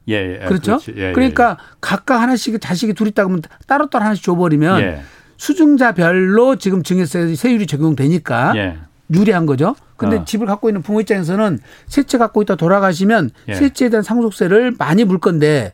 예, 0.10 0.14
예. 0.42 0.46
그렇죠. 0.46 0.80
예, 0.98 1.10
예, 1.10 1.12
그러니까 1.14 1.58
각각 1.80 2.18
하나씩 2.22 2.60
자식이 2.60 2.94
둘 2.94 3.08
있다 3.08 3.24
그러면 3.24 3.42
따로따로 3.68 4.04
하나씩 4.04 4.22
줘버리면 4.26 4.82
예. 4.82 5.02
수증자별로 5.38 6.58
지금 6.58 6.84
증여세 6.84 7.36
세율이 7.36 7.66
적용되니까 7.68 8.54
예. 8.58 8.78
유리한 9.14 9.46
거죠. 9.46 9.76
근데 9.96 10.18
어. 10.18 10.26
집을 10.26 10.46
갖고 10.48 10.68
있는 10.70 10.82
부모 10.82 11.00
입장에서는 11.00 11.60
세채 11.88 12.18
갖고 12.18 12.42
있다 12.42 12.56
돌아가시면 12.56 13.30
세 13.54 13.70
채에 13.70 13.88
대한 13.90 14.04
상속세를 14.04 14.74
많이 14.78 15.06
물 15.06 15.20
건데 15.20 15.72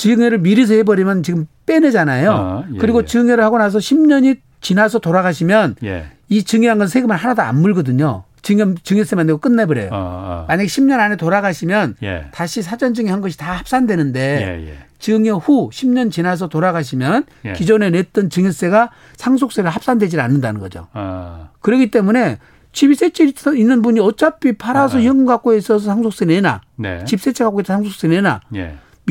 증여를 0.00 0.38
미리서 0.38 0.74
해버리면 0.74 1.22
지금 1.22 1.46
빼내잖아요. 1.66 2.32
아, 2.32 2.64
예, 2.72 2.78
그리고 2.78 3.02
예. 3.02 3.04
증여를 3.04 3.44
하고 3.44 3.58
나서 3.58 3.78
10년이 3.78 4.38
지나서 4.62 4.98
돌아가시면 4.98 5.76
예. 5.84 6.06
이 6.28 6.42
증여한 6.42 6.78
건 6.78 6.88
세금을 6.88 7.16
하나도 7.16 7.42
안 7.42 7.60
물거든요. 7.60 8.24
증여, 8.40 8.76
증여세만 8.82 9.26
내고 9.26 9.38
끝내버려요. 9.38 9.90
아, 9.92 9.96
아. 9.96 10.44
만약에 10.48 10.66
10년 10.66 10.98
안에 10.98 11.16
돌아가시면 11.16 11.96
예. 12.02 12.26
다시 12.32 12.62
사전 12.62 12.94
증여한 12.94 13.20
것이 13.20 13.36
다 13.36 13.52
합산되는데 13.52 14.20
예, 14.20 14.68
예. 14.68 14.78
증여 14.98 15.36
후 15.36 15.68
10년 15.70 16.10
지나서 16.10 16.48
돌아가시면 16.48 17.24
기존에 17.54 17.90
냈던 17.90 18.30
증여세가 18.30 18.90
상속세를 19.16 19.68
합산되질 19.68 20.18
않는다는 20.18 20.60
거죠. 20.60 20.88
아. 20.94 21.50
그렇기 21.60 21.90
때문에 21.90 22.38
집이 22.72 22.94
세채 22.94 23.32
있는 23.56 23.82
분이 23.82 24.00
어차피 24.00 24.52
팔아서 24.52 24.98
아. 24.98 25.02
현금 25.02 25.26
갖고 25.26 25.54
있어서 25.54 25.84
상속세 25.84 26.24
내나 26.24 26.62
네. 26.76 27.04
집세 27.04 27.32
채 27.32 27.44
갖고 27.44 27.60
있어 27.60 27.74
상속세 27.74 28.08
내나 28.08 28.40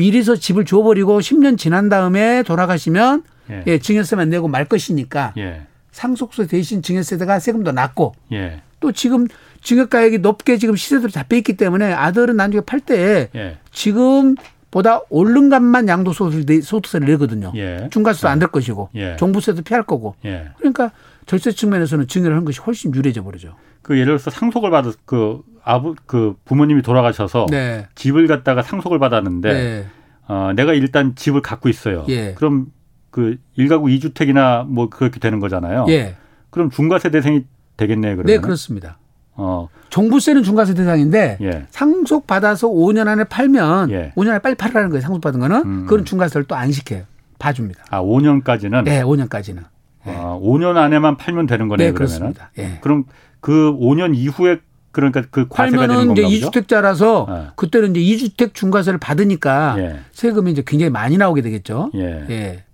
미리서 0.00 0.36
집을 0.36 0.64
줘버리고 0.64 1.20
10년 1.20 1.58
지난 1.58 1.90
다음에 1.90 2.42
돌아가시면 2.42 3.22
예. 3.50 3.64
예 3.66 3.78
증여세만 3.78 4.30
내고 4.30 4.48
말 4.48 4.64
것이니까 4.64 5.34
예. 5.36 5.62
상속세 5.92 6.46
대신 6.46 6.80
증여세가 6.82 7.38
세금도 7.38 7.72
낮고 7.72 8.14
예. 8.32 8.62
또 8.80 8.92
지금 8.92 9.26
증여가액이 9.62 10.18
높게 10.18 10.56
지금 10.56 10.74
시세대로 10.74 11.10
잡혀 11.10 11.36
있기 11.36 11.56
때문에 11.58 11.92
아들은 11.92 12.36
나중에 12.36 12.62
팔때 12.62 13.28
예. 13.34 13.58
지금 13.72 14.36
보다 14.70 15.02
오른 15.10 15.50
값만 15.50 15.88
양도소득세를 15.88 17.06
내거든요. 17.08 17.52
예. 17.56 17.88
중과세도 17.90 18.28
안 18.28 18.38
될 18.38 18.48
것이고 18.48 18.88
예. 18.94 19.16
종부세도 19.18 19.62
피할 19.62 19.82
거고. 19.82 20.14
그러니까 20.58 20.92
절세 21.26 21.50
측면에서는 21.52 22.06
증여를 22.06 22.36
한 22.36 22.44
것이 22.46 22.60
훨씬 22.60 22.94
유리해져 22.94 23.22
버리죠. 23.22 23.54
그 23.82 23.94
예를 23.94 24.06
들어서 24.06 24.30
상속을 24.30 24.70
받은 24.70 24.92
그 25.04 25.40
아부 25.62 25.94
그 26.06 26.34
부모님이 26.44 26.82
돌아가셔서 26.82 27.46
네. 27.50 27.86
집을 27.94 28.26
갖다가 28.26 28.62
상속을 28.62 28.98
받았는데 28.98 29.52
네. 29.52 29.86
어 30.28 30.52
내가 30.54 30.72
일단 30.74 31.14
집을 31.14 31.42
갖고 31.42 31.68
있어요. 31.68 32.04
예. 32.08 32.34
그럼 32.34 32.66
그 33.10 33.36
일가구 33.56 33.90
이주택이나뭐 33.90 34.88
그렇게 34.90 35.18
되는 35.20 35.40
거잖아요. 35.40 35.86
예. 35.88 36.16
그럼 36.50 36.70
중과세 36.70 37.10
대상이 37.10 37.44
되겠네요, 37.76 38.16
그러면. 38.16 38.26
네, 38.26 38.40
그렇습니다. 38.40 38.98
어. 39.34 39.68
종부세는 39.88 40.42
중과세 40.42 40.74
대상인데 40.74 41.38
예. 41.40 41.66
상속 41.70 42.26
받아서 42.26 42.68
5년 42.68 43.08
안에 43.08 43.24
팔면 43.24 43.90
예. 43.90 44.12
5년 44.16 44.28
안에 44.30 44.38
빨리 44.40 44.54
팔으라는 44.54 44.90
거예요. 44.90 45.00
상속 45.00 45.20
받은 45.20 45.40
거는 45.40 45.56
음. 45.64 45.86
그건 45.86 46.04
중과세를 46.04 46.44
또 46.44 46.54
안 46.54 46.70
시켜요. 46.70 47.04
봐줍니다. 47.38 47.84
아, 47.90 48.02
5년까지는? 48.02 48.84
네, 48.84 49.02
5년까지는. 49.02 49.64
네. 50.04 50.16
아, 50.16 50.38
5년 50.40 50.76
안에만 50.76 51.16
팔면 51.16 51.46
되는 51.46 51.68
거네요, 51.68 51.88
네, 51.88 51.92
그러면은. 51.92 52.32
그렇습니다. 52.34 52.50
예. 52.58 52.78
그럼 52.80 53.04
그 53.40 53.76
5년 53.78 54.14
이후에 54.16 54.60
그러니까 54.92 55.22
그 55.30 55.46
과세가 55.48 55.86
되는 55.86 56.06
건가 56.06 56.12
이제 56.12 56.22
이주택자라서 56.36 57.26
네. 57.28 57.46
그때는 57.54 57.90
이제 57.90 58.00
이주택 58.00 58.54
중과세를 58.54 58.98
받으니까 58.98 59.76
예. 59.78 60.00
세금이 60.12 60.50
이제 60.50 60.62
굉장히 60.66 60.90
많이 60.90 61.16
나오게 61.16 61.42
되겠죠. 61.42 61.90
예. 61.94 62.26
예. 62.28 62.64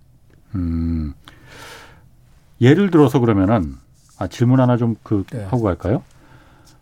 음. 0.55 1.13
예를 2.59 2.89
들어서 2.89 3.19
그러면은 3.19 3.75
아, 4.17 4.27
질문 4.27 4.59
하나 4.59 4.77
좀그 4.77 5.25
네. 5.31 5.43
하고 5.43 5.61
갈까요? 5.61 6.01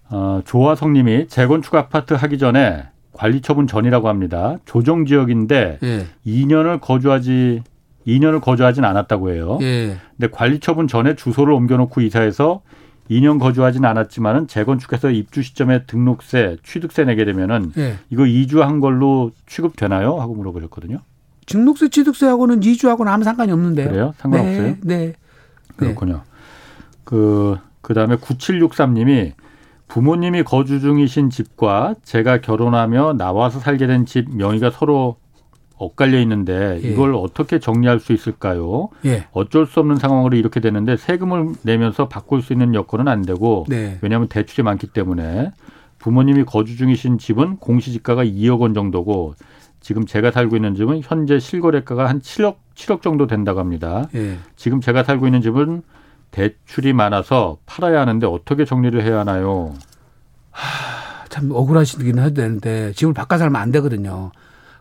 어, 0.10 0.42
조화성 0.46 0.94
님이 0.94 1.28
재건축 1.28 1.76
아파트 1.76 2.14
하기 2.14 2.38
전에 2.38 2.86
관리 3.12 3.42
처분 3.42 3.68
전이라고 3.68 4.08
합니다. 4.08 4.58
조정 4.66 5.06
지역인데 5.06 5.80
예. 5.84 6.06
2년을 6.26 6.80
거주하지 6.80 7.64
2년을 8.08 8.42
거주하진 8.42 8.86
않았다고 8.86 9.32
해요. 9.32 9.58
예. 9.62 9.98
근데 10.18 10.30
관리 10.32 10.60
처분 10.60 10.88
전에 10.88 11.16
주소를 11.16 11.54
옮겨 11.54 11.78
놓고 11.78 12.02
이사해서 12.02 12.62
2년 13.10 13.40
거주하지는 13.40 13.88
않았지만은 13.88 14.48
재건축해서 14.48 15.12
입주 15.12 15.44
시점에 15.44 15.86
등록세, 15.86 16.58
취득세 16.64 17.04
내게 17.04 17.24
되면은 17.26 17.74
네. 17.76 17.98
이거 18.10 18.26
이주한 18.26 18.80
걸로 18.80 19.32
취급되나요? 19.46 20.20
하고 20.20 20.34
물어보셨거든요. 20.36 21.00
등록세, 21.46 21.90
취득세하고는 21.90 22.64
이주하고는 22.64 23.12
아무 23.12 23.24
상관이 23.24 23.52
없는데요. 23.52 23.90
그래요? 23.90 24.14
상관없어요? 24.18 24.62
네. 24.62 24.78
네. 24.82 25.14
그렇군요. 25.76 26.14
네. 26.14 26.20
그 27.04 27.58
그다음에 27.82 28.16
9763님이 28.16 29.34
부모님이 29.88 30.42
거주 30.44 30.80
중이신 30.80 31.30
집과 31.30 31.94
제가 32.04 32.42
결혼하며 32.42 33.14
나와서 33.18 33.60
살게 33.60 33.86
된 33.86 34.06
집 34.06 34.36
명의가 34.36 34.72
서로 34.72 35.18
엇갈려 35.78 36.20
있는데 36.22 36.80
예. 36.84 36.88
이걸 36.88 37.14
어떻게 37.16 37.60
정리할 37.60 38.00
수 38.00 38.14
있을까요? 38.14 38.90
예. 39.06 39.26
어쩔 39.32 39.66
수 39.66 39.80
없는 39.80 39.98
상황으로 39.98 40.38
이렇게 40.38 40.60
되는데 40.60 40.98
세금을 40.98 41.54
내면서 41.64 42.08
바꿀 42.08 42.42
수 42.42 42.54
있는 42.54 42.74
여건은 42.74 43.08
안 43.08 43.22
되고 43.24 43.66
네. 43.68 43.98
왜냐하면 44.02 44.28
대출이 44.28 44.64
많기 44.64 44.88
때문에 44.88 45.52
부모님이 46.00 46.44
거주 46.46 46.78
중이신 46.78 47.18
집은 47.18 47.58
공시지가가 47.58 48.24
2억 48.24 48.62
원 48.62 48.74
정도고 48.74 49.36
지금 49.82 50.06
제가 50.06 50.32
살고 50.32 50.56
있는 50.56 50.76
집은 50.76 51.02
현재 51.04 51.40
실거래가가 51.40 52.08
한 52.08 52.20
7억 52.20 52.56
7억 52.76 53.02
정도 53.02 53.28
된다고 53.28 53.60
합니다. 53.60 54.08
예. 54.16 54.38
지금 54.56 54.82
제가 54.82 55.04
살고 55.04 55.28
있는 55.28 55.42
집은 55.42 55.84
대출이 56.32 56.94
많아서 56.94 57.58
팔아야 57.66 58.02
하는데 58.02 58.26
어떻게 58.28 58.66
정리를 58.66 59.02
해야 59.04 59.20
하나요? 59.20 59.74
하, 60.52 61.26
참 61.30 61.52
억울하시긴 61.52 62.20
해도 62.20 62.34
되는데 62.34 62.92
집을 62.94 63.14
바꿔 63.14 63.38
살면 63.38 63.62
안 63.62 63.72
되거든요. 63.72 64.32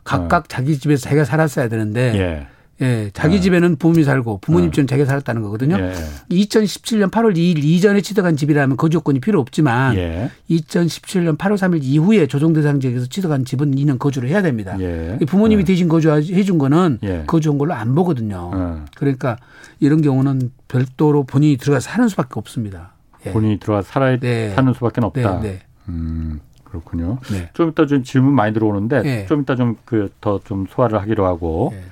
각각 0.04 0.44
어. 0.44 0.44
자기 0.48 0.78
집에서 0.78 1.02
자기가 1.02 1.24
살았어야 1.24 1.68
되는데 1.68 2.12
예. 2.16 2.46
예, 2.80 3.10
자기 3.12 3.36
어. 3.36 3.40
집에는 3.40 3.76
부모님이 3.76 4.04
살고 4.04 4.38
부모님 4.38 4.68
어. 4.68 4.72
집은 4.72 4.86
자기가 4.86 5.06
살았다는 5.06 5.42
거거든요. 5.42 5.76
예. 5.78 5.92
2017년 6.30 7.10
8월 7.10 7.36
2일 7.36 7.62
이전에 7.62 8.00
취득한 8.00 8.36
집이라면 8.36 8.76
거주 8.76 8.96
요건이 8.96 9.20
필요 9.20 9.40
없지만 9.40 9.94
예. 9.96 10.30
2017년 10.50 11.38
8월 11.38 11.54
3일 11.54 11.80
이후에 11.82 12.26
조정 12.26 12.52
대상 12.52 12.80
지역에서 12.80 13.06
취득한 13.06 13.44
집은 13.44 13.74
2년 13.76 13.98
거주를 13.98 14.28
해야 14.28 14.42
됩니다. 14.42 14.76
예. 14.80 15.18
부모님이 15.26 15.60
예. 15.60 15.64
대신 15.64 15.88
거주해 15.88 16.42
준 16.42 16.58
거는 16.58 16.98
예. 17.04 17.22
거주한 17.26 17.58
걸로 17.58 17.74
안 17.74 17.94
보거든요. 17.94 18.50
어. 18.52 18.84
그러니까 18.96 19.36
이런 19.78 20.02
경우는 20.02 20.50
별도로 20.66 21.24
본인이 21.24 21.56
들어가서 21.56 21.88
사는 21.88 22.08
수밖에 22.08 22.32
없습니다. 22.34 22.92
예. 23.26 23.30
본인이 23.30 23.58
들어가 23.60 23.82
살아야 23.82 24.18
네. 24.18 24.52
사는 24.54 24.72
수밖에 24.74 25.00
없다. 25.00 25.40
네. 25.40 25.48
네. 25.48 25.60
음. 25.88 26.40
그렇군요. 26.80 27.18
네. 27.30 27.50
좀 27.54 27.70
이따 27.70 27.86
좀 27.86 28.02
질문 28.02 28.34
많이 28.34 28.52
들어오는데 28.52 29.02
네. 29.02 29.26
좀 29.26 29.42
이따 29.42 29.54
좀 29.54 29.76
그 29.84 30.08
더 30.20 30.40
좀 30.44 30.66
소화를 30.68 31.00
하기로 31.00 31.24
하고 31.26 31.70
네. 31.72 31.82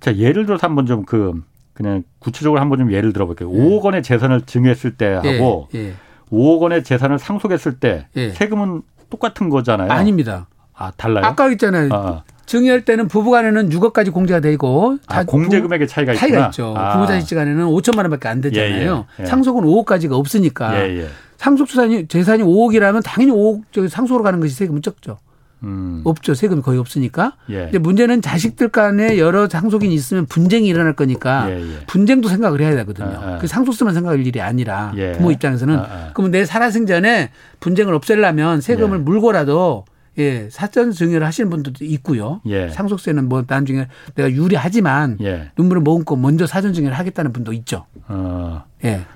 자 0.00 0.14
예를 0.16 0.46
들어서 0.46 0.66
한번 0.66 0.86
좀 0.86 1.04
그 1.04 1.42
그냥 1.74 2.02
구체적으로 2.18 2.60
한번 2.60 2.78
좀 2.78 2.92
예를 2.92 3.12
들어볼게요. 3.12 3.50
네. 3.50 3.56
5억 3.58 3.82
원의 3.82 4.02
재산을 4.02 4.42
증여했을 4.42 4.96
때 4.96 5.06
하고 5.14 5.68
네. 5.72 5.92
5억 6.30 6.60
원의 6.60 6.84
재산을 6.84 7.18
상속했을 7.18 7.78
때 7.80 8.06
세금은 8.14 8.82
똑같은 9.10 9.48
거잖아요. 9.48 9.90
아닙니다. 9.90 10.46
아 10.74 10.90
달라요? 10.96 11.24
아까 11.24 11.50
있잖아요. 11.52 11.88
아. 11.92 12.22
증여할 12.46 12.84
때는 12.84 13.06
부부간에는 13.08 13.70
6억까지 13.70 14.12
공제가 14.12 14.40
되고 14.40 14.96
아, 15.06 15.22
공제 15.24 15.60
금액의 15.60 15.86
차이가 15.86 16.14
차이가 16.14 16.36
있구나. 16.36 16.46
있죠. 16.48 16.74
아. 16.76 16.94
부부 16.94 17.06
자식 17.06 17.34
간에는 17.36 17.64
5천만 17.66 17.98
원밖에 17.98 18.28
안 18.28 18.40
되잖아요. 18.40 19.06
예, 19.18 19.20
예, 19.20 19.22
예. 19.22 19.26
상속은 19.26 19.62
5억까지가 19.64 20.12
없으니까 20.12 20.76
예, 20.84 21.02
예. 21.02 21.06
상속재산이 21.40 22.06
재산이 22.08 22.42
5억이라면 22.42 23.00
당연히 23.02 23.32
5억 23.32 23.62
저기 23.72 23.88
상속으로 23.88 24.22
가는 24.22 24.40
것이 24.40 24.54
세금은 24.54 24.82
적죠. 24.82 25.16
음. 25.62 26.02
없죠. 26.04 26.34
세금이 26.34 26.60
거의 26.60 26.78
없으니까. 26.78 27.36
예. 27.48 27.64
근데 27.64 27.78
문제는 27.78 28.20
자식들 28.20 28.68
간에 28.68 29.18
여러 29.18 29.48
상속인이 29.48 29.94
있으면 29.94 30.26
분쟁이 30.26 30.68
일어날 30.68 30.94
거니까 30.94 31.50
예, 31.50 31.60
예. 31.60 31.86
분쟁도 31.86 32.28
생각을 32.28 32.60
해야 32.60 32.74
되거든요. 32.76 33.08
아, 33.08 33.34
아. 33.34 33.38
그 33.38 33.46
상속세만 33.46 33.94
생각할 33.94 34.26
일이 34.26 34.40
아니라 34.42 34.92
예. 34.96 35.12
부모 35.12 35.30
입장에서는 35.32 35.78
아, 35.78 35.82
아. 35.82 36.10
그러면 36.12 36.30
내 36.30 36.44
살아생전에 36.44 37.30
분쟁을 37.60 37.94
없애려면 37.94 38.60
세금을 38.60 38.98
예. 38.98 39.02
물고라도 39.02 39.86
예, 40.18 40.48
사전 40.50 40.92
증여를 40.92 41.26
하시는 41.26 41.48
분들도 41.48 41.86
있고요. 41.86 42.42
예. 42.46 42.68
상속세는 42.68 43.30
뭐 43.30 43.44
나중에 43.46 43.88
내가 44.14 44.30
유리하지만 44.30 45.18
눈물을 45.56 45.80
머금고 45.82 46.16
먼저 46.16 46.46
사전 46.46 46.74
증여를 46.74 46.98
하겠다는 46.98 47.32
분도 47.32 47.54
있죠. 47.54 47.86
어. 48.08 48.64
예. 48.84 49.06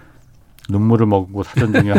눈물을 0.68 1.06
먹고 1.06 1.42
사전 1.42 1.72
증여. 1.72 1.94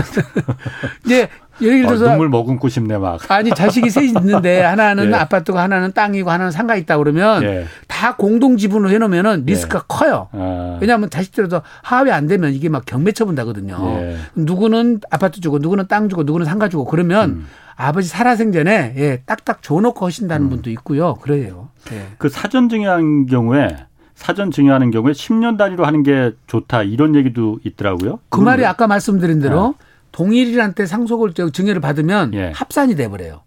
이제 1.05 1.29
예를 1.61 1.83
들어서 1.83 2.05
어, 2.05 2.09
눈물 2.09 2.29
머금고 2.29 2.67
싶네 2.67 2.97
막. 2.97 3.19
아니 3.31 3.51
자식이 3.51 3.89
셋이 3.89 4.07
있는데 4.07 4.61
하나는 4.63 5.11
예. 5.11 5.15
아파트고 5.15 5.57
하나는 5.57 5.93
땅이고 5.93 6.29
하나는 6.29 6.51
상가 6.51 6.75
있다 6.75 6.97
그러면 6.97 7.43
예. 7.43 7.65
다 7.87 8.15
공동 8.15 8.57
지분으로 8.57 8.89
해놓으면은 8.91 9.45
예. 9.47 9.51
리스크가 9.51 9.79
예. 9.79 9.83
커요. 9.87 10.29
아. 10.31 10.77
왜냐하면 10.81 11.09
자식들도 11.09 11.61
하위 11.83 12.11
안 12.11 12.27
되면 12.27 12.53
이게 12.53 12.69
막 12.69 12.83
경매 12.85 13.11
처분다거든요. 13.11 13.77
예. 13.99 14.17
누구는 14.35 15.01
아파트 15.11 15.39
주고 15.39 15.59
누구는 15.59 15.87
땅 15.87 16.09
주고 16.09 16.23
누구는 16.23 16.45
상가 16.45 16.67
주고 16.67 16.85
그러면 16.85 17.29
음. 17.29 17.47
아버지 17.77 18.07
살아생전에 18.07 18.93
예, 18.97 19.21
딱딱 19.25 19.61
줘놓고 19.61 20.05
하신다는 20.05 20.47
음. 20.47 20.49
분도 20.49 20.69
있고요. 20.71 21.15
그래요. 21.15 21.69
예. 21.91 22.07
그 22.17 22.29
사전 22.29 22.67
증여한 22.69 23.27
경우에 23.27 23.69
사전 24.15 24.49
증여하는 24.49 24.91
경우에 24.91 25.11
10년 25.11 25.57
단위로 25.57 25.85
하는 25.85 26.01
게 26.01 26.31
좋다 26.47 26.83
이런 26.83 27.15
얘기도 27.15 27.59
있더라고요. 27.63 28.19
그 28.29 28.39
말이 28.39 28.65
아까 28.65 28.87
말씀드린 28.87 29.41
대로 29.41 29.75
네. 29.77 29.85
동일이란 30.13 30.73
때 30.73 30.85
상속을 30.85 31.33
증여를 31.33 31.81
받으면 31.81 32.33
예. 32.33 32.51
합산이 32.55 32.95
돼 32.95 33.09
버려요. 33.09 33.41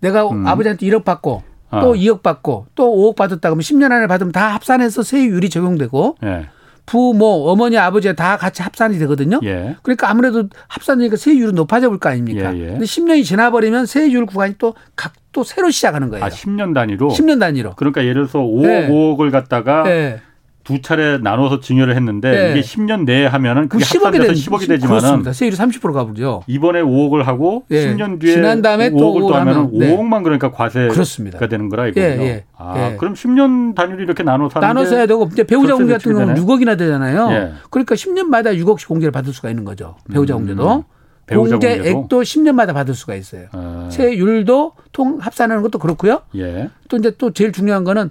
내가 0.00 0.28
음. 0.28 0.46
아버지한테 0.46 0.84
1억 0.86 1.04
받고 1.04 1.42
또 1.70 1.76
어. 1.76 1.92
2억 1.94 2.22
받고 2.22 2.66
또 2.74 2.84
5억 2.84 3.16
받았다 3.16 3.48
그러면 3.48 3.60
10년 3.62 3.92
안에 3.92 4.06
받으면 4.06 4.32
다 4.32 4.54
합산해서 4.54 5.02
세율이 5.02 5.48
적용되고 5.50 6.16
예. 6.24 6.48
부모, 6.86 7.50
어머니, 7.50 7.76
아버지 7.76 8.14
다 8.14 8.36
같이 8.36 8.62
합산이 8.62 8.98
되거든요. 9.00 9.40
예. 9.44 9.76
그러니까 9.82 10.08
아무래도 10.08 10.44
합산이니까 10.68 11.16
세율은 11.16 11.54
높아져 11.56 11.88
볼 11.88 11.98
거 11.98 12.08
아닙니까? 12.08 12.54
예, 12.56 12.60
예. 12.60 12.66
근데 12.68 12.84
10년이 12.84 13.24
지나버리면 13.24 13.86
세율 13.86 14.24
구간이 14.26 14.54
또 14.58 14.74
각 14.96 15.12
또 15.36 15.44
새로 15.44 15.70
시작하는 15.70 16.08
거예요. 16.08 16.24
아, 16.24 16.30
10년 16.30 16.72
단위로? 16.72 17.08
10년 17.10 17.38
단위로. 17.38 17.74
그러니까 17.76 18.00
예를 18.04 18.26
들어서 18.26 18.38
5억, 18.38 18.62
네. 18.62 18.88
5억을 18.88 19.30
갖다가 19.30 19.82
네. 19.82 20.18
두 20.66 20.82
차례 20.82 21.16
나눠서 21.18 21.60
증여를 21.60 21.94
했는데 21.94 22.30
네. 22.30 22.50
이게 22.50 22.60
10년 22.60 23.04
내에 23.04 23.26
하면은 23.26 23.68
그게 23.68 23.84
10억이 23.84 24.04
합산돼서 24.04 24.32
10억이 24.32 24.68
되지만은 24.68 24.98
그렇습니다. 25.00 25.32
세율이 25.32 25.56
30% 25.56 25.92
가보죠. 25.92 26.42
이번에 26.48 26.82
5억을 26.82 27.22
하고 27.22 27.64
네. 27.68 27.86
10년 27.86 28.20
뒤에 28.20 28.32
지난 28.32 28.62
다음에 28.62 28.90
5억을 28.90 29.20
또 29.20 29.34
하면은 29.36 29.70
네. 29.78 29.96
5억만 29.96 30.24
그러니까 30.24 30.50
과세가 30.50 30.92
그렇습니다. 30.92 31.38
되는 31.46 31.68
거라 31.68 31.86
이거죠. 31.86 32.00
예, 32.00 32.18
예. 32.20 32.44
아, 32.58 32.90
예. 32.92 32.96
그럼 32.96 33.14
10년 33.14 33.76
단위로 33.76 34.02
이렇게 34.02 34.24
나눠서 34.24 34.58
나눠서 34.58 34.96
해야 34.96 35.06
되고 35.06 35.28
이제 35.32 35.44
배우자 35.44 35.74
공제 35.76 35.92
같은 35.92 36.12
경우는 36.12 36.34
6억이나 36.34 36.76
되잖아요. 36.76 37.28
예. 37.30 37.52
그러니까 37.70 37.94
10년마다 37.94 38.58
6억씩 38.60 38.88
공제를 38.88 39.12
받을 39.12 39.32
수가 39.32 39.48
있는 39.48 39.64
거죠. 39.64 39.94
배우자 40.12 40.34
음. 40.34 40.40
공제도. 40.40 40.84
배우자 41.26 41.52
공제액도 41.58 42.22
10년마다 42.22 42.74
받을 42.74 42.94
수가 42.94 43.14
있어요. 43.14 43.46
아. 43.52 43.88
세율도 43.90 44.72
통 44.92 45.18
합산하는 45.20 45.62
것도 45.62 45.78
그렇고요. 45.78 46.22
예. 46.36 46.70
또 46.88 46.96
이제 46.96 47.12
또 47.18 47.32
제일 47.32 47.52
중요한 47.52 47.84
거는 47.84 48.10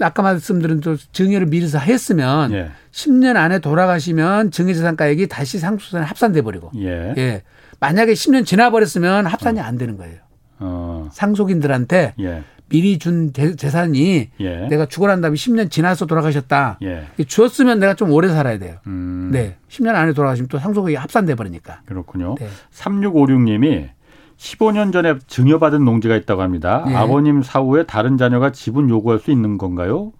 아까 0.00 0.22
말씀드린 0.22 0.80
또 0.80 0.96
증여를 0.96 1.46
미리서 1.46 1.78
했으면 1.78 2.52
예. 2.52 2.70
10년 2.92 3.36
안에 3.36 3.60
돌아가시면 3.60 4.50
증여재산가액이 4.50 5.28
다시 5.28 5.58
상속세에 5.58 6.02
합산돼 6.02 6.42
버리고 6.42 6.70
예. 6.76 7.14
예. 7.16 7.42
만약에 7.80 8.12
10년 8.12 8.44
지나 8.44 8.70
버렸으면 8.70 9.26
합산이 9.26 9.60
어. 9.60 9.62
안 9.62 9.78
되는 9.78 9.96
거예요. 9.96 10.16
어. 10.58 11.08
상속인들한테 11.12 12.14
예. 12.20 12.42
미리 12.68 12.98
준 12.98 13.32
재산이 13.32 14.30
예. 14.40 14.56
내가 14.68 14.86
죽어 14.86 15.06
난 15.06 15.20
다음에 15.20 15.34
10년 15.36 15.70
지나서 15.70 16.06
돌아가셨다. 16.06 16.78
예. 16.82 17.06
주었으면 17.24 17.78
내가 17.78 17.94
좀 17.94 18.10
오래 18.10 18.28
살아야 18.28 18.58
돼요. 18.58 18.78
음. 18.86 19.30
네. 19.32 19.56
10년 19.68 19.94
안에 19.94 20.12
돌아가시면 20.12 20.48
또 20.48 20.58
상속이 20.58 20.94
합산돼 20.96 21.36
버리니까. 21.36 21.82
그렇군요. 21.86 22.34
네. 22.38 22.48
3656님이 22.74 23.90
15년 24.36 24.92
전에 24.92 25.14
증여받은 25.26 25.84
농지가 25.84 26.14
있다고 26.16 26.42
합니다. 26.42 26.84
네. 26.86 26.94
아버님 26.94 27.42
사후에 27.42 27.84
다른 27.84 28.16
자녀가 28.18 28.52
지분 28.52 28.88
요구할 28.90 29.18
수 29.18 29.30
있는 29.30 29.56
건가요? 29.56 30.12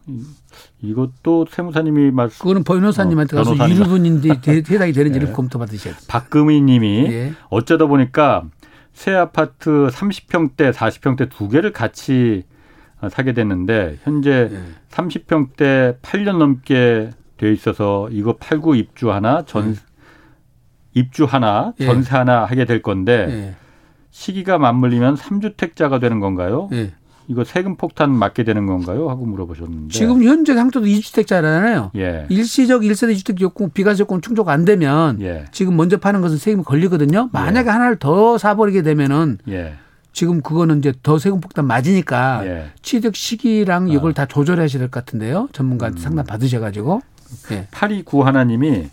이것도 0.80 1.46
세무사님이 1.50 2.10
말씀. 2.12 2.38
그거는 2.42 2.64
변호사님한테 2.64 3.36
어, 3.36 3.44
가서 3.44 3.68
유류분인지 3.68 4.30
해당이 4.46 4.92
되는지를 4.92 5.28
네. 5.28 5.32
검토받으셔야 5.32 5.94
돼요. 5.94 6.04
박금희 6.08 6.62
님이 6.62 7.08
네. 7.08 7.32
어쩌다 7.50 7.86
보니까 7.86 8.44
새 8.92 9.12
아파트 9.12 9.88
30평대, 9.90 10.72
40평대 10.72 11.28
두 11.28 11.48
개를 11.50 11.72
같이 11.72 12.44
사게 13.10 13.34
됐는데 13.34 13.98
현재 14.02 14.48
네. 14.50 14.64
30평대 14.90 16.00
8년 16.00 16.38
넘게 16.38 17.10
돼 17.36 17.52
있어서 17.52 18.08
이거 18.10 18.36
팔고 18.36 18.74
입주 18.74 19.12
하나, 19.12 19.42
전 19.44 19.72
네. 19.72 19.78
입주 20.94 21.26
하나, 21.26 21.74
예. 21.80 21.84
전세 21.84 22.16
하나 22.16 22.46
하게 22.46 22.64
될 22.64 22.80
건데 22.80 23.26
예. 23.28 23.65
시기가 24.20 24.56
맞물리면 24.56 25.16
3주택자가 25.16 26.00
되는 26.00 26.20
건가요? 26.20 26.70
예. 26.72 26.92
이거 27.28 27.44
세금 27.44 27.76
폭탄 27.76 28.12
맞게 28.12 28.44
되는 28.44 28.64
건가요? 28.64 29.10
하고 29.10 29.26
물어보셨는데. 29.26 29.92
지금 29.92 30.22
현재 30.24 30.54
상태도 30.54 30.86
2주택자잖아요. 30.86 31.90
예. 31.96 32.24
일시적 32.30 32.80
1세대 32.80 33.14
주택 33.18 33.40
요건 33.42 33.70
비과세 33.70 34.00
요건 34.04 34.22
충족 34.22 34.48
안 34.48 34.64
되면 34.64 35.20
예. 35.20 35.44
지금 35.52 35.76
먼저 35.76 35.98
파는 35.98 36.22
것은 36.22 36.38
세금이 36.38 36.64
걸리거든요. 36.64 37.28
만약에 37.32 37.68
예. 37.68 37.72
하나를 37.72 37.96
더 37.98 38.38
사버리게 38.38 38.80
되면은 38.82 39.38
예. 39.48 39.74
지금 40.14 40.40
그거는 40.40 40.78
이제 40.78 40.94
더 41.02 41.18
세금 41.18 41.40
폭탄 41.40 41.66
맞으니까 41.66 42.46
예. 42.46 42.70
취득 42.80 43.16
시기랑 43.16 43.88
이걸 43.90 44.12
아. 44.12 44.14
다 44.14 44.24
조절하셔야 44.26 44.78
될 44.78 44.88
것 44.88 45.04
같은데요. 45.04 45.48
전문가한테 45.52 46.00
음. 46.00 46.02
상담 46.02 46.24
받으셔가지고. 46.24 47.02
예. 47.52 47.66
829 47.70 48.22
하나님이 48.24 48.88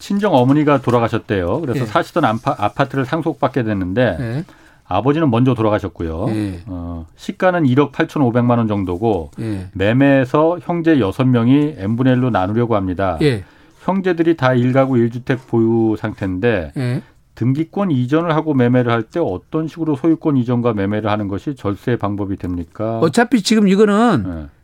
친정 0.00 0.34
어머니가 0.34 0.82
돌아가셨대요. 0.82 1.62
그래서 1.62 1.80
예. 1.80 1.86
사시던 1.86 2.24
아파트를 2.26 3.06
상속받게 3.06 3.62
됐는데 3.62 4.16
예. 4.20 4.44
아버지는 4.88 5.30
먼저 5.30 5.54
돌아가셨고요. 5.54 6.26
예. 6.30 6.60
어, 6.66 7.06
시가는 7.16 7.64
1억 7.64 7.92
8천5백만 7.92 8.58
원 8.58 8.68
정도고 8.68 9.30
예. 9.40 9.68
매매에서 9.74 10.58
형제 10.62 10.96
6명이 10.96 11.74
n분의 11.78 12.16
1로 12.16 12.30
나누려고 12.30 12.76
합니다. 12.76 13.18
예. 13.22 13.44
형제들이 13.82 14.36
다 14.36 14.48
1가구 14.50 14.90
1주택 15.10 15.38
보유 15.48 15.96
상태인데 15.96 16.72
예. 16.76 17.02
등기권 17.34 17.90
이전을 17.90 18.34
하고 18.34 18.54
매매를 18.54 18.90
할 18.90 19.02
때 19.02 19.20
어떤 19.20 19.68
식으로 19.68 19.94
소유권 19.96 20.36
이전과 20.38 20.72
매매를 20.72 21.10
하는 21.10 21.28
것이 21.28 21.54
절세 21.54 21.96
방법이 21.96 22.36
됩니까? 22.36 22.98
어차피 23.00 23.42
지금 23.42 23.68
이거는 23.68 24.24
예. 24.26 24.55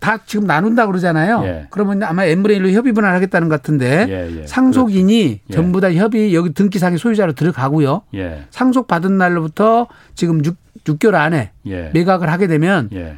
다 0.00 0.18
지금 0.24 0.46
나눈다 0.46 0.86
그러잖아요. 0.86 1.42
예. 1.44 1.66
그러면 1.70 2.02
아마 2.02 2.22
1로 2.22 2.72
협의 2.72 2.92
분할 2.92 3.14
하겠다는 3.14 3.48
것 3.48 3.56
같은데 3.56 4.06
예, 4.08 4.40
예. 4.40 4.46
상속인이 4.46 5.40
그렇죠. 5.44 5.62
전부 5.62 5.80
다 5.80 5.92
협의 5.92 6.34
여기 6.34 6.54
등기상의 6.54 6.98
소유자로 6.98 7.34
들어가고요. 7.34 8.02
예. 8.14 8.44
상속 8.50 8.86
받은 8.86 9.18
날로부터 9.18 9.88
지금 10.14 10.42
6, 10.44 10.56
6개월 10.84 11.14
안에 11.14 11.52
예. 11.66 11.90
매각을 11.92 12.30
하게 12.32 12.46
되면 12.46 12.88
예. 12.94 13.16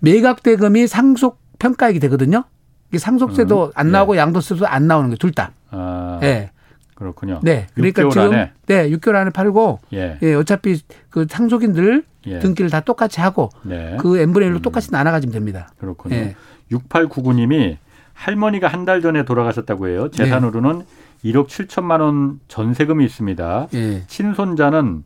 매각 0.00 0.42
대금이 0.42 0.86
상속 0.86 1.40
평가액이 1.58 1.98
되거든요. 2.00 2.44
이게 2.90 2.98
상속세도 2.98 3.64
음, 3.66 3.70
안 3.74 3.90
나오고 3.90 4.16
양도세도 4.18 4.66
안 4.66 4.86
나오는 4.86 5.08
게 5.08 5.16
둘 5.16 5.32
다. 5.32 5.52
아. 5.70 6.20
예. 6.22 6.50
그렇군요. 6.94 7.40
네. 7.42 7.66
그러니까 7.74 8.08
지금 8.10 8.32
안에. 8.32 8.52
네, 8.66 8.90
6개월 8.90 9.16
안에 9.16 9.30
팔고 9.30 9.80
예. 9.94 10.18
예 10.22 10.34
어차피 10.34 10.78
그 11.08 11.26
상속인들 11.28 12.04
예. 12.26 12.38
등기를 12.38 12.70
다 12.70 12.80
똑같이 12.80 13.20
하고 13.20 13.50
네. 13.62 13.96
그 14.00 14.18
n분의 14.18 14.50
1로 14.50 14.56
음. 14.56 14.62
똑같이 14.62 14.90
나눠 14.90 15.12
가지면 15.12 15.32
됩니다. 15.32 15.68
그렇군요. 15.78 16.14
예. 16.16 16.36
6899님이 16.70 17.76
할머니가 18.14 18.68
한 18.68 18.84
달 18.84 19.00
전에 19.00 19.24
돌아가셨다고 19.24 19.88
해요. 19.88 20.08
재산으로는 20.10 20.78
네. 20.80 21.30
1억 21.32 21.46
7천만 21.48 22.00
원 22.00 22.40
전세금이 22.48 23.04
있습니다. 23.04 23.68
예. 23.74 24.02
친손자는 24.06 25.04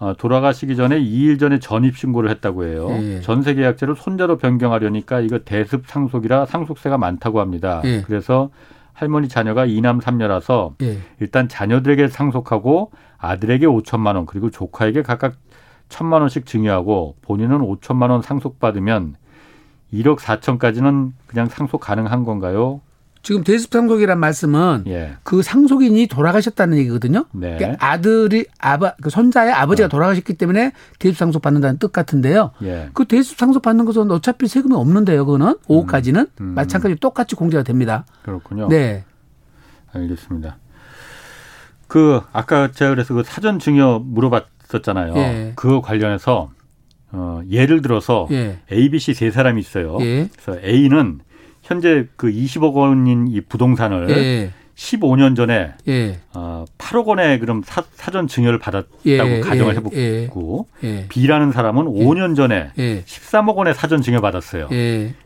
어, 0.00 0.12
돌아가시기 0.18 0.74
전에 0.76 1.00
2일 1.00 1.38
전에 1.38 1.58
전입 1.60 1.96
신고를 1.96 2.28
했다고 2.30 2.64
해요. 2.64 2.88
예. 3.00 3.20
전세 3.20 3.54
계약제를 3.54 3.94
손자로 3.96 4.38
변경하려니까 4.38 5.20
이거 5.20 5.38
대습 5.38 5.86
상속이라 5.86 6.46
상속세가 6.46 6.98
많다고 6.98 7.40
합니다. 7.40 7.80
예. 7.84 8.02
그래서 8.02 8.50
할머니 8.92 9.28
자녀가 9.28 9.64
이남 9.66 10.00
삼녀라서 10.00 10.74
예. 10.82 10.98
일단 11.20 11.48
자녀들에게 11.48 12.08
상속하고 12.08 12.90
아들에게 13.18 13.66
5천만 13.66 14.16
원 14.16 14.26
그리고 14.26 14.50
조카에게 14.50 15.02
각각 15.02 15.34
천만 15.94 16.22
원씩 16.22 16.44
증여하고 16.44 17.14
본인은 17.22 17.60
5천만 17.60 18.10
원 18.10 18.20
상속받으면 18.20 19.14
1억 19.92 20.18
4천까지는 20.18 21.12
그냥 21.28 21.46
상속 21.46 21.80
가능한 21.80 22.24
건가요? 22.24 22.80
지금 23.22 23.44
대습 23.44 23.72
상속이란 23.72 24.18
말씀은 24.18 24.84
예. 24.88 25.12
그 25.22 25.40
상속인이 25.40 26.08
돌아가셨다는 26.08 26.78
얘기거든요. 26.78 27.26
네. 27.32 27.56
그러니까 27.56 27.86
아들이 27.86 28.44
아바 28.58 28.96
그 29.02 29.08
손자의 29.08 29.52
아버지가 29.52 29.86
어. 29.86 29.88
돌아가셨기 29.88 30.34
때문에 30.34 30.72
대습 30.98 31.16
상속 31.16 31.40
받는다는 31.42 31.78
뜻 31.78 31.92
같은데요. 31.92 32.50
예. 32.64 32.90
그 32.92 33.04
대습 33.04 33.38
상속 33.38 33.62
받는 33.62 33.84
것은 33.84 34.10
어차피 34.10 34.48
세금이 34.48 34.74
없는데요. 34.74 35.24
그거는 35.24 35.54
5억까지는 35.68 36.16
음. 36.16 36.28
음. 36.40 36.54
마찬가지로 36.54 36.98
똑같이 36.98 37.36
공제가 37.36 37.62
됩니다. 37.62 38.04
그렇군요. 38.24 38.66
네. 38.66 39.04
알겠습니다. 39.92 40.58
그 41.86 42.20
아까 42.32 42.72
제가 42.72 42.90
그래서 42.90 43.14
그 43.14 43.22
사전 43.24 43.60
증여 43.60 44.02
물어봤 44.04 44.53
었잖아요. 44.74 45.14
예. 45.16 45.52
그거 45.54 45.80
관련해서 45.80 46.50
어 47.12 47.40
예를 47.50 47.82
들어서 47.82 48.28
예. 48.32 48.58
A, 48.72 48.90
B, 48.90 48.98
C 48.98 49.14
세 49.14 49.30
사람이 49.30 49.60
있어요. 49.60 49.98
예. 50.00 50.28
그래서 50.32 50.60
A는 50.64 51.20
현재 51.62 52.06
그 52.16 52.30
20억 52.30 52.74
원인 52.74 53.28
이 53.28 53.40
부동산을 53.40 54.10
예. 54.10 54.50
15년 54.74 55.36
전에 55.36 55.72
예. 55.86 56.18
어, 56.34 56.64
8억 56.78 57.06
원에 57.06 57.38
그럼 57.38 57.62
사, 57.64 57.82
전 58.10 58.26
증여를 58.26 58.58
받았다고 58.58 58.90
예. 59.06 59.40
가정을 59.40 59.74
예. 59.92 60.22
해보고 60.22 60.68
예. 60.82 61.06
B라는 61.08 61.52
사람은 61.52 61.84
5년 61.84 62.36
전에 62.36 62.70
13억 62.76 63.54
원에 63.54 63.72
사전 63.72 64.02
증여 64.02 64.20
받았어요. 64.20 64.68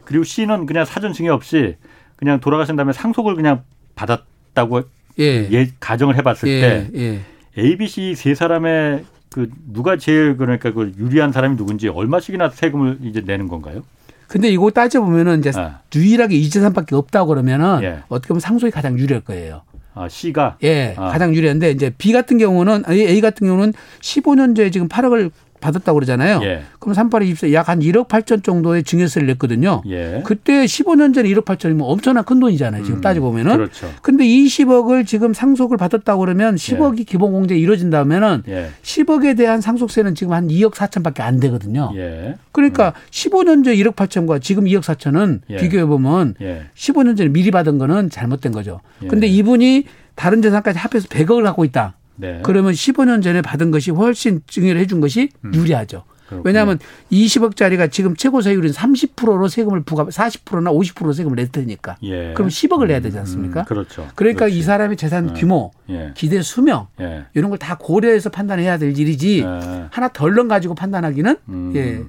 그리고 0.05 0.25
C는 0.25 0.67
그냥 0.67 0.85
사전 0.85 1.13
증여 1.13 1.33
없이 1.33 1.77
그냥 2.17 2.41
돌아가신 2.41 2.77
다음에 2.77 2.93
상속을 2.93 3.35
그냥 3.35 3.63
받았다고 3.95 4.83
예. 5.19 5.69
가정을 5.81 6.17
해봤을 6.17 6.43
때 6.43 7.23
A, 7.59 7.77
B, 7.77 7.89
C 7.89 8.15
세 8.15 8.35
사람의 8.35 9.05
그 9.39 9.49
누가 9.73 9.97
제일 9.97 10.37
그러니까 10.37 10.73
그 10.73 10.93
유리한 10.99 11.31
사람이 11.31 11.57
누군지 11.57 11.87
얼마씩이나 11.87 12.51
세금을 12.51 12.99
이제 13.03 13.21
내는 13.21 13.47
건가요? 13.47 13.85
근데 14.27 14.49
이거 14.49 14.69
따져 14.73 15.01
보면은 15.01 15.39
이제 15.39 15.53
아. 15.55 15.79
유일하게 15.95 16.35
이재산밖에 16.35 16.97
없다고 16.97 17.29
그러면은 17.29 17.79
예. 17.85 17.99
어떻게 18.09 18.29
보면 18.29 18.41
상속이 18.41 18.73
가장 18.73 18.99
유리할 18.99 19.23
거예요. 19.23 19.63
아, 19.95 20.09
C가? 20.09 20.57
예, 20.65 20.97
아. 20.99 21.11
가장 21.11 21.37
유리한데 21.37 21.71
이제 21.71 21.95
B 21.97 22.13
같은 22.13 22.37
경우는 22.39 22.83
A 22.89 23.21
같은 23.21 23.47
경우는 23.47 23.75
15년 24.01 24.57
전에 24.57 24.71
지금 24.71 24.89
8억을 24.89 25.31
받았다고 25.61 25.95
그러잖아요. 25.95 26.41
예. 26.43 26.63
그럼 26.79 26.95
38이 26.95 27.27
24, 27.29 27.53
약 27.53 27.69
한 27.69 27.81
1억 27.81 28.09
8천 28.09 28.43
정도의 28.43 28.83
증여세를 28.83 29.27
냈거든요. 29.29 29.83
예. 29.89 30.23
그때 30.25 30.65
15년 30.65 31.15
전에 31.15 31.29
1억 31.29 31.45
8천이면 31.45 31.81
엄청난 31.83 32.25
큰 32.25 32.41
돈이잖아요. 32.41 32.83
지금 32.83 32.99
음, 32.99 33.01
따지고 33.03 33.31
보면은. 33.31 33.57
그렇죠. 33.57 33.91
근데 34.01 34.25
20억을 34.25 35.07
지금 35.07 35.35
상속을 35.35 35.77
받았다고 35.77 36.21
그러면 36.21 36.55
10억이 36.55 37.01
예. 37.01 37.05
기본 37.05 37.33
공제 37.33 37.57
이루어진다면은 37.59 38.45
예. 38.49 38.71
10억에 38.83 39.37
대한 39.37 39.61
상속세는 39.61 40.15
지금 40.15 40.33
한 40.33 40.49
2억 40.49 40.73
4천밖에 40.73 41.21
안 41.21 41.41
되거든요. 41.41 41.93
예. 41.97 42.37
그러니까 42.53 42.89
음. 42.89 42.93
15년 43.11 43.65
전 43.65 43.75
1억 43.75 43.95
8천과 43.95 44.41
지금 44.41 44.65
2억 44.65 44.81
4천은 44.81 45.41
예. 45.51 45.57
비교해 45.59 45.85
보면 45.85 46.35
15년 46.75 47.11
예. 47.11 47.15
전에 47.17 47.29
미리 47.29 47.51
받은 47.51 47.77
거는 47.77 48.09
잘못된 48.09 48.53
거죠. 48.53 48.81
근데 49.09 49.27
이분이 49.27 49.85
다른 50.15 50.41
재산까지 50.41 50.79
합해서 50.79 51.09
100억을 51.09 51.43
갖고 51.45 51.67
있다. 51.67 51.98
네. 52.19 52.41
그러면 52.43 52.73
15년 52.73 53.23
전에 53.23 53.41
받은 53.43 53.71
것이 53.71 53.91
훨씬 53.91 54.43
증여를 54.47 54.81
해준 54.81 55.01
것이 55.01 55.31
음. 55.45 55.53
유리하죠. 55.55 56.05
그렇군요. 56.29 56.43
왜냐하면 56.45 56.79
20억짜리가 57.11 57.91
지금 57.91 58.15
최고 58.15 58.43
세율인 58.43 58.71
30%로 58.73 59.49
세금을 59.49 59.83
부과 59.85 60.05
40%나 60.05 60.71
50% 60.71 61.15
세금을 61.15 61.37
냈으니까. 61.37 61.97
예. 62.03 62.35
그럼 62.35 62.49
10억을 62.51 62.87
내야 62.89 63.01
되지 63.01 63.19
않습니까? 63.21 63.61
음, 63.61 63.65
그렇죠. 63.65 64.07
그러니까 64.15 64.41
그렇지. 64.45 64.59
이 64.59 64.63
사람의 64.63 64.99
재산 64.99 65.31
예. 65.31 65.41
규모, 65.41 65.71
예. 65.89 66.13
기대 66.15 66.43
수명 66.43 66.89
예. 67.01 67.25
이런 67.33 67.49
걸 67.49 67.59
다 67.59 67.77
고려해서 67.79 68.29
판단해야 68.29 68.77
될 68.77 68.99
일이지 68.99 69.41
예. 69.41 69.87
하나 69.91 70.09
덜렁 70.09 70.49
가지고 70.49 70.75
판단하기는 70.75 71.37
음. 71.49 71.73
예. 71.77 72.03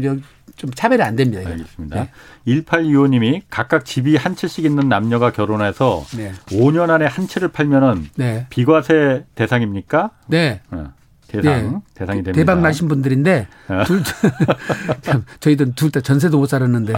좀, 0.00 0.22
좀 0.56 0.70
차별이 0.74 1.02
안 1.02 1.14
됩니다. 1.16 1.40
이건. 1.42 1.52
알겠습니다. 1.52 1.96
네. 1.96 2.10
1825님이 2.46 3.42
각각 3.50 3.84
집이 3.84 4.16
한 4.16 4.34
채씩 4.34 4.64
있는 4.64 4.88
남녀가 4.88 5.30
결혼해서 5.32 6.04
네. 6.16 6.32
5년 6.46 6.90
안에 6.90 7.06
한 7.06 7.28
채를 7.28 7.48
팔면은 7.48 8.08
네. 8.16 8.46
비과세 8.50 9.24
대상입니까? 9.34 10.10
네. 10.28 10.60
어, 10.70 10.92
대상 11.28 11.52
네. 11.52 11.78
대상이 11.94 12.22
됩니다. 12.22 12.32
대박 12.32 12.60
나신 12.60 12.88
분들인데 12.88 13.46
어. 13.68 13.84
둘 13.84 14.02
저희들 15.40 15.74
둘 15.74 15.90
다 15.90 16.00
전세도 16.00 16.38
못 16.38 16.46
살았는데 16.46 16.92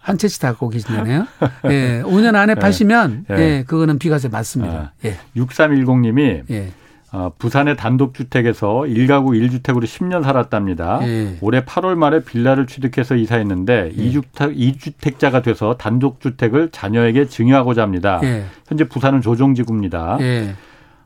한 0.00 0.18
채씩 0.18 0.40
다 0.42 0.48
갖고 0.48 0.68
계신다네요. 0.68 1.26
예. 1.70 2.02
5년 2.04 2.34
안에 2.34 2.54
파시면 2.56 3.26
예. 3.30 3.34
예. 3.36 3.64
그거는 3.66 3.98
비과세 3.98 4.28
맞습니다. 4.28 4.74
아. 4.74 4.90
예. 5.04 5.18
6310님이 5.36 6.42
예. 6.50 6.72
어, 7.10 7.32
부산의 7.38 7.76
단독주택에서 7.76 8.84
1가구 8.86 9.28
1주택으로 9.30 9.84
10년 9.84 10.22
살았답니다. 10.22 11.00
예. 11.04 11.38
올해 11.40 11.64
8월 11.64 11.94
말에 11.94 12.22
빌라를 12.22 12.66
취득해서 12.66 13.16
이사했는데 13.16 13.92
예. 13.96 14.02
2주택, 14.02 14.56
2주택자가 14.56 15.42
돼서 15.42 15.76
단독주택을 15.78 16.68
자녀에게 16.70 17.28
증여하고자 17.28 17.82
합니다. 17.82 18.20
예. 18.24 18.44
현재 18.66 18.84
부산은 18.84 19.22
조정지구입니다. 19.22 20.18
예. 20.20 20.54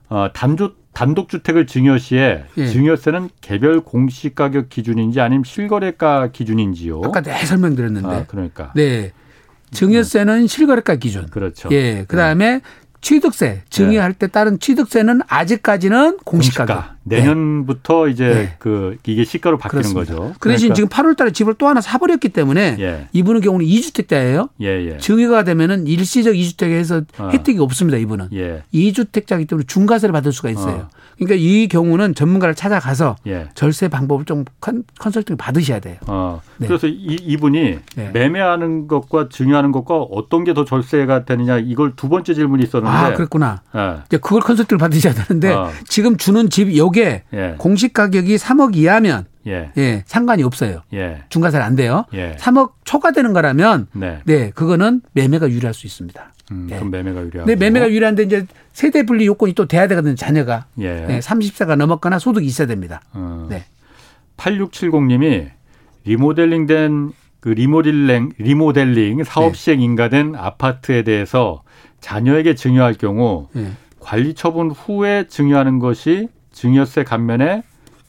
어, 0.09 0.28
단조, 0.32 0.72
단독주택을 0.92 1.66
증여 1.66 1.98
시에 1.98 2.44
예. 2.59 2.66
증여세는 2.66 3.30
개별 3.40 3.80
공시가격 3.80 4.68
기준인지 4.70 5.20
아니면 5.20 5.44
실거래가 5.44 6.28
기준인지요? 6.32 7.00
아까 7.05 7.20
내 7.22 7.32
설명드렸는데. 7.44 8.09
아, 8.09 8.24
그러니까. 8.26 8.72
네. 8.74 9.12
증여세는 9.70 10.48
실거래가 10.48 10.96
기준. 10.96 11.26
그렇죠. 11.28 11.68
예. 11.72 12.05
그 12.07 12.16
다음에 12.16 12.57
네. 12.57 12.61
취득세 13.03 13.62
증여할 13.68 14.14
때 14.14 14.28
따른 14.28 14.59
취득세는 14.59 15.20
아직까지는 15.28 16.18
공시가격. 16.24 16.76
공시가. 16.76 16.96
내년부터 17.05 18.05
네. 18.07 18.11
이제 18.12 18.28
네. 18.28 18.55
그 18.59 18.96
이게 19.07 19.24
시가로 19.24 19.59
바뀌는 19.59 19.82
그렇습니다. 19.82 20.14
거죠. 20.14 20.34
그 20.38 20.48
대신 20.48 20.68
그러니까. 20.72 20.74
지금 20.74 20.88
8월 20.88 21.16
달에 21.16 21.32
집을 21.32 21.55
또 21.55 21.66
하나 21.66 21.80
사버렸기 21.80 22.28
때문에 22.28 22.76
예. 22.78 23.09
이분의 23.12 23.42
경우는 23.42 23.66
2주택자예요. 23.66 24.50
예, 24.62 24.66
예. 24.92 24.98
증여가 24.98 25.42
되면은 25.44 25.86
일시적 25.88 26.34
2주택에서 26.34 27.05
어. 27.18 27.30
혜택이 27.32 27.59
없습니다. 27.59 27.98
이분은. 27.98 28.28
예. 28.34 28.62
2주택자이기 28.72 29.48
때문에 29.48 29.64
중과세를 29.66 30.12
받을 30.12 30.32
수가 30.32 30.50
있어요. 30.50 30.74
어. 30.74 30.88
그러니까 31.16 31.36
이 31.38 31.68
경우는 31.68 32.14
전문가를 32.14 32.55
찾아가서 32.55 33.16
예. 33.26 33.48
절세 33.55 33.88
방법을 33.88 34.24
좀 34.24 34.44
컨, 34.61 34.84
컨설팅 34.98 35.36
받으셔야 35.36 35.80
돼요. 35.80 35.96
어. 36.07 36.40
네. 36.59 36.66
그래서 36.68 36.86
이, 36.86 37.16
이분이 37.20 37.78
네. 37.96 38.11
매매하는 38.12 38.86
것과 38.88 39.28
증여하는 39.28 39.72
것과 39.72 39.96
어떤 39.96 40.44
게 40.44 40.53
더 40.53 40.66
절세가 40.66 41.24
되느냐 41.24 41.57
이걸 41.57 41.94
두 41.96 42.11
번째 42.11 42.34
질문이 42.34 42.62
있었는데. 42.64 42.94
아 42.94 43.14
그렇구나. 43.14 43.62
네. 43.74 43.94
이제 44.05 44.18
그걸 44.18 44.42
컨설팅을 44.42 44.78
받으셔야 44.78 45.14
되는데 45.14 45.50
어. 45.50 45.70
지금 45.88 46.18
주는 46.18 46.50
집 46.50 46.76
요게 46.93 47.22
예. 47.32 47.55
공시 47.59 47.93
가격이 47.93 48.36
3억 48.36 48.76
이하면 48.76 49.26
예. 49.47 49.70
예. 49.76 50.03
상관이 50.07 50.43
없어요. 50.43 50.82
예. 50.93 51.22
중과세는 51.28 51.64
안 51.64 51.74
돼요. 51.76 52.05
예. 52.14 52.36
3억 52.38 52.72
초과되는 52.84 53.32
거라면 53.32 53.88
네. 53.93 54.20
네. 54.24 54.51
그거는 54.51 55.03
매매가 55.12 55.51
유리할 55.51 55.74
수 55.74 55.86
있습니다. 55.86 56.32
음, 56.53 56.66
네. 56.68 56.76
그럼 56.76 56.90
매매가 56.90 57.20
유리하고. 57.22 57.47
네, 57.47 57.57
매매가 57.57 57.90
유리한데 57.90 58.22
이제 58.24 58.47
세대 58.72 59.05
분리 59.05 59.26
요건이 59.26 59.55
또 59.55 59.66
돼야 59.66 59.88
되거든요, 59.88 60.14
자녀가. 60.14 60.66
예. 60.78 61.07
네, 61.07 61.20
30세가 61.20 61.76
넘었거나 61.76 62.18
소득이 62.18 62.47
있어야 62.47 62.66
됩니다. 62.66 63.01
어. 63.12 63.47
네. 63.49 63.64
8670님이 64.36 65.51
리모델링 66.05 66.66
된 66.66 67.12
그 67.43 67.49
리모델링 67.49 68.34
리모델링 68.38 69.24
사업 69.24 69.57
시행 69.57 69.80
네. 69.80 69.84
인가된 69.84 70.36
아파트에 70.36 71.03
대해서 71.03 71.64
자녀에게 72.01 72.55
증여할 72.55 72.95
경우 72.95 73.49
네. 73.53 73.72
관리 73.99 74.34
처분 74.34 74.70
후에 74.70 75.26
증여하는 75.26 75.80
것이 75.80 76.28
증여세 76.62 77.02
감면에 77.02 77.64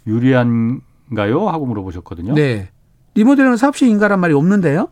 유리한가요? 0.06 1.50
하고 1.50 1.66
물어보셨거든요. 1.66 2.36
네. 2.36 2.70
리모델링은 3.16 3.58
사업 3.58 3.76
시행 3.76 3.94
인가란 3.94 4.20
말이 4.20 4.34
없는데요. 4.36 4.90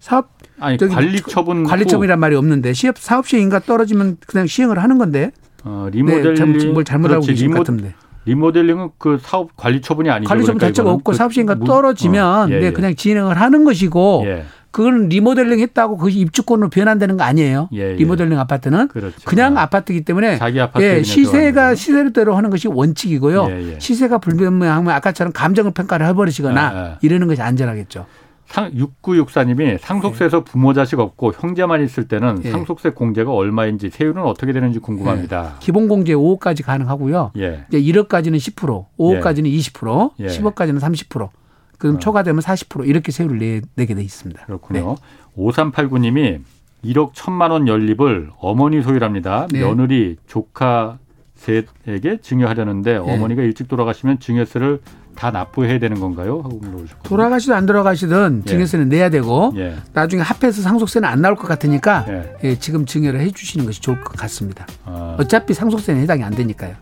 사업 0.00 0.30
아니 0.58 0.76
관리 0.76 1.20
처분 1.20 1.62
관리 1.64 1.86
처분이란 1.86 2.18
말이 2.18 2.34
없는데 2.34 2.72
시업 2.72 2.98
사업 2.98 3.28
시행 3.28 3.44
인가 3.44 3.60
떨어지면 3.60 4.16
그냥 4.26 4.48
시행을 4.48 4.82
하는 4.82 4.98
건데. 4.98 5.30
어, 5.62 5.88
리모델링 5.92 6.58
네, 6.58 6.66
뭘 6.72 6.84
잘못 6.84 7.12
알고 7.12 7.26
계신 7.26 7.46
리모, 7.48 7.58
같은데. 7.58 7.94
리모델링은 8.24 8.90
그 8.98 9.18
사업 9.22 9.56
관리 9.56 9.80
처분이 9.80 10.10
아니죠. 10.10 10.28
관리 10.28 10.42
처분 10.42 10.58
그러니까 10.58 10.66
자체가 10.74 10.90
없고 10.90 11.12
그, 11.12 11.16
사업 11.16 11.32
시행가 11.32 11.60
떨어지면 11.60 12.50
어, 12.50 12.52
예, 12.52 12.58
네, 12.58 12.66
예. 12.66 12.72
그냥 12.72 12.96
진행을 12.96 13.40
하는 13.40 13.64
것이고 13.64 14.24
예. 14.26 14.44
그거는 14.76 15.08
리모델링 15.08 15.58
했다고 15.60 15.96
그것이 15.96 16.18
입주권으로 16.18 16.68
변환되는 16.68 17.16
거 17.16 17.24
아니에요. 17.24 17.70
예, 17.72 17.78
예. 17.78 17.92
리모델링 17.94 18.38
아파트는 18.38 18.88
그렇죠. 18.88 19.16
그냥 19.24 19.56
아. 19.56 19.64
파트이기 19.64 20.04
때문에 20.04 20.36
자기 20.36 20.60
아파트 20.60 20.84
예, 20.84 21.02
시세가 21.02 21.74
시세대로 21.74 22.36
하는 22.36 22.50
것이 22.50 22.68
원칙이고요. 22.68 23.46
예, 23.48 23.72
예. 23.72 23.78
시세가 23.80 24.18
불분명하면 24.18 24.94
아까처럼 24.96 25.32
감정을 25.32 25.70
평가를 25.70 26.04
해버리시거나 26.08 26.60
아, 26.60 26.78
아. 26.78 26.98
이러는 27.00 27.26
것이 27.26 27.40
안전하겠죠. 27.40 28.04
상, 28.44 28.70
6964님이 28.74 29.78
상속세에서 29.80 30.44
부모 30.44 30.74
자식 30.74 31.00
없고 31.00 31.32
형제만 31.32 31.82
있을 31.82 32.06
때는 32.06 32.42
예. 32.44 32.50
상속세 32.50 32.90
공제가 32.90 33.32
얼마인지 33.32 33.88
세율은 33.88 34.22
어떻게 34.24 34.52
되는지 34.52 34.80
궁금합니다. 34.80 35.52
예. 35.54 35.58
기본 35.58 35.88
공제 35.88 36.12
5억까지 36.12 36.62
가능하고요. 36.62 37.32
예. 37.38 37.64
이제 37.72 37.80
1억까지는 37.80 38.36
10%, 38.36 38.84
5억까지는 38.98 39.46
예. 39.46 39.56
20%, 39.56 40.10
예. 40.20 40.26
10억까지는 40.26 40.80
30%. 40.80 41.30
그럼 41.78 41.96
어. 41.96 41.98
초과되면 41.98 42.40
40% 42.40 42.86
이렇게 42.88 43.12
세율을 43.12 43.38
내, 43.38 43.60
내게 43.74 43.94
돼 43.94 44.02
있습니다. 44.02 44.44
그렇군요. 44.46 44.96
네. 44.96 45.42
5389님이 45.42 46.40
1억 46.84 47.12
1천만 47.12 47.50
원 47.50 47.68
연립을 47.68 48.30
어머니 48.38 48.82
소유랍니다. 48.82 49.46
네. 49.50 49.60
며느리, 49.60 50.16
조카 50.26 50.98
셋에게 51.36 52.18
증여하려는데 52.22 52.92
네. 52.92 52.98
어머니가 52.98 53.42
일찍 53.42 53.68
돌아가시면 53.68 54.20
증여세를 54.20 54.80
다 55.14 55.30
납부해야 55.30 55.78
되는 55.78 55.98
건가요? 55.98 56.40
하고 56.42 56.58
물어보셨고 56.58 57.08
돌아가시든 57.08 57.54
안 57.54 57.66
돌아가시든 57.66 58.42
예. 58.46 58.50
증여세는 58.50 58.92
예. 58.92 58.96
내야 58.96 59.10
되고 59.10 59.52
예. 59.56 59.76
나중에 59.94 60.22
합해서 60.22 60.60
상속세는 60.62 61.08
안 61.08 61.22
나올 61.22 61.36
것 61.36 61.48
같으니까 61.48 62.04
예. 62.08 62.36
예, 62.44 62.58
지금 62.58 62.84
증여를 62.84 63.20
해 63.20 63.30
주시는 63.30 63.64
것이 63.64 63.80
좋을 63.80 64.00
것 64.02 64.14
같습니다. 64.16 64.66
아. 64.84 65.16
어차피 65.18 65.54
상속세는 65.54 66.02
해당이 66.02 66.22
안 66.22 66.34
되니까요. 66.34 66.74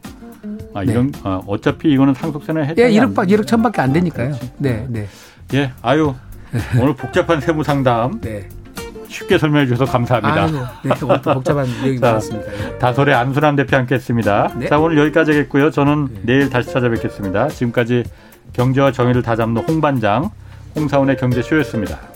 아, 0.74 0.82
이런 0.82 1.10
네. 1.12 1.20
아, 1.22 1.40
어차피 1.46 1.92
이거는 1.92 2.14
상속세는 2.14 2.66
해당이 2.66 2.94
예, 2.94 3.00
1억 3.00 3.14
박 3.14 3.26
1억 3.28 3.46
천밖에 3.46 3.80
안 3.80 3.92
되니까요. 3.92 4.34
아, 4.34 4.38
네, 4.58 4.84
네. 4.88 5.06
예, 5.54 5.72
아유 5.82 6.14
오늘 6.80 6.94
복잡한 6.94 7.40
세무 7.40 7.62
상담. 7.62 8.20
네. 8.20 8.48
쉽게 9.08 9.38
설명해 9.38 9.66
주셔서 9.66 9.84
감사합니다. 9.92 10.42
아이고, 10.44 10.58
네, 10.82 11.04
오늘 11.04 11.22
또 11.22 11.34
복잡한 11.34 11.66
내용이 11.82 11.98
많았습니다. 11.98 12.52
예. 12.52 12.78
다솔의 12.78 13.14
안순환 13.14 13.54
대표 13.54 13.76
함께했습니다. 13.76 14.54
네. 14.58 14.68
자 14.68 14.78
오늘 14.78 14.98
여기까지 14.98 15.30
하겠고요. 15.30 15.70
저는 15.70 16.08
네. 16.12 16.20
내일 16.24 16.50
다시 16.50 16.72
찾아뵙겠습니다. 16.72 17.48
지금까지 17.48 18.02
경제와 18.52 18.90
정의를 18.90 19.22
다잡는 19.22 19.62
홍반장 19.68 20.30
홍사원의 20.74 21.16
경제쇼였습니다. 21.16 22.13